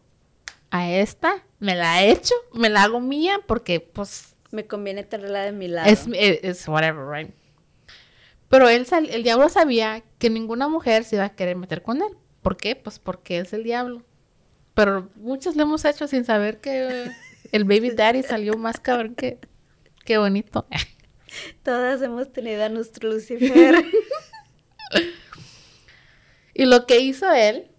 a 0.70 0.88
esta 0.90 1.42
me 1.58 1.74
la 1.74 2.02
he 2.04 2.10
hecho, 2.12 2.34
me 2.52 2.68
la 2.68 2.84
hago 2.84 3.00
mía 3.00 3.40
porque 3.46 3.80
pues 3.80 4.36
Me 4.50 4.66
conviene 4.66 5.02
tenerla 5.02 5.42
de 5.42 5.52
mi 5.52 5.66
lado. 5.68 5.88
es, 5.90 6.06
es, 6.14 6.40
es 6.44 6.68
whatever, 6.68 7.04
right? 7.10 7.34
Pero 8.48 8.68
él, 8.68 8.86
sal- 8.86 9.08
el 9.10 9.22
diablo 9.22 9.48
sabía 9.48 10.02
que 10.18 10.30
ninguna 10.30 10.68
mujer 10.68 11.04
se 11.04 11.16
iba 11.16 11.24
a 11.24 11.34
querer 11.34 11.56
meter 11.56 11.82
con 11.82 11.98
él. 12.02 12.16
¿Por 12.42 12.56
qué? 12.56 12.76
Pues 12.76 12.98
porque 12.98 13.38
es 13.38 13.52
el 13.52 13.62
diablo. 13.64 14.02
Pero 14.74 15.10
muchos 15.16 15.56
lo 15.56 15.62
hemos 15.64 15.84
hecho 15.84 16.06
sin 16.08 16.24
saber 16.24 16.60
que 16.60 17.10
el 17.52 17.64
baby 17.64 17.90
daddy 17.90 18.22
salió 18.22 18.54
más 18.54 18.80
cabrón 18.80 19.14
que... 19.14 19.38
Qué 20.04 20.16
bonito. 20.18 20.66
Todas 21.62 22.00
hemos 22.00 22.32
tenido 22.32 22.64
a 22.64 22.68
nuestro 22.68 23.10
Lucifer. 23.12 23.84
Y 26.54 26.64
lo 26.64 26.86
que 26.86 26.98
hizo 26.98 27.30
él, 27.30 27.70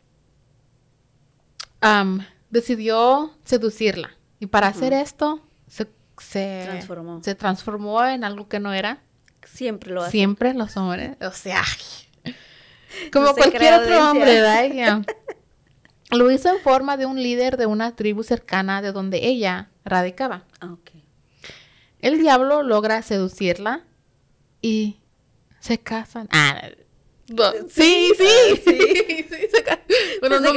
decidió 2.49 3.33
seducirla. 3.43 4.11
Y 4.39 4.45
para 4.47 4.67
hacer 4.67 4.93
esto, 4.93 5.41
se, 5.67 5.87
se 6.17 6.63
Transformó. 6.65 7.23
se 7.23 7.35
transformó 7.35 8.05
en 8.05 8.23
algo 8.23 8.47
que 8.47 8.59
no 8.59 8.73
era. 8.73 9.01
Siempre 9.45 9.91
lo 9.91 10.01
hace. 10.01 10.11
Siempre 10.11 10.53
los 10.53 10.75
hombres, 10.77 11.17
o 11.21 11.31
sea, 11.31 11.63
como 13.11 13.25
No 13.25 13.33
se 13.33 13.37
cualquier 13.41 13.73
otro 13.73 13.83
audiencia. 14.01 14.11
hombre, 14.11 14.41
¿verdad? 14.41 15.05
Lo 16.11 16.31
hizo 16.31 16.49
en 16.49 16.59
forma 16.61 16.97
de 16.97 17.05
un 17.05 17.21
líder 17.21 17.55
de 17.57 17.67
una 17.67 17.95
tribu 17.95 18.23
cercana 18.23 18.81
de 18.81 18.91
donde 18.91 19.27
ella 19.27 19.69
radicaba. 19.85 20.43
Ah, 20.59 20.73
ok. 20.73 20.89
El 21.99 22.17
diablo 22.19 22.63
logra 22.63 23.01
seducirla 23.03 23.83
y 24.61 24.99
se 25.59 25.77
casan. 25.77 26.27
Ah, 26.31 26.63
no, 27.27 27.51
sí, 27.69 28.11
sí, 28.17 28.27
sí, 28.65 28.77
sí, 29.29 29.47
se 29.53 29.63
Bueno, 30.19 30.39
no, 30.39 30.51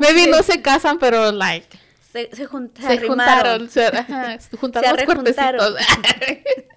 maybe 0.00 0.24
sí. 0.24 0.30
no 0.30 0.42
se 0.44 0.62
casan, 0.62 1.00
pero 1.00 1.32
like 1.32 1.76
Se, 2.12 2.28
se, 2.30 2.36
se 2.36 2.46
juntaron, 2.46 3.68
se, 3.68 3.86
ajá, 3.86 4.38
se 4.38 4.56
juntaron 4.56 4.90
Se 4.90 4.96
los 4.96 5.04
cuerpecitos. 5.06 5.74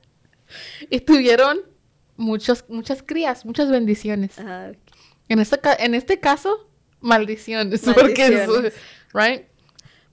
y 0.89 0.99
tuvieron 1.01 1.59
muchos, 2.15 2.65
muchas 2.69 3.03
crías, 3.03 3.45
muchas 3.45 3.69
bendiciones. 3.69 4.37
Ajá, 4.39 4.71
ok. 4.71 4.77
En 5.29 5.39
este, 5.39 5.59
en 5.79 5.93
este 5.95 6.19
caso, 6.19 6.69
maldiciones, 7.01 7.81
porque 7.95 8.25
es, 8.27 8.31
Maldiciones. 8.47 8.73
right? 9.13 9.41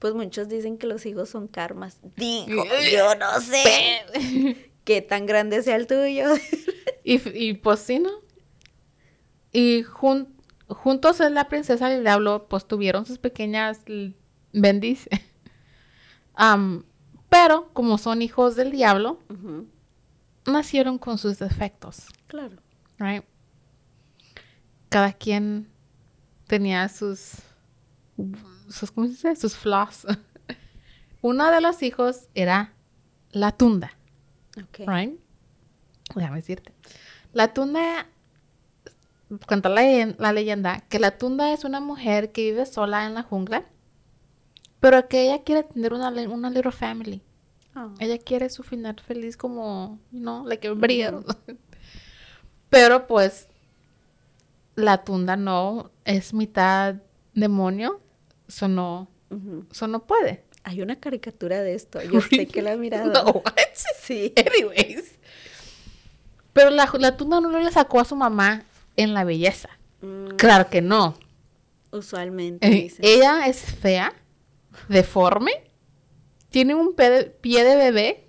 Pues 0.01 0.13
muchos 0.15 0.49
dicen 0.49 0.77
que 0.77 0.87
los 0.87 1.07
hijos 1.07 1.31
son 1.31 1.49
karmas. 1.49 1.99
Digo, 2.17 2.65
yo 2.93 3.15
no 3.15 3.41
sé 3.41 4.03
qué 4.85 5.01
tan 5.03 5.25
grande 5.27 5.63
sea 5.63 5.77
el 5.77 5.87
tuyo. 5.87 6.27
y, 7.05 7.21
y 7.39 7.55
pues 7.55 7.81
sí, 7.81 8.01
¿no? 8.01 8.11
Y 9.53 9.85
jun- 9.85 10.29
juntos 10.69 11.21
en 11.21 11.35
la 11.35 11.49
princesa 11.49 11.91
y 11.91 11.95
el 11.95 12.03
diablo, 12.03 12.47
pues 12.49 12.67
tuvieron 12.67 13.07
sus 13.07 13.19
pequeñas. 13.19 13.81
Am, 16.35 16.85
pero 17.29 17.71
como 17.73 17.97
son 17.99 18.21
hijos 18.23 18.57
del 18.57 18.73
diablo, 18.73 19.21
nacieron 20.47 20.99
con 20.99 21.19
sus 21.19 21.39
defectos, 21.39 22.07
Claro. 22.27 22.57
right? 22.99 23.25
Cada 24.89 25.13
quien 25.13 25.69
tenía 26.47 26.89
sus, 26.89 27.33
sus 28.69 28.91
¿cómo 28.93 29.07
se 29.07 29.13
dice? 29.13 29.37
Sus 29.37 29.57
flaws. 29.57 30.07
Uno 31.23 31.51
de 31.51 31.61
los 31.61 31.83
hijos 31.83 32.29
era 32.35 32.73
la 33.33 33.51
tunda. 33.53 33.93
Ok. 34.63 34.87
right? 34.87 35.19
Déjame 36.15 36.37
decirte. 36.37 36.73
La 37.33 37.53
tunda, 37.53 38.07
cuenta 39.47 39.69
la, 39.69 39.81
leyen- 39.83 40.17
la 40.19 40.33
leyenda, 40.33 40.81
que 40.89 40.99
la 41.01 41.19
tunda 41.19 41.53
es 41.53 41.65
una 41.65 41.81
mujer 41.81 42.31
que 42.31 42.43
vive 42.51 42.67
sola 42.67 43.07
en 43.07 43.15
la 43.15 43.23
jungla, 43.23 43.65
pero 44.81 45.09
que 45.09 45.25
ella 45.25 45.43
quiere 45.43 45.63
tener 45.65 45.93
una, 45.95 46.11
una 46.11 46.51
little 46.51 46.71
family. 46.71 47.23
Ah, 47.75 47.91
Ella 47.99 48.19
quiere 48.19 48.49
su 48.51 48.63
final 48.63 48.97
feliz 49.01 49.37
como, 49.37 49.99
you 50.13 50.21
know, 50.21 50.47
like 50.47 50.67
everybody 50.67 51.03
else. 51.03 51.27
Pero 52.71 53.07
pues, 53.07 53.49
la 54.77 55.05
tunda 55.05 55.37
no 55.37 55.91
es 56.05 56.33
mitad 56.35 56.97
demonio, 57.35 58.01
eso 58.49 58.69
no, 58.69 59.09
eso 59.71 59.87
no 59.89 60.07
puede. 60.07 60.45
Hay 60.65 60.81
una 60.83 60.97
caricatura 60.99 61.61
de 61.63 61.75
esto. 61.75 62.01
Yo 62.03 62.21
sé 62.23 62.47
que 62.47 62.63
la 62.63 62.73
he 62.73 62.77
mirado. 62.77 63.13
No, 63.25 63.31
what? 63.33 63.55
Sí. 64.01 64.33
Anyways. 64.37 65.19
Pero 66.53 66.71
la, 66.71 66.89
la 66.99 67.17
tunda 67.17 67.41
no 67.41 67.51
le 67.59 67.71
sacó 67.71 68.01
a 68.01 68.05
su 68.05 68.17
mamá 68.17 68.63
en 68.97 69.13
la 69.15 69.25
belleza. 69.25 69.69
Mm, 70.01 70.37
Claro 70.37 70.71
que 70.71 70.81
no. 70.81 71.17
usualmente 71.91 72.67
Eh, 72.67 72.93
ella 73.01 73.47
es 73.47 73.61
fea, 73.61 74.13
deforme, 74.89 75.53
tiene 76.55 76.73
un 76.77 76.95
de- 76.95 77.25
pie 77.41 77.65
de 77.65 77.75
bebé 77.75 78.29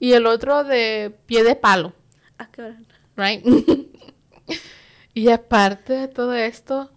y 0.00 0.12
el 0.14 0.26
otro 0.26 0.64
de 0.64 1.16
pie 1.26 1.44
de 1.44 1.54
palo, 1.54 1.92
Ah, 2.36 2.48
cabrón. 2.50 2.84
right? 3.16 3.44
y 5.14 5.28
aparte 5.28 5.92
de 5.92 6.08
todo 6.08 6.34
esto, 6.34 6.90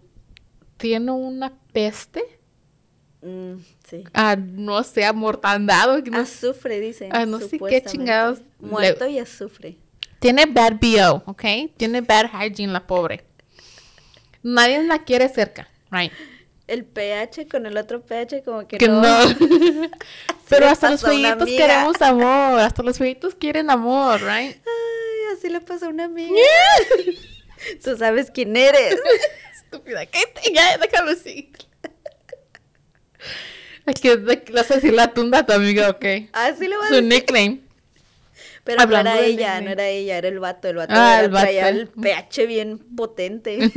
tiene 0.78 1.12
una 1.12 1.52
peste, 1.72 2.24
Mm, 3.22 3.58
sí. 3.88 4.02
a, 4.12 4.34
no 4.34 4.82
sé, 4.82 5.04
amortandado. 5.04 6.02
que 6.02 6.10
no 6.10 6.18
Azufre, 6.18 6.80
dicen. 6.80 7.10
Ah, 7.12 7.24
no 7.24 7.38
sé 7.38 7.56
qué 7.60 7.82
chingados 7.84 8.40
le- 8.40 8.68
Muerto 8.68 9.06
y 9.06 9.20
azufre. 9.20 9.78
Tiene 10.18 10.46
bad 10.46 10.72
BO, 10.80 11.22
¿ok? 11.26 11.44
Tiene 11.76 12.00
bad 12.00 12.26
hygiene 12.32 12.72
la 12.72 12.84
pobre. 12.84 13.24
Nadie 14.42 14.82
la 14.82 15.04
quiere 15.04 15.28
cerca, 15.28 15.68
right? 15.92 16.10
El 16.66 16.84
pH 16.84 17.46
con 17.48 17.64
el 17.66 17.76
otro 17.76 18.00
pH 18.04 18.42
como 18.44 18.66
que, 18.66 18.78
Que 18.78 18.88
no. 18.88 19.00
no. 19.02 19.36
Pero 20.48 20.66
hasta 20.66 20.90
los 20.90 21.04
amiga. 21.04 21.38
queremos 21.44 22.00
amor. 22.02 22.58
Hasta 22.60 22.82
los 22.82 22.98
feitos 22.98 23.34
quieren 23.36 23.70
amor, 23.70 24.20
right? 24.20 24.56
Ay, 24.56 25.36
así 25.36 25.48
le 25.48 25.60
pasó 25.60 25.86
a 25.86 25.88
una 25.90 26.04
amiga. 26.04 26.34
Tú 27.84 27.96
sabes 27.96 28.30
quién 28.32 28.56
eres. 28.56 28.96
Estúpida, 29.64 30.06
¿qué 30.06 30.20
te? 30.34 30.52
Ya, 30.52 30.76
déjalo 30.78 31.12
así. 31.12 31.52
Aquí 33.86 34.08
le 34.08 34.16
vas 34.52 34.70
a 34.70 34.74
decir 34.74 34.92
la 34.92 35.14
tunda 35.14 35.38
a 35.40 35.46
tu 35.46 35.52
amiga, 35.52 35.90
ok. 35.90 36.04
Así 36.32 36.66
le 36.66 36.76
vas 36.76 36.86
a 36.86 36.88
Su 36.88 36.94
decir. 36.96 37.08
nickname. 37.08 37.60
Pero 38.64 38.84
no 38.84 38.96
era 38.98 39.20
ella, 39.20 39.60
nickname. 39.60 39.64
no 39.64 39.70
era 39.70 39.86
ella, 39.88 40.18
era 40.18 40.28
el 40.28 40.40
vato. 40.40 40.68
El 40.68 40.76
vato, 40.76 40.92
Ah, 40.96 41.14
era- 41.18 41.24
el 41.24 41.30
vato. 41.30 41.44
traía 41.44 41.68
el 41.68 41.86
pH 41.88 42.46
bien 42.46 42.78
potente. 42.96 43.70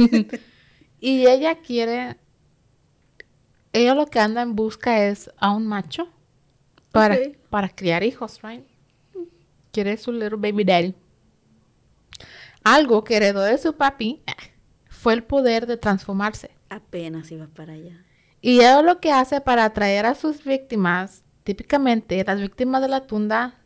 Y 0.99 1.27
ella 1.27 1.55
quiere. 1.59 2.15
Ella 3.79 3.95
lo 3.95 4.07
que 4.07 4.19
anda 4.19 4.41
en 4.41 4.55
busca 4.55 5.05
es 5.07 5.31
a 5.37 5.51
un 5.51 5.65
macho 5.67 6.09
para, 6.91 7.17
para 7.49 7.69
criar 7.69 8.03
hijos, 8.03 8.41
right? 8.41 8.65
Quiere 9.71 9.95
su 9.97 10.11
little 10.11 10.37
baby 10.37 10.63
daddy. 10.65 10.95
Algo 12.63 13.03
que 13.03 13.15
heredó 13.17 13.41
de 13.41 13.57
su 13.57 13.73
papi 13.75 14.21
fue 14.89 15.13
el 15.13 15.23
poder 15.23 15.65
de 15.65 15.77
transformarse. 15.77 16.51
Apenas 16.69 17.31
iba 17.31 17.47
para 17.47 17.73
allá. 17.73 18.03
Y 18.41 18.59
eso 18.59 18.83
lo 18.83 18.99
que 18.99 19.11
hace 19.11 19.41
para 19.41 19.65
atraer 19.65 20.05
a 20.05 20.15
sus 20.15 20.43
víctimas, 20.43 21.23
típicamente 21.43 22.23
las 22.25 22.39
víctimas 22.41 22.81
de 22.81 22.87
la 22.89 23.07
tunda 23.07 23.59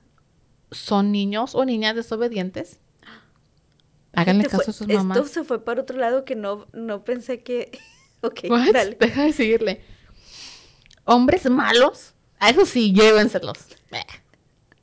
son 0.72 1.11
niños 1.11 1.55
o 1.55 1.66
niñas 1.66 1.95
desobedientes. 1.95 2.80
Háganle 4.14 4.43
Este 4.43 4.57
caso 4.57 4.64
fue- 4.66 4.72
a 4.72 4.74
sus 4.74 4.88
mamás. 4.88 5.18
Esto 5.18 5.30
se 5.30 5.43
fue 5.43 5.64
para 5.64 5.82
otro 5.82 5.97
lado 5.97 6.24
que 6.26 6.36
no, 6.36 6.68
no 6.74 7.03
pensé 7.03 7.41
que... 7.41 7.72
Ok, 8.26 8.39
What? 8.49 8.72
dale. 8.72 8.95
Deja 8.97 9.24
de 9.24 9.34
seguirle. 9.34 9.82
Hombres 11.06 11.49
malos, 11.49 12.14
a 12.39 12.49
eso 12.49 12.66
sí, 12.66 12.93
llévenselos. 12.93 13.58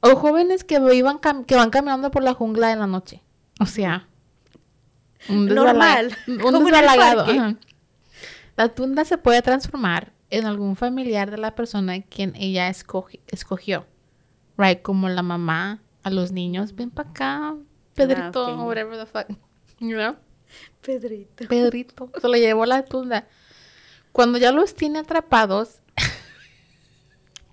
O 0.01 0.17
jóvenes 0.17 0.65
que, 0.65 0.75
iban 0.95 1.19
cam- 1.19 1.45
que 1.45 1.57
van 1.57 1.71
caminando 1.71 2.11
por 2.11 2.23
la 2.23 2.35
jungla 2.35 2.73
en 2.73 2.79
la 2.79 2.87
noche. 2.87 3.23
O 3.61 3.67
sea, 3.67 4.09
un 5.29 5.47
Normal, 5.47 6.17
Un 6.27 6.65
desbalagado. 6.65 7.27
La 8.57 8.69
tunda 8.69 9.05
se 9.05 9.19
puede 9.19 9.43
transformar 9.43 10.13
en 10.31 10.47
algún 10.47 10.77
familiar 10.77 11.31
de 11.31 11.39
la 11.39 11.55
persona 11.55 12.01
quien 12.03 12.35
ella 12.37 12.69
escogi- 12.71 13.21
escogió. 13.29 13.87
Right, 14.57 14.83
como 14.83 15.09
la 15.09 15.23
mamá 15.23 15.83
a 16.03 16.11
los 16.11 16.33
niños. 16.33 16.75
Ven 16.75 16.91
para 16.91 17.11
acá, 17.11 17.55
Pedrito, 17.95 18.47
Ah, 18.47 18.65
whatever 18.65 18.99
the 18.99 19.07
fuck. 19.07 19.27
You 19.81 19.97
know? 19.97 20.17
Pedrito. 20.83 21.47
Pedrito 21.49 22.11
se 22.21 22.29
lo 22.29 22.35
llevó 22.35 22.67
la 22.67 22.85
tunda. 22.85 23.27
Cuando 24.13 24.39
ya 24.39 24.53
los 24.53 24.75
tiene 24.75 24.99
atrapados. 24.99 25.81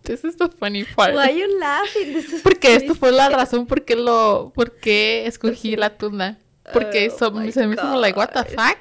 This 0.08 0.24
is 0.24 0.38
the 0.38 0.48
funny 0.50 0.84
part. 0.86 1.14
Why 1.14 1.30
are 1.30 1.34
you 1.38 1.60
laughing? 1.60 2.14
This 2.14 2.32
is 2.34 2.42
Porque 2.42 2.76
esto 2.76 2.96
fue 2.96 3.12
la 3.12 3.30
razón 3.30 3.68
por 3.68 3.84
qué 3.86 3.96
lo, 3.96 4.52
por 4.56 4.78
qué 4.80 5.28
escogí 5.28 5.76
la 5.76 5.98
tunda. 5.98 6.38
Porque 6.74 7.10
Oh 7.14 7.18
so- 7.18 7.52
se 7.52 7.68
me 7.68 7.76
hizo 7.76 7.96
like, 8.00 8.18
what 8.18 8.30
the 8.30 8.44
fuck? 8.46 8.78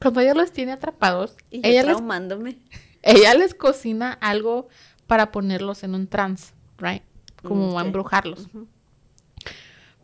Cuando 0.00 0.20
ella 0.20 0.34
los 0.34 0.52
tiene 0.52 0.72
atrapados, 0.72 1.34
Y 1.50 1.66
ella 1.66 1.82
les, 1.82 1.96
ella 3.02 3.34
les 3.34 3.54
cocina 3.54 4.12
algo 4.20 4.68
para 5.06 5.32
ponerlos 5.32 5.82
en 5.82 5.94
un 5.94 6.06
trance, 6.06 6.52
right? 6.78 7.02
Como 7.42 7.78
Mm, 7.78 7.86
embrujarlos. 7.86 8.48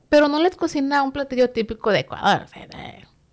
Pero 0.08 0.28
no 0.28 0.40
les 0.42 0.56
cocina 0.56 1.02
un 1.02 1.12
platillo 1.12 1.50
típico 1.50 1.90
de 1.90 2.00
Ecuador. 2.00 2.46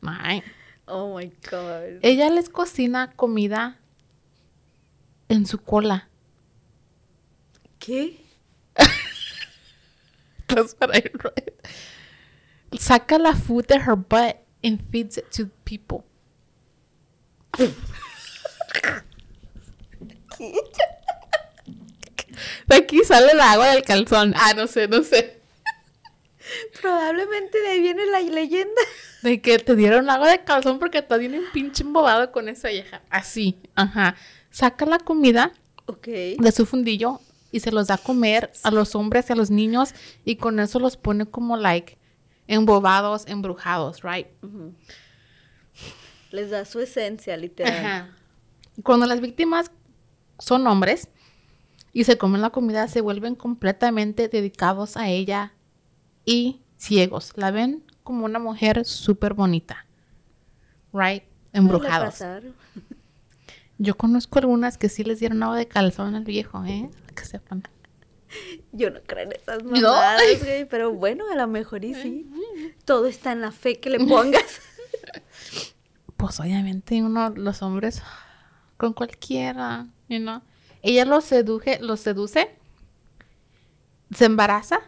right? 0.01 0.43
Oh 0.85 1.17
my 1.17 1.31
God. 1.49 1.99
Ella 2.01 2.29
les 2.29 2.49
cocina 2.49 3.11
comida 3.15 3.79
en 5.29 5.45
su 5.45 5.57
cola. 5.57 6.09
¿Qué? 7.79 8.17
That's 10.47 10.75
what 10.79 10.95
I 10.95 11.03
read. 11.23 11.51
Saca 12.79 13.17
la 13.17 13.33
food 13.33 13.67
de 13.67 13.79
her 13.79 13.95
butt 13.95 14.37
and 14.63 14.81
feeds 14.91 15.17
it 15.17 15.31
to 15.31 15.49
people. 15.65 16.03
De 22.67 22.75
aquí 22.75 23.03
sale 23.03 23.31
el 23.31 23.39
agua 23.39 23.69
del 23.69 23.83
calzón. 23.83 24.33
Ah, 24.37 24.53
no 24.55 24.67
sé, 24.67 24.87
no 24.87 25.03
sé. 25.03 25.39
Probablemente 26.81 27.59
de 27.59 27.67
ahí 27.69 27.81
viene 27.81 28.05
la 28.05 28.19
leyenda. 28.21 28.81
De 29.21 29.41
que 29.41 29.57
te 29.59 29.75
dieron 29.75 30.09
agua 30.09 30.29
de 30.29 30.43
calzón 30.43 30.79
porque 30.79 30.99
estás 30.99 31.19
bien 31.19 31.41
pinche 31.53 31.83
embobado 31.83 32.31
con 32.31 32.47
esa 32.49 32.69
vieja. 32.69 33.01
Así, 33.09 33.57
ajá. 33.75 34.15
Saca 34.51 34.85
la 34.85 34.99
comida 34.99 35.51
Ok. 35.87 36.07
de 36.07 36.51
su 36.53 36.65
fundillo 36.65 37.19
y 37.51 37.59
se 37.59 37.71
los 37.71 37.87
da 37.87 37.95
a 37.95 37.97
comer 37.97 38.51
a 38.63 38.71
los 38.71 38.95
hombres 38.95 39.29
y 39.29 39.33
a 39.33 39.35
los 39.35 39.49
niños 39.49 39.93
y 40.25 40.35
con 40.35 40.59
eso 40.59 40.79
los 40.79 40.97
pone 40.97 41.25
como 41.25 41.57
like 41.57 41.97
embobados, 42.47 43.27
embrujados, 43.27 44.01
right? 44.03 44.27
Les 46.31 46.49
da 46.49 46.65
su 46.65 46.79
esencia, 46.79 47.37
literal. 47.37 47.73
Ajá. 47.73 48.09
Cuando 48.83 49.05
las 49.05 49.21
víctimas 49.21 49.71
son 50.39 50.67
hombres 50.67 51.09
y 51.93 52.03
se 52.03 52.17
comen 52.17 52.41
la 52.41 52.51
comida, 52.51 52.87
se 52.87 53.01
vuelven 53.01 53.35
completamente 53.35 54.27
dedicados 54.27 54.97
a 54.97 55.09
ella 55.09 55.53
y 56.25 56.61
ciegos. 56.77 57.33
La 57.35 57.51
ven 57.51 57.83
como 58.03 58.25
una 58.25 58.39
mujer 58.39 58.85
súper 58.85 59.33
bonita, 59.33 59.85
right? 60.93 61.23
Embrujados. 61.53 62.21
Yo 63.79 63.95
conozco 63.95 64.39
algunas 64.39 64.77
que 64.77 64.89
sí 64.89 65.03
les 65.03 65.19
dieron 65.19 65.43
agua 65.43 65.57
de 65.57 65.67
calzón 65.67 66.15
al 66.15 66.23
viejo, 66.23 66.63
¿eh? 66.65 66.89
Que 67.15 67.25
sepan. 67.25 67.63
Yo 68.71 68.89
no 68.89 68.99
creo 69.05 69.23
en 69.23 69.33
esas 69.33 69.63
No. 69.63 69.71
mamadas, 69.71 70.39
güey. 70.43 70.65
Pero 70.65 70.91
bueno, 70.93 71.25
a 71.31 71.35
lo 71.35 71.47
mejor 71.47 71.85
y 71.85 71.93
sí. 71.93 72.29
Todo 72.85 73.05
está 73.07 73.31
en 73.31 73.41
la 73.41 73.51
fe 73.51 73.79
que 73.79 73.89
le 73.89 73.99
pongas. 73.99 74.61
Pues 76.17 76.39
obviamente 76.39 76.99
uno, 77.03 77.29
los 77.29 77.61
hombres, 77.61 78.01
con 78.77 78.93
cualquiera, 78.93 79.85
you 80.09 80.17
know. 80.17 80.41
Ella 80.81 81.05
los 81.05 81.25
seduje, 81.25 81.77
los 81.79 81.99
seduce, 81.99 82.55
se 84.11 84.25
embaraza, 84.25 84.79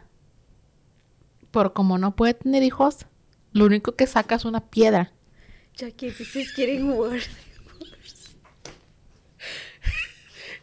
pero 1.51 1.73
como 1.75 1.99
no 1.99 2.15
puede 2.15 2.33
tener 2.33 2.63
hijos, 2.63 3.05
lo 3.53 3.65
único 3.65 3.91
que 3.95 4.07
saca 4.07 4.33
es 4.35 4.45
una 4.45 4.61
piedra. 4.71 5.11
Jackie, 5.75 6.09
this 6.11 6.35
is 6.35 6.51
getting 6.55 6.89
worse. 6.93 7.29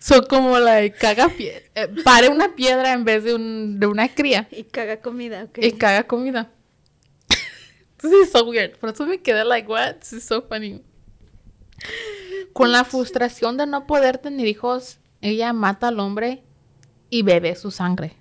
Son 0.06 0.24
como 0.26 0.58
la 0.60 0.88
caga 0.90 1.26
pie- 1.28 1.64
eh, 1.74 1.88
pare 2.04 2.28
una 2.28 2.54
piedra 2.54 2.92
en 2.92 3.04
vez 3.04 3.24
de, 3.24 3.34
un, 3.34 3.80
de 3.80 3.86
una 3.88 4.08
cría 4.14 4.46
Y 4.52 4.62
caga 4.62 5.00
comida, 5.00 5.44
ok. 5.44 5.58
y 5.62 5.72
caga 5.72 6.04
comida. 6.06 6.50
This 8.00 8.12
is 8.12 8.30
so 8.30 8.44
weird. 8.44 8.76
Por 8.78 8.90
eso 8.90 9.04
me 9.04 9.18
quedé 9.20 9.44
like, 9.44 9.68
what? 9.68 9.96
This 9.96 10.12
is 10.12 10.24
so 10.24 10.42
funny. 10.42 10.82
Con 12.52 12.70
la 12.72 12.84
frustración 12.84 13.56
de 13.56 13.66
no 13.66 13.86
poder 13.86 14.18
tener 14.18 14.46
hijos, 14.46 14.98
ella 15.20 15.52
mata 15.52 15.88
al 15.88 15.98
hombre 16.00 16.42
y 17.10 17.22
bebe 17.22 17.54
su 17.56 17.70
sangre. 17.70 18.14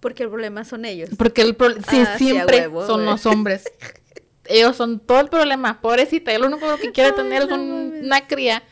Porque 0.00 0.24
el 0.24 0.28
problema 0.28 0.64
son 0.64 0.84
ellos. 0.84 1.08
Porque 1.16 1.40
el 1.42 1.56
pro- 1.56 1.72
sí, 1.74 2.02
Ah, 2.06 2.16
sí, 2.18 2.26
siempre 2.28 2.58
huevo, 2.68 2.86
son 2.86 3.06
los 3.06 3.24
hombres. 3.26 3.64
Ellos 4.46 4.76
son 4.76 5.00
todo 5.00 5.20
el 5.20 5.28
problema. 5.30 5.80
Pobrecita, 5.80 6.36
lo 6.38 6.48
único 6.48 6.66
que 6.76 6.92
quiere 6.92 7.10
Ay, 7.10 7.16
tener 7.16 7.42
es 7.44 7.48
un- 7.50 8.00
una 8.04 8.26
cría 8.26 8.62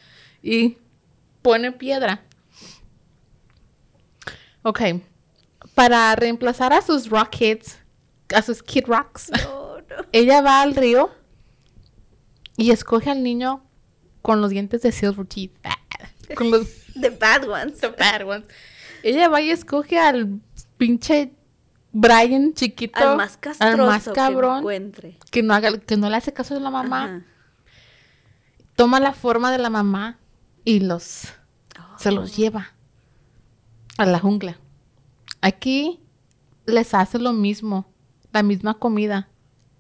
y 0.43 0.77
pone 1.41 1.73
piedra. 1.73 2.23
Ok. 4.63 4.81
Para 5.75 6.15
reemplazar 6.17 6.73
a 6.73 6.83
sus 6.83 7.09
rockets, 7.09 7.79
a 8.35 8.43
sus 8.43 8.63
kid 8.63 8.85
rocks, 8.87 9.31
No, 9.45 9.79
no. 9.79 9.85
ella 10.13 10.41
va 10.43 10.63
al 10.63 10.75
río 10.75 11.11
y 12.57 12.71
escoge 12.71 13.11
al 13.11 13.23
niño 13.23 13.65
con 14.23 14.41
los 14.41 14.51
dientes 14.51 14.83
de 14.83 14.93
silver 14.93 15.27
teeth. 15.27 15.53
Con 16.37 16.51
los 16.51 16.67
The 16.99 17.11
bad 17.11 17.47
ones. 17.47 17.79
the 17.81 17.89
bad 17.89 18.23
ones. 18.27 18.47
Ella 19.03 19.29
va 19.29 19.41
y 19.43 19.51
escoge 19.51 19.99
al 19.99 20.41
pinche 20.79 21.33
Brian 21.93 22.55
chiquito. 22.55 22.99
Al 23.11 23.17
más 23.19 23.37
castroso 23.37 23.73
al 23.83 23.87
más 23.87 24.05
que 24.05 24.13
cabrón. 24.13 24.59
encuentre. 24.61 25.19
Que 25.31 25.43
no, 25.43 25.53
haga, 25.53 25.77
que 25.79 25.97
no 25.99 26.09
le 26.09 26.17
hace 26.17 26.33
caso 26.33 26.57
a 26.57 26.61
la 26.61 26.71
mamá. 26.71 27.05
Ajá. 27.05 27.23
Toma 28.77 28.99
la 29.01 29.13
forma 29.13 29.51
de 29.53 29.59
la 29.59 29.69
mamá 29.69 30.19
y 30.65 30.81
los 30.81 31.03
se 31.99 32.09
Oh. 32.09 32.13
los 32.13 32.35
lleva 32.37 32.73
a 34.03 34.07
la 34.07 34.19
jungla. 34.19 34.59
Aquí 35.41 36.01
les 36.67 36.95
hace 36.95 37.19
lo 37.19 37.33
mismo, 37.33 37.87
la 38.33 38.43
misma 38.43 38.75
comida, 38.75 39.29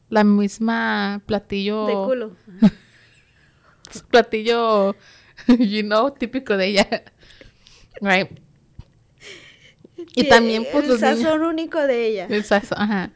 la 0.09 0.25
misma 0.25 1.23
platillo, 1.27 1.87
De 1.87 1.93
culo. 1.93 2.37
platillo, 4.11 4.97
you 5.49 5.83
know, 5.83 6.11
típico 6.11 6.57
de 6.57 6.66
ella, 6.66 6.89
right? 8.01 8.29
Y 10.14 10.29
también 10.29 10.66
pues 10.70 10.85
el 10.85 10.91
los 10.91 11.01
niños, 11.01 11.20
sazón 11.20 11.43
único 11.43 11.81
de 11.81 12.07
ella. 12.07 12.27
Exacto, 12.31 12.75
ajá. 12.77 13.12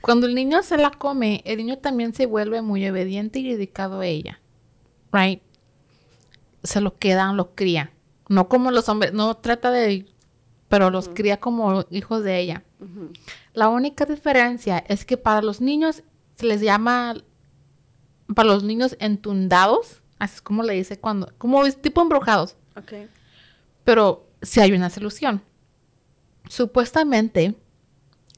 Cuando 0.00 0.26
el 0.26 0.34
niño 0.34 0.62
se 0.62 0.76
la 0.76 0.90
come, 0.90 1.42
el 1.44 1.58
niño 1.58 1.78
también 1.78 2.12
se 2.12 2.26
vuelve 2.26 2.60
muy 2.60 2.86
obediente 2.88 3.38
y 3.38 3.52
dedicado 3.52 4.00
a 4.00 4.06
ella. 4.06 4.40
Right? 5.12 5.42
Se 6.64 6.80
lo 6.80 6.98
queda, 6.98 7.32
lo 7.32 7.54
cría. 7.54 7.92
No 8.28 8.48
como 8.48 8.70
los 8.70 8.88
hombres, 8.88 9.12
no 9.12 9.36
trata 9.36 9.70
de... 9.70 10.06
Pero 10.72 10.88
los 10.88 11.10
cría 11.10 11.38
como 11.38 11.84
hijos 11.90 12.24
de 12.24 12.38
ella. 12.38 12.64
La 13.52 13.68
única 13.68 14.06
diferencia 14.06 14.78
es 14.88 15.04
que 15.04 15.18
para 15.18 15.42
los 15.42 15.60
niños 15.60 16.02
se 16.36 16.46
les 16.46 16.62
llama... 16.62 17.14
Para 18.34 18.48
los 18.48 18.64
niños 18.64 18.96
entundados, 18.98 20.00
así 20.18 20.36
es 20.36 20.40
como 20.40 20.62
le 20.62 20.72
dice 20.72 20.98
cuando... 20.98 21.30
Como 21.36 21.66
es 21.66 21.76
tipo 21.82 22.00
embrujados. 22.00 22.56
Ok. 22.74 23.06
Pero 23.84 24.26
si 24.40 24.60
hay 24.60 24.72
una 24.72 24.88
solución. 24.88 25.42
Supuestamente, 26.48 27.54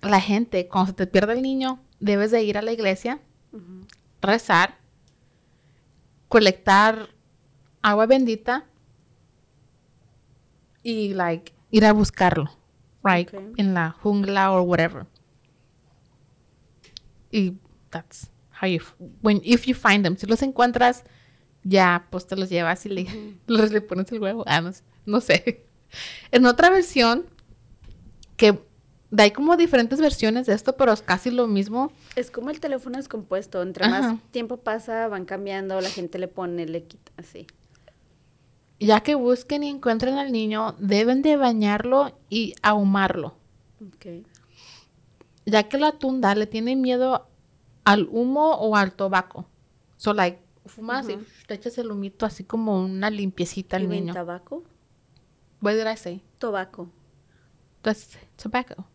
la 0.03 0.20
gente, 0.20 0.66
cuando 0.66 0.89
se 0.89 0.95
te 0.95 1.07
pierde 1.07 1.35
el 1.35 1.43
niño, 1.43 1.85
debes 2.01 2.32
de 2.32 2.43
ir 2.43 2.59
a 2.59 2.62
la 2.62 2.72
iglesia, 2.72 3.20
rezar, 4.20 4.78
colectar 6.26 7.11
agua 7.80 8.07
bendita 8.07 8.66
y, 10.82 11.14
like, 11.14 11.54
ir 11.75 11.85
a 11.85 11.93
buscarlo, 11.93 12.51
right? 13.03 13.33
Ok. 13.35 13.41
En 13.57 13.75
la 13.75 13.91
jungla 13.91 14.53
o 14.53 14.62
whatever. 14.62 15.07
Y 17.31 17.55
that's 17.91 18.31
how 18.61 18.68
you, 18.68 18.81
when, 19.22 19.41
if 19.45 19.66
you 19.66 19.75
find 19.75 20.05
them. 20.05 20.16
Si 20.16 20.27
los 20.27 20.43
encuentras, 20.43 21.05
ya, 21.64 22.07
pues 22.11 22.27
te 22.27 22.37
los 22.37 22.49
llevas 22.49 22.87
y 22.87 22.89
le, 22.91 23.07
les 23.47 23.72
le 23.72 23.81
pones 23.81 24.11
el 24.12 24.20
huevo. 24.20 24.45
Ah, 24.47 24.61
no, 24.61 24.72
sé- 24.72 24.85
no 25.07 25.20
sé. 25.20 25.66
En 26.33 26.45
otra 26.47 26.70
versión, 26.70 27.25
que 28.37 28.59
hay 29.16 29.31
como 29.31 29.57
diferentes 29.57 30.01
versiones 30.01 30.47
de 30.47 30.53
esto, 30.55 30.77
pero 30.77 30.93
es 30.93 31.03
casi 31.03 31.31
lo 31.31 31.47
mismo. 31.47 31.93
Es 32.16 32.33
como 32.33 32.51
el 32.51 32.59
teléfono 32.59 32.97
descompuesto. 32.97 33.62
Entre 33.62 33.85
Ajá. 33.85 34.01
más 34.12 34.20
tiempo 34.33 34.57
pasa, 34.57 35.07
van 35.07 35.25
cambiando, 35.25 35.81
la 35.81 35.89
gente 35.89 36.18
le 36.18 36.27
pone, 36.27 36.66
le 36.66 36.83
quita, 36.83 37.12
así. 37.16 37.47
Ya 38.81 39.01
que 39.01 39.14
busquen 39.14 39.62
y 39.62 39.68
encuentren 39.70 40.14
al 40.18 40.33
niño, 40.33 40.75
deben 40.79 41.22
de 41.22 41.37
bañarlo 41.37 42.18
y 42.29 42.55
ahumarlo. 42.62 43.37
Ok. 43.87 44.27
ya 45.47 45.68
que 45.68 45.79
la 45.79 45.93
tunda 45.93 46.35
le 46.35 46.47
tiene 46.47 46.75
miedo 46.75 47.29
al 47.85 48.09
humo 48.11 48.55
o 48.55 48.77
al 48.77 48.93
tabaco. 48.95 49.47
So, 49.97 50.14
like, 50.14 50.41
fumas 50.66 51.09
y 51.09 51.18
te 51.47 51.55
echas 51.55 51.77
el 51.79 51.91
humito 51.91 52.25
así 52.27 52.45
como 52.45 52.81
una 52.83 53.11
limpiecita 53.11 53.77
al 53.77 53.83
¿Y 53.85 53.87
ven 53.87 54.01
niño. 54.07 54.14
tabaco? 54.14 54.64
What 55.61 55.75
did 55.75 55.87
I 55.91 55.97
say? 55.97 56.22
Tobaco. 56.39 56.91
That's 57.83 58.18
tobacco. 58.43 58.87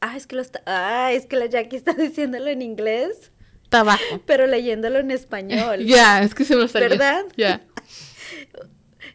Ah, 0.00 0.16
es 0.16 0.26
que 0.26 0.36
lo 0.36 0.42
está... 0.42 0.62
Ah, 0.66 1.12
es 1.12 1.26
que 1.26 1.36
la 1.36 1.46
Jackie 1.46 1.76
está 1.76 1.92
diciéndolo 1.94 2.48
en 2.48 2.60
inglés, 2.62 3.32
Tabaco. 3.70 4.02
pero 4.26 4.46
leyéndolo 4.46 4.98
en 4.98 5.10
español. 5.10 5.80
Ya, 5.86 6.22
es 6.22 6.34
que 6.34 6.44
se 6.44 6.56
me 6.56 6.68
salió. 6.68 6.88
¿Verdad? 6.90 7.24
Ya. 7.36 7.66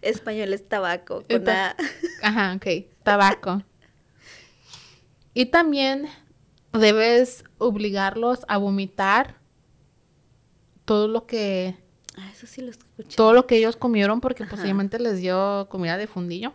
Español 0.10 0.54
es 0.54 0.68
tabaco, 0.68 1.24
con 1.30 1.50
A. 1.50 1.76
Ajá, 2.24 2.54
ok. 2.56 2.86
Tabaco. 3.04 3.64
Y 5.34 5.48
también 5.48 6.08
debes 6.74 7.44
obligarlos 7.58 8.46
a 8.48 8.58
vomitar 8.58 9.36
todo 10.86 11.08
lo 11.08 11.26
que 11.26 11.76
Ah, 12.18 12.30
eso 12.34 12.48
sí 12.48 12.62
lo 12.62 12.72
escuché. 12.72 13.16
todo 13.16 13.34
lo 13.34 13.46
que 13.46 13.58
ellos 13.58 13.76
comieron 13.76 14.22
porque 14.22 14.44
Ajá. 14.44 14.50
posiblemente 14.52 14.98
les 15.00 15.20
dio 15.22 15.68
comida 15.70 15.98
de 15.98 16.08
fundillo. 16.08 16.54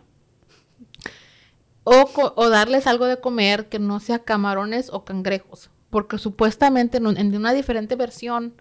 O, 1.85 2.09
o 2.35 2.49
darles 2.49 2.87
algo 2.87 3.05
de 3.05 3.19
comer 3.19 3.67
que 3.69 3.79
no 3.79 3.99
sea 3.99 4.19
camarones 4.19 4.89
o 4.91 5.03
cangrejos. 5.05 5.69
Porque 5.89 6.17
supuestamente 6.17 6.97
en, 6.97 7.07
un- 7.07 7.17
en 7.17 7.35
una 7.35 7.53
diferente 7.53 7.95
versión, 7.95 8.53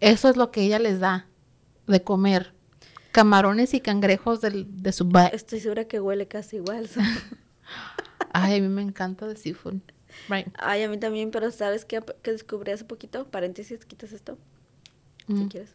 eso 0.00 0.28
es 0.28 0.36
lo 0.36 0.50
que 0.50 0.62
ella 0.62 0.78
les 0.78 1.00
da 1.00 1.26
de 1.86 2.02
comer. 2.02 2.52
Camarones 3.12 3.74
y 3.74 3.80
cangrejos 3.80 4.40
del- 4.40 4.66
de 4.82 4.92
su 4.92 5.04
butt. 5.04 5.32
Estoy 5.32 5.60
segura 5.60 5.84
que 5.84 6.00
huele 6.00 6.28
casi 6.28 6.56
igual. 6.56 6.88
so- 6.88 7.00
Ay, 8.32 8.58
a 8.58 8.60
mí 8.60 8.68
me 8.68 8.82
encanta 8.82 9.26
de 9.26 9.36
seafood. 9.36 9.76
Right. 10.28 10.46
Ay, 10.58 10.82
a 10.82 10.88
mí 10.88 10.98
también, 10.98 11.30
pero 11.30 11.50
¿sabes 11.50 11.84
qué, 11.84 12.00
qué 12.22 12.32
descubrí 12.32 12.72
hace 12.72 12.84
poquito? 12.84 13.26
Paréntesis, 13.28 13.84
quitas 13.84 14.12
esto, 14.12 14.38
si 15.26 15.32
Mm. 15.34 15.48
quieres. 15.48 15.74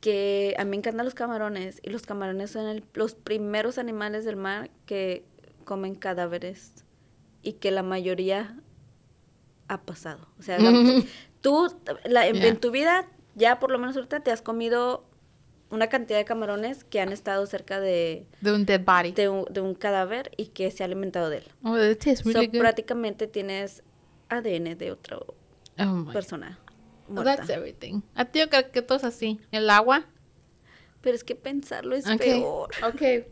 Que 0.00 0.54
a 0.58 0.64
mí 0.64 0.70
me 0.70 0.76
encantan 0.76 1.04
los 1.04 1.14
camarones 1.14 1.80
y 1.82 1.90
los 1.90 2.02
camarones 2.02 2.50
son 2.50 2.66
el- 2.68 2.84
los 2.94 3.14
primeros 3.14 3.78
animales 3.78 4.24
del 4.24 4.36
mar 4.36 4.70
que 4.84 5.24
comen 5.64 5.94
cadáveres 5.94 6.72
y 7.42 7.54
que 7.54 7.70
la 7.70 7.82
mayoría 7.82 8.60
ha 9.68 9.80
pasado. 9.82 10.28
O 10.38 10.42
sea, 10.42 10.58
la- 10.58 10.70
tú 11.40 11.68
la- 12.04 12.26
en, 12.26 12.36
Yeah. 12.36 12.46
en 12.48 12.60
tu 12.60 12.70
vida, 12.70 13.08
ya 13.34 13.58
por 13.58 13.70
lo 13.70 13.78
menos 13.78 13.96
ahorita 13.96 14.20
te 14.20 14.30
has 14.30 14.42
comido 14.42 15.04
una 15.70 15.88
cantidad 15.88 16.18
de 16.18 16.24
camarones 16.24 16.84
que 16.84 17.00
han 17.00 17.12
estado 17.12 17.44
cerca 17.46 17.80
de, 17.80 18.26
De 18.40 18.52
un 18.52 18.64
dead 18.66 18.80
body. 18.84 19.12
de, 19.12 19.28
un, 19.28 19.44
de 19.50 19.60
un 19.60 19.74
cadáver 19.74 20.30
y 20.36 20.46
que 20.46 20.70
se 20.70 20.82
ha 20.82 20.86
alimentado 20.86 21.28
de 21.30 21.38
él. 21.38 21.44
Oh, 21.64 21.76
that 21.76 21.96
tastes 21.96 22.20
So, 22.20 22.30
really 22.30 22.46
good. 22.46 22.58
prácticamente 22.60 23.26
tienes 23.26 23.82
ADN 24.28 24.76
de 24.78 24.92
otra 24.92 25.18
Oh 25.78 26.06
persona 26.12 26.58
muerta. 27.08 27.36
that's 27.36 27.50
everything. 27.50 28.00
A 28.14 28.24
ti 28.26 28.38
yo 28.40 28.48
creo 28.48 28.70
que 28.70 28.82
todo 28.82 28.98
es 28.98 29.04
así. 29.04 29.40
El 29.50 29.68
agua. 29.70 30.04
Pero 31.00 31.14
es 31.16 31.22
que 31.24 31.34
pensarlo 31.36 31.94
es 31.96 32.04
peor. 32.16 32.70
ok. 32.82 33.26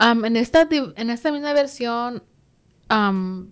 Um, 0.00 0.24
en, 0.24 0.36
esta, 0.36 0.66
en 0.70 1.10
esta 1.10 1.30
misma 1.30 1.52
versión, 1.52 2.22
um, 2.90 3.50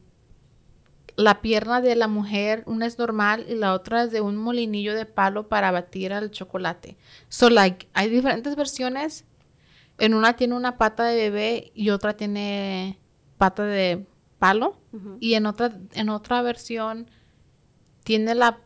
la 1.18 1.40
pierna 1.40 1.80
de 1.80 1.96
la 1.96 2.06
mujer, 2.06 2.62
una 2.66 2.86
es 2.86 2.96
normal 2.96 3.44
y 3.48 3.56
la 3.56 3.74
otra 3.74 4.04
es 4.04 4.12
de 4.12 4.20
un 4.20 4.36
molinillo 4.36 4.94
de 4.94 5.04
palo 5.04 5.48
para 5.48 5.72
batir 5.72 6.12
al 6.12 6.30
chocolate. 6.30 6.96
So, 7.28 7.50
like, 7.50 7.88
hay 7.92 8.08
diferentes 8.08 8.54
versiones. 8.54 9.24
En 9.98 10.14
una 10.14 10.34
tiene 10.36 10.54
una 10.54 10.78
pata 10.78 11.02
de 11.02 11.16
bebé 11.16 11.72
y 11.74 11.90
otra 11.90 12.16
tiene 12.16 13.00
pata 13.36 13.64
de 13.64 14.06
palo. 14.38 14.80
Y 15.18 15.34
en 15.34 15.46
otra, 15.46 15.76
en 15.94 16.08
otra 16.08 16.40
versión 16.42 17.10
tiene 18.04 18.36
la, 18.36 18.60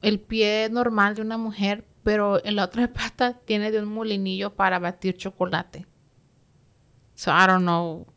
el 0.00 0.18
pie 0.18 0.70
normal 0.72 1.14
de 1.14 1.22
una 1.22 1.38
mujer, 1.38 1.86
pero 2.02 2.44
en 2.44 2.56
la 2.56 2.64
otra 2.64 2.92
pata 2.92 3.34
tiene 3.44 3.70
de 3.70 3.80
un 3.80 3.86
molinillo 3.86 4.56
para 4.56 4.80
batir 4.80 5.16
chocolate. 5.16 5.86
So, 7.14 7.30
I 7.30 7.46
don't 7.46 7.62
know. 7.62 8.08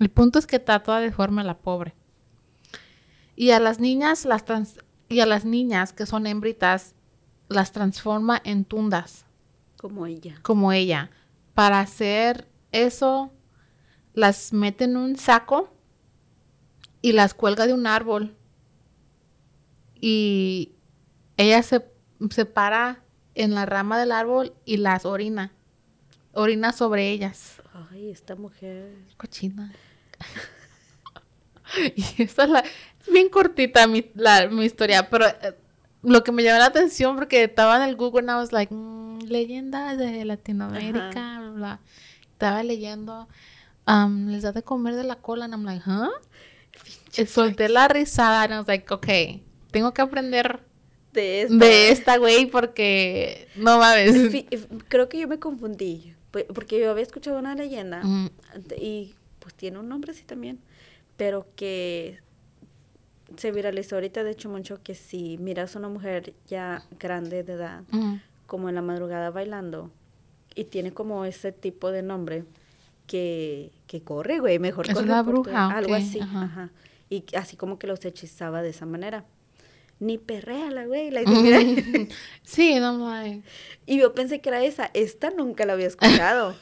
El 0.00 0.10
punto 0.10 0.40
es 0.40 0.46
que 0.48 0.56
está 0.56 0.82
toda 0.82 0.98
deforme 0.98 1.44
la 1.44 1.58
pobre. 1.58 1.94
Y 3.36 3.50
a 3.50 3.60
las 3.60 3.78
niñas, 3.78 4.24
las 4.24 4.44
trans- 4.44 4.78
y 5.08 5.20
a 5.20 5.26
las 5.26 5.44
niñas 5.44 5.92
que 5.92 6.06
son 6.06 6.26
hembritas, 6.26 6.94
las 7.48 7.70
transforma 7.70 8.40
en 8.44 8.64
tundas 8.64 9.24
Como 9.76 10.06
ella. 10.06 10.38
como 10.42 10.72
ella. 10.72 11.10
Para 11.54 11.78
hacer 11.80 12.48
eso, 12.72 13.30
las 14.14 14.52
mete 14.52 14.84
en 14.84 14.96
un 14.96 15.16
saco 15.16 15.72
y 17.02 17.12
las 17.12 17.34
cuelga 17.34 17.66
de 17.66 17.72
un 17.74 17.86
árbol. 17.86 18.34
Y 20.00 20.72
ella 21.36 21.62
se, 21.62 21.84
se 22.30 22.44
para 22.46 23.02
en 23.34 23.54
la 23.54 23.66
rama 23.66 23.98
del 23.98 24.12
árbol 24.12 24.54
y 24.64 24.78
las 24.78 25.04
orina. 25.04 25.52
Orina 26.32 26.72
sobre 26.72 27.10
ellas. 27.10 27.62
Ay, 27.90 28.10
esta 28.10 28.34
mujer. 28.34 28.94
Cochina. 29.16 29.72
y 31.96 32.22
esa 32.22 32.44
es 32.44 32.50
la, 32.50 32.64
bien 33.12 33.28
cortita 33.28 33.86
mi, 33.86 34.04
la- 34.14 34.48
mi 34.48 34.64
historia, 34.64 35.08
pero 35.10 35.26
eh, 35.26 35.54
lo 36.02 36.22
que 36.24 36.32
me 36.32 36.42
llamó 36.42 36.58
la 36.60 36.66
atención 36.66 37.16
porque 37.16 37.44
estaba 37.44 37.76
en 37.76 37.82
el 37.88 37.96
Google 37.96 38.20
and 38.20 38.30
I 38.30 38.34
was 38.34 38.52
like, 38.52 38.72
mm, 38.72 39.20
leyendas 39.26 39.98
de 39.98 40.24
Latinoamérica, 40.24 41.38
bla, 41.40 41.50
bla. 41.50 41.80
Estaba 42.32 42.62
leyendo, 42.62 43.28
um, 43.86 44.28
les 44.28 44.42
da 44.42 44.52
de 44.52 44.62
comer 44.62 44.94
de 44.94 45.04
la 45.04 45.16
cola, 45.16 45.46
and 45.46 45.54
I'm 45.54 45.64
like, 45.64 45.82
huh? 45.86 46.10
Y 47.16 47.24
solté 47.26 47.68
la 47.70 47.88
risada 47.88 48.42
and 48.42 48.52
I 48.52 48.58
was 48.58 48.66
like, 48.68 48.92
okay, 48.92 49.42
tengo 49.70 49.94
que 49.94 50.02
aprender 50.02 50.60
De 51.14 51.42
esta. 51.42 51.54
de 51.56 51.90
esta 51.90 52.16
güey 52.18 52.44
porque 52.46 53.48
no 53.56 53.78
mames. 53.78 54.34
Creo 54.88 55.08
que 55.08 55.18
yo 55.20 55.26
me 55.28 55.38
confundí. 55.38 56.14
Porque 56.54 56.78
yo 56.78 56.90
había 56.90 57.02
escuchado 57.02 57.38
una 57.38 57.54
leyenda. 57.54 58.02
Mm, 58.04 58.28
Y 58.78 59.14
pues 59.38 59.54
tiene 59.54 59.78
un 59.78 59.88
nombre 59.88 60.12
así 60.12 60.24
también. 60.24 60.60
Pero 61.16 61.46
que 61.56 62.20
se 63.36 63.52
viralizó 63.52 63.96
ahorita, 63.96 64.24
de 64.24 64.30
hecho, 64.30 64.48
mucho 64.48 64.82
que 64.82 64.94
si 64.94 65.38
miras 65.38 65.76
a 65.76 65.78
una 65.78 65.88
mujer 65.88 66.34
ya 66.46 66.82
grande 66.98 67.42
de 67.42 67.54
edad, 67.54 67.82
como 68.46 68.68
en 68.68 68.74
la 68.74 68.82
madrugada 68.82 69.30
bailando, 69.30 69.90
y 70.54 70.64
tiene 70.64 70.92
como 70.92 71.24
ese 71.24 71.52
tipo 71.52 71.90
de 71.90 72.02
nombre, 72.02 72.44
que, 73.06 73.70
que 73.86 74.02
corre, 74.02 74.40
güey, 74.40 74.58
mejor 74.58 74.88
Es 74.88 74.94
corre 74.94 75.06
una 75.06 75.70
Algo 75.76 75.94
así, 75.94 76.20
ajá. 76.20 76.42
ajá. 76.42 76.70
Y 77.08 77.24
así 77.36 77.56
como 77.56 77.78
que 77.78 77.86
los 77.86 78.04
hechizaba 78.04 78.62
de 78.62 78.70
esa 78.70 78.86
manera. 78.86 79.24
Ni 79.98 80.18
perrea 80.18 80.70
la 80.70 80.86
güey, 80.86 81.10
la 81.10 81.22
mira. 81.22 81.60
Sí, 82.42 82.74
I'm 82.74 83.00
like, 83.00 83.42
Y 83.86 83.98
yo 83.98 84.12
pensé 84.12 84.40
que 84.40 84.50
era 84.50 84.62
esa. 84.62 84.90
Esta 84.92 85.30
nunca 85.30 85.64
la 85.64 85.72
había 85.74 85.86
escuchado. 85.86 86.54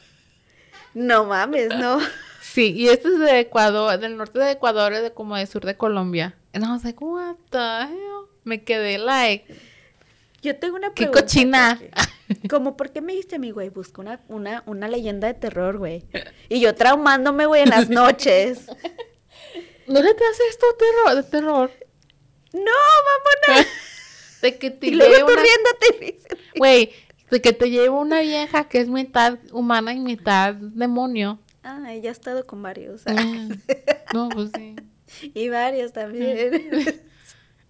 no 0.93 1.25
mames, 1.25 1.69
no. 1.69 1.99
Sí, 2.41 2.71
y 2.73 2.87
este 2.87 3.09
es 3.09 3.19
de 3.19 3.39
Ecuador, 3.41 3.99
del 3.99 4.15
norte 4.15 4.39
de 4.39 4.51
Ecuador, 4.51 4.93
es 4.93 5.01
de 5.01 5.11
como 5.11 5.35
del 5.35 5.47
sur 5.47 5.65
de 5.65 5.75
Colombia. 5.75 6.35
And 6.55 6.63
I 6.63 6.69
was 6.71 6.83
like, 6.85 7.01
what 7.01 7.35
the 7.51 7.87
hell? 7.87 8.29
Me 8.45 8.63
quedé 8.63 8.97
like, 8.97 9.45
Yo 10.41 10.55
tengo 10.55 10.77
una 10.77 10.89
qué 10.93 11.07
pregunta. 11.07 11.21
cochina. 11.21 11.79
Jackie. 11.79 12.47
Como, 12.47 12.77
¿por 12.77 12.91
qué 12.91 13.01
me 13.01 13.11
dijiste 13.11 13.35
a 13.35 13.39
mí, 13.39 13.51
güey? 13.51 13.69
Busca 13.69 14.01
una, 14.01 14.21
una, 14.29 14.63
una 14.65 14.87
leyenda 14.87 15.27
de 15.27 15.33
terror, 15.33 15.77
güey. 15.77 16.05
Y 16.49 16.61
yo 16.61 16.73
traumándome, 16.73 17.45
güey, 17.45 17.63
en 17.63 17.69
las 17.69 17.89
noches. 17.89 18.67
¿No 19.87 20.01
le 20.01 20.13
te 20.13 20.23
hace 20.25 20.43
esto 20.49 20.65
terror, 20.79 21.15
de 21.23 21.29
terror? 21.29 21.71
no, 22.53 22.71
vámonos. 23.51 23.67
De 24.41 24.57
que 24.57 24.69
te 24.69 24.87
y 24.87 24.91
luego 24.91 25.27
tú 25.27 25.33
una... 25.33 25.41
riéndote. 25.41 26.19
Güey, 26.57 26.91
de 27.31 27.41
que 27.41 27.51
te 27.51 27.69
lleve 27.69 27.89
una 27.89 28.21
vieja 28.21 28.65
que 28.69 28.79
es 28.79 28.87
mitad 28.87 29.39
humana 29.51 29.91
y 29.93 29.99
mitad 29.99 30.53
demonio. 30.53 31.39
Ah, 31.63 31.81
ella 31.91 32.09
ha 32.09 32.11
estado 32.11 32.45
con 32.45 32.61
varios. 32.61 33.01
Mm. 33.07 33.53
No, 34.13 34.29
pues 34.29 34.51
sí. 34.55 34.75
y 35.33 35.49
varios 35.49 35.91
también. 35.93 37.01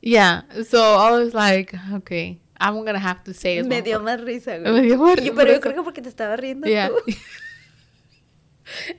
Yeah, 0.02 0.44
so 0.70 0.78
I 1.00 1.12
was 1.12 1.34
like, 1.34 1.76
okay, 1.96 2.40
I'm 2.60 2.76
gonna 2.86 3.00
have 3.00 3.24
to 3.24 3.34
say 3.34 3.58
it. 3.58 3.66
me 3.66 3.82
dio 3.82 4.00
más 4.02 4.22
risa, 4.22 4.60
güey. 4.60 4.72
Me 4.72 4.82
dio 4.84 4.98
más 4.98 5.18
Y- 5.18 5.32
pero 5.32 5.46
yo 5.48 5.54
risa. 5.56 5.62
creo 5.62 5.74
que 5.76 5.82
porque 5.82 6.02
te 6.04 6.10
estaba 6.10 6.36
riendo 6.36 6.68
Yeah. 6.68 6.90
tú. 6.90 6.96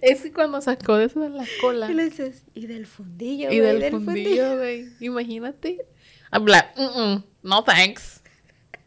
Es 0.01 0.22
que 0.22 0.32
cuando 0.32 0.61
sacó 0.61 0.97
eso 0.99 1.20
de 1.20 1.28
la 1.30 1.44
cola. 1.61 1.90
Y 1.90 1.94
le 1.94 2.05
dices, 2.05 2.44
y 2.55 2.66
del 2.66 2.86
fundillo, 2.86 3.51
Y 3.51 3.59
güey, 3.61 3.80
del 3.80 3.90
fundillo, 3.92 4.57
güey. 4.59 4.86
Imagínate. 5.01 5.78
I'm 6.32 6.47
like, 6.47 6.68
"Mm-mm, 6.76 7.24
no 7.42 7.64
thanks. 7.64 8.22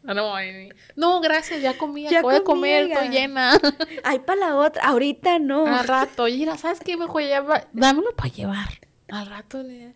I 0.04 0.08
don't 0.14 0.30
want 0.30 0.46
any". 0.48 0.70
No, 0.96 1.20
gracias, 1.20 1.60
ya 1.60 1.76
comí, 1.76 2.04
Ya 2.04 2.18
acabo 2.20 2.32
de 2.32 2.42
comer, 2.42 2.88
ya. 2.88 2.94
estoy 2.94 3.08
llena. 3.10 3.58
Ay, 4.04 4.20
para 4.20 4.40
la 4.40 4.56
otra, 4.56 4.82
ahorita 4.84 5.38
no. 5.38 5.66
Al 5.66 5.86
rato, 5.86 6.24
mira, 6.24 6.56
¿sabes 6.56 6.80
qué? 6.80 6.96
Mejor 6.96 7.22
lleva, 7.22 7.66
dámelo 7.72 8.14
para 8.16 8.30
llevar. 8.30 8.68
Al 9.12 9.26
rato, 9.26 9.62
ne- 9.62 9.94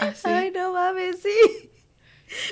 Así. 0.00 0.22
Ay, 0.28 0.50
no 0.50 0.72
mames, 0.72 1.20
sí. 1.22 1.70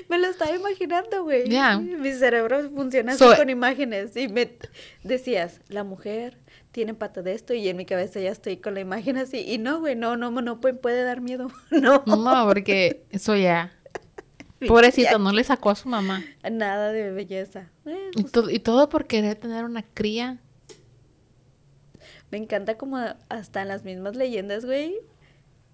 Me 0.08 0.18
lo 0.18 0.26
estaba 0.28 0.54
imaginando, 0.54 1.24
güey. 1.24 1.48
Ya. 1.50 1.76
Mi 1.78 2.12
cerebro 2.12 2.70
funciona 2.70 3.12
así 3.12 3.24
con 3.36 3.50
imágenes. 3.50 4.16
Y 4.16 4.28
me 4.28 4.56
decías, 5.02 5.60
la 5.68 5.84
mujer 5.84 6.38
tiene 6.72 6.94
pata 6.94 7.20
de 7.22 7.34
esto, 7.34 7.52
y 7.52 7.68
en 7.68 7.76
mi 7.76 7.84
cabeza 7.84 8.20
ya 8.20 8.30
estoy 8.30 8.56
con 8.58 8.74
la 8.74 8.80
imagen 8.80 9.16
así. 9.18 9.38
Y 9.46 9.58
no, 9.58 9.80
güey, 9.80 9.94
no, 9.96 10.16
no, 10.16 10.30
no 10.30 10.60
puede, 10.60 10.74
puede 10.74 11.02
dar 11.02 11.20
miedo. 11.20 11.50
No. 11.70 12.02
No, 12.06 12.46
porque 12.46 13.04
eso 13.10 13.34
ya. 13.36 13.72
Pobrecito, 14.66 15.18
no 15.18 15.32
le 15.32 15.44
sacó 15.44 15.68
a 15.70 15.74
su 15.74 15.88
mamá. 15.88 16.24
Nada 16.50 16.90
de 16.90 17.10
belleza. 17.10 17.70
Eh, 17.84 18.10
Y, 18.16 18.24
to- 18.24 18.48
y 18.48 18.58
todo 18.58 18.88
por 18.88 19.06
querer 19.06 19.34
tener 19.36 19.64
una 19.64 19.82
cría. 19.82 20.38
Me 22.30 22.38
encanta 22.38 22.76
como 22.78 22.98
hasta 23.28 23.62
en 23.62 23.68
las 23.68 23.84
mismas 23.84 24.16
leyendas, 24.16 24.64
güey. 24.64 24.94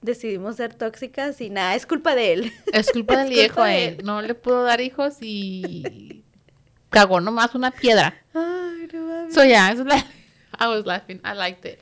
Decidimos 0.03 0.57
ser 0.57 0.75
tóxicas 0.75 1.41
y 1.41 1.49
nada, 1.51 1.75
es 1.75 1.87
culpa 1.87 2.15
de 2.15 2.33
él. 2.33 2.53
Es 2.73 2.91
culpa 2.91 3.17
del 3.23 3.29
Es 3.33 3.39
viejo, 3.39 3.55
culpa 3.55 3.69
de 3.69 3.85
eh. 3.85 3.89
él. 3.99 4.05
No 4.05 4.21
le 4.23 4.35
pudo 4.35 4.65
dar 4.65 4.81
hijos 4.81 5.15
y 5.21 6.25
cagó 6.91 7.21
nomás 7.21 7.55
una 7.55 7.71
piedra. 7.71 8.15
Ay, 8.35 8.89
no 8.93 9.07
mames. 9.07 9.35
So 9.35 9.45
yeah, 9.45 9.73
like, 9.75 10.05
I 10.59 10.67
was 10.67 10.85
laughing. 10.85 11.21
I 11.25 11.35
liked 11.37 11.65
it. 11.65 11.79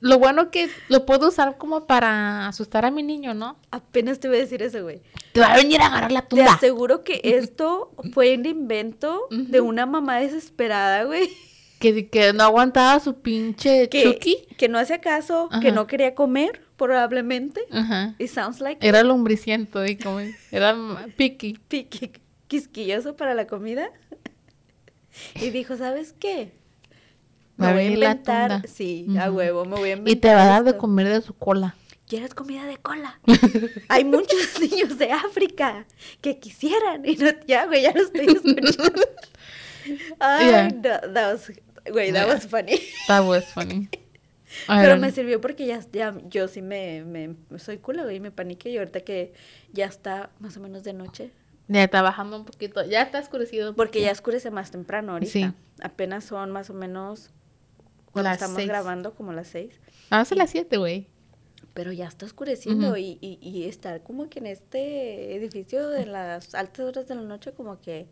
Lo 0.00 0.18
bueno 0.18 0.50
que 0.50 0.68
lo 0.88 1.06
puedo 1.06 1.28
usar 1.28 1.56
como 1.56 1.86
para 1.86 2.46
asustar 2.48 2.84
a 2.84 2.90
mi 2.90 3.02
niño, 3.02 3.32
¿no? 3.32 3.56
Apenas 3.70 4.20
te 4.20 4.28
voy 4.28 4.36
a 4.36 4.40
decir 4.40 4.60
eso, 4.62 4.82
güey. 4.82 5.00
Te 5.32 5.40
va 5.40 5.54
a 5.54 5.56
venir 5.56 5.80
a 5.80 5.86
agarrar 5.86 6.12
la 6.12 6.20
Te 6.22 6.28
tumba. 6.36 6.52
aseguro 6.52 7.02
que 7.04 7.22
esto 7.24 7.94
fue 8.12 8.34
un 8.36 8.44
invento 8.44 9.22
de 9.30 9.62
una 9.62 9.86
mamá 9.86 10.18
desesperada, 10.18 11.04
güey. 11.04 11.30
Que, 11.78 12.08
que 12.10 12.34
no 12.34 12.44
aguantaba 12.44 13.00
su 13.00 13.20
pinche 13.22 13.88
Que, 13.88 14.02
Chucky. 14.04 14.46
que 14.58 14.68
no 14.68 14.78
hacía 14.78 15.00
caso, 15.00 15.48
que 15.62 15.72
no 15.72 15.86
quería 15.86 16.14
comer, 16.14 16.60
probablemente. 16.76 17.62
Ajá. 17.70 18.14
It 18.18 18.28
sounds 18.30 18.60
like 18.60 18.86
Era 18.86 19.02
lombriciento, 19.02 19.84
y 19.86 19.96
como 19.96 20.20
era 20.50 20.76
picky. 21.16 21.58
piqui- 21.70 22.20
quisquilloso 22.48 23.16
para 23.16 23.34
la 23.34 23.46
comida. 23.46 23.88
Y 25.40 25.50
dijo, 25.50 25.76
¿sabes 25.76 26.14
qué? 26.18 26.52
Me 27.56 27.72
voy 27.72 27.82
a 27.82 27.88
la 27.90 27.92
inventar, 28.10 28.68
sí, 28.68 29.06
a 29.20 29.30
huevo, 29.30 29.64
me 29.64 29.76
voy 29.76 29.90
a 29.90 29.92
inventar 29.92 30.12
Y 30.16 30.20
te 30.20 30.34
va 30.34 30.42
a 30.42 30.46
dar 30.46 30.64
de 30.64 30.76
comer 30.76 31.08
de 31.08 31.20
su 31.22 31.34
cola. 31.34 31.76
¿Quieres 32.08 32.34
comida 32.34 32.66
de 32.66 32.76
cola? 32.78 33.20
Hay 33.88 34.04
muchos 34.04 34.58
niños 34.60 34.98
de 34.98 35.12
África 35.12 35.86
que 36.20 36.38
quisieran. 36.40 37.04
Y 37.06 37.14
no, 37.16 37.30
ya, 37.46 37.66
güey, 37.66 37.82
ya 37.82 37.92
lo 37.92 38.02
estoy 38.02 38.26
escuchando. 38.26 38.92
Ay, 40.18 40.46
Yeah. 40.48 40.68
no, 40.70 41.12
that 41.12 41.32
was, 41.32 41.52
güey, 41.90 42.12
that 42.12 42.26
Yeah. 42.26 42.34
was 42.34 42.46
funny. 42.46 42.80
That 43.06 43.24
was 43.24 43.44
funny. 43.46 43.88
Pero 44.66 44.96
me 44.96 45.10
sirvió 45.10 45.40
porque 45.40 45.66
ya, 45.66 45.80
ya 45.92 46.14
yo 46.28 46.48
sí 46.48 46.62
me, 46.62 47.04
me 47.04 47.34
soy 47.58 47.78
culo, 47.78 48.04
güey, 48.04 48.20
me 48.20 48.30
paniqué. 48.30 48.70
Y 48.70 48.78
ahorita 48.78 49.00
que 49.00 49.32
ya 49.72 49.86
está 49.86 50.30
más 50.40 50.56
o 50.56 50.60
menos 50.60 50.84
de 50.84 50.92
noche. 50.92 51.30
Ya 51.68 51.84
está 51.84 52.02
bajando 52.02 52.36
un 52.36 52.44
poquito. 52.44 52.84
Ya 52.84 53.02
está 53.02 53.20
oscurecido. 53.20 53.74
Porque 53.74 54.00
ya 54.02 54.12
oscurece 54.12 54.50
más 54.50 54.70
temprano 54.70 55.12
ahorita. 55.12 55.32
Sí. 55.32 55.50
Apenas 55.82 56.24
son 56.24 56.50
más 56.50 56.68
o 56.70 56.74
menos 56.74 57.30
cuando 58.12 58.28
Las 58.30 58.36
estamos 58.38 58.56
seis. 58.56 58.68
grabando 58.68 59.14
como 59.14 59.32
las 59.32 59.48
seis. 59.48 59.80
Ah, 60.10 60.24
son 60.24 60.38
las 60.38 60.50
siete, 60.50 60.76
güey. 60.76 61.08
Pero 61.72 61.90
ya 61.90 62.06
está 62.06 62.26
oscureciendo 62.26 62.96
y, 62.96 63.18
y, 63.20 63.38
y 63.42 63.64
estar 63.64 64.02
como 64.02 64.28
que 64.28 64.38
en 64.38 64.46
este 64.46 65.34
edificio 65.34 65.88
de 65.88 66.06
las 66.06 66.54
altas 66.54 66.86
horas 66.86 67.08
de 67.08 67.16
la 67.16 67.22
noche 67.22 67.52
como 67.52 67.80
que 67.80 68.06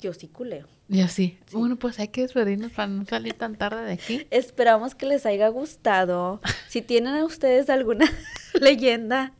yo 0.00 0.12
sí 0.12 0.28
culeo. 0.28 0.66
Ya 0.88 1.08
sí. 1.08 1.38
Bueno, 1.52 1.76
pues 1.76 1.98
hay 1.98 2.08
que 2.08 2.22
despedirnos 2.22 2.72
para 2.72 2.88
no 2.88 3.06
salir 3.06 3.34
tan 3.34 3.56
tarde 3.56 3.82
de 3.84 3.92
aquí. 3.92 4.26
Esperamos 4.30 4.94
que 4.94 5.06
les 5.06 5.24
haya 5.26 5.48
gustado. 5.48 6.40
Si 6.68 6.80
tienen 6.82 7.14
a 7.14 7.24
ustedes 7.24 7.68
alguna 7.68 8.06
leyenda 8.60 9.32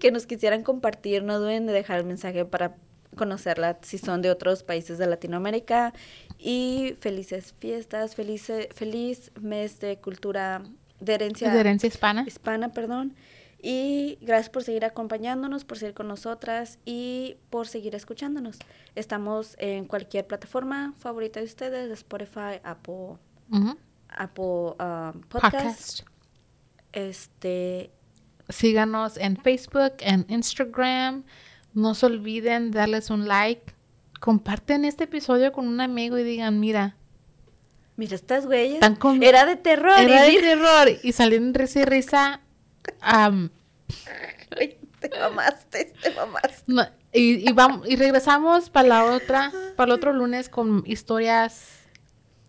que 0.00 0.10
nos 0.12 0.26
quisieran 0.26 0.62
compartir, 0.62 1.24
no 1.24 1.38
duden 1.40 1.66
de 1.66 1.72
dejar 1.72 1.98
el 1.98 2.04
mensaje 2.04 2.44
para 2.44 2.76
conocerla 3.16 3.78
si 3.82 3.98
son 3.98 4.22
de 4.22 4.30
otros 4.30 4.62
países 4.62 4.96
de 4.98 5.06
Latinoamérica. 5.06 5.92
Y 6.38 6.94
felices 7.00 7.54
fiestas, 7.58 8.14
felice, 8.14 8.68
feliz 8.74 9.30
mes 9.40 9.78
de 9.80 9.98
cultura 9.98 10.62
de 11.00 11.14
herencia 11.14 11.50
De 11.52 11.60
herencia 11.60 11.86
hispana. 11.88 12.24
hispana, 12.26 12.72
perdón. 12.72 13.14
Y 13.64 14.18
gracias 14.20 14.50
por 14.50 14.64
seguir 14.64 14.84
acompañándonos, 14.84 15.64
por 15.64 15.78
seguir 15.78 15.94
con 15.94 16.08
nosotras 16.08 16.80
y 16.84 17.36
por 17.48 17.68
seguir 17.68 17.94
escuchándonos. 17.94 18.58
Estamos 18.96 19.54
en 19.58 19.84
cualquier 19.86 20.26
plataforma 20.26 20.94
favorita 20.98 21.38
de 21.38 21.46
ustedes, 21.46 21.90
Spotify, 21.92 22.58
Apple, 22.64 23.18
Ujú. 23.52 23.76
Apple 24.08 24.44
um, 24.84 25.20
Podcast. 25.28 25.30
Podcast. 25.30 26.00
Este, 26.92 27.90
Síganos 28.48 29.16
en 29.16 29.36
Facebook, 29.36 29.92
en 30.00 30.26
Instagram. 30.28 31.22
No 31.72 31.94
se 31.94 32.06
olviden 32.06 32.72
de 32.72 32.80
darles 32.80 33.10
un 33.10 33.28
like. 33.28 33.72
Comparten 34.20 34.84
este 34.84 35.04
episodio 35.04 35.52
con 35.52 35.68
un 35.68 35.80
amigo 35.80 36.18
y 36.18 36.24
digan, 36.24 36.58
mira, 36.60 36.96
mira 37.96 38.14
estas 38.16 38.46
güeyes. 38.46 38.80
Con- 38.98 39.22
Era 39.22 39.46
de 39.46 39.54
terror. 39.56 39.94
y 40.00 40.04
era 40.04 40.22
de 40.24 40.32
terror. 40.40 40.88
Y 41.02 41.12
salieron 41.12 41.54
risa 41.54 41.80
y 41.80 41.84
risa. 41.84 42.40
Ay, 43.00 44.78
te 45.00 45.10
mamaste, 45.18 45.92
te 46.02 46.10
mamaste. 46.14 46.62
no, 46.66 46.82
y, 47.12 47.48
y 47.48 47.52
vamos, 47.52 47.88
y 47.88 47.96
regresamos 47.96 48.70
para 48.70 48.88
la 48.88 49.04
otra, 49.04 49.52
para 49.76 49.92
el 49.92 49.98
otro 49.98 50.12
lunes 50.12 50.48
con 50.48 50.82
historias. 50.86 51.78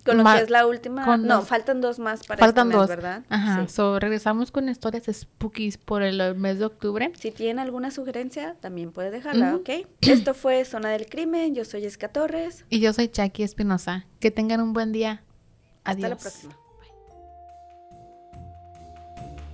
Con 0.06 0.18
lo 0.18 0.26
que 0.26 0.40
es 0.40 0.50
la 0.50 0.68
última. 0.68 1.06
con 1.06 1.26
no, 1.26 1.38
los- 1.38 1.48
faltan 1.48 1.80
dos 1.80 1.98
más 1.98 2.26
para 2.28 2.38
Faltan 2.38 2.68
este 2.68 2.78
mes, 2.78 2.88
dos. 2.88 2.90
¿verdad? 2.90 3.24
Ajá. 3.30 3.62
Sí. 3.66 3.74
So, 3.74 4.00
regresamos 4.00 4.52
con 4.52 4.68
historias 4.68 5.06
spookies 5.10 5.78
por 5.78 6.02
el 6.04 6.36
mes 6.36 6.60
de 6.60 6.66
octubre. 6.66 7.10
Si 7.18 7.32
tienen 7.32 7.60
alguna 7.60 7.90
sugerencia, 7.90 8.58
también 8.60 8.92
puede 8.92 9.12
dejarla. 9.12 9.56
¿ok? 9.56 9.70
Esto 10.02 10.34
fue 10.34 10.66
Zona 10.66 10.90
del 10.90 11.06
Crimen. 11.06 11.56
Yo 11.56 11.64
soy 11.64 11.84
Jessica 11.84 12.10
Torres. 12.10 12.66
Y 12.70 12.82
yo 12.82 12.92
soy 12.92 13.08
Jackie 13.14 13.44
Espinosa. 13.44 14.06
Que 14.20 14.30
tengan 14.30 14.60
un 14.60 14.74
buen 14.74 14.92
día. 14.92 15.24
Adiós. 15.86 16.04
Hasta 16.04 16.10
la 16.10 16.18
próxima. 16.18 16.58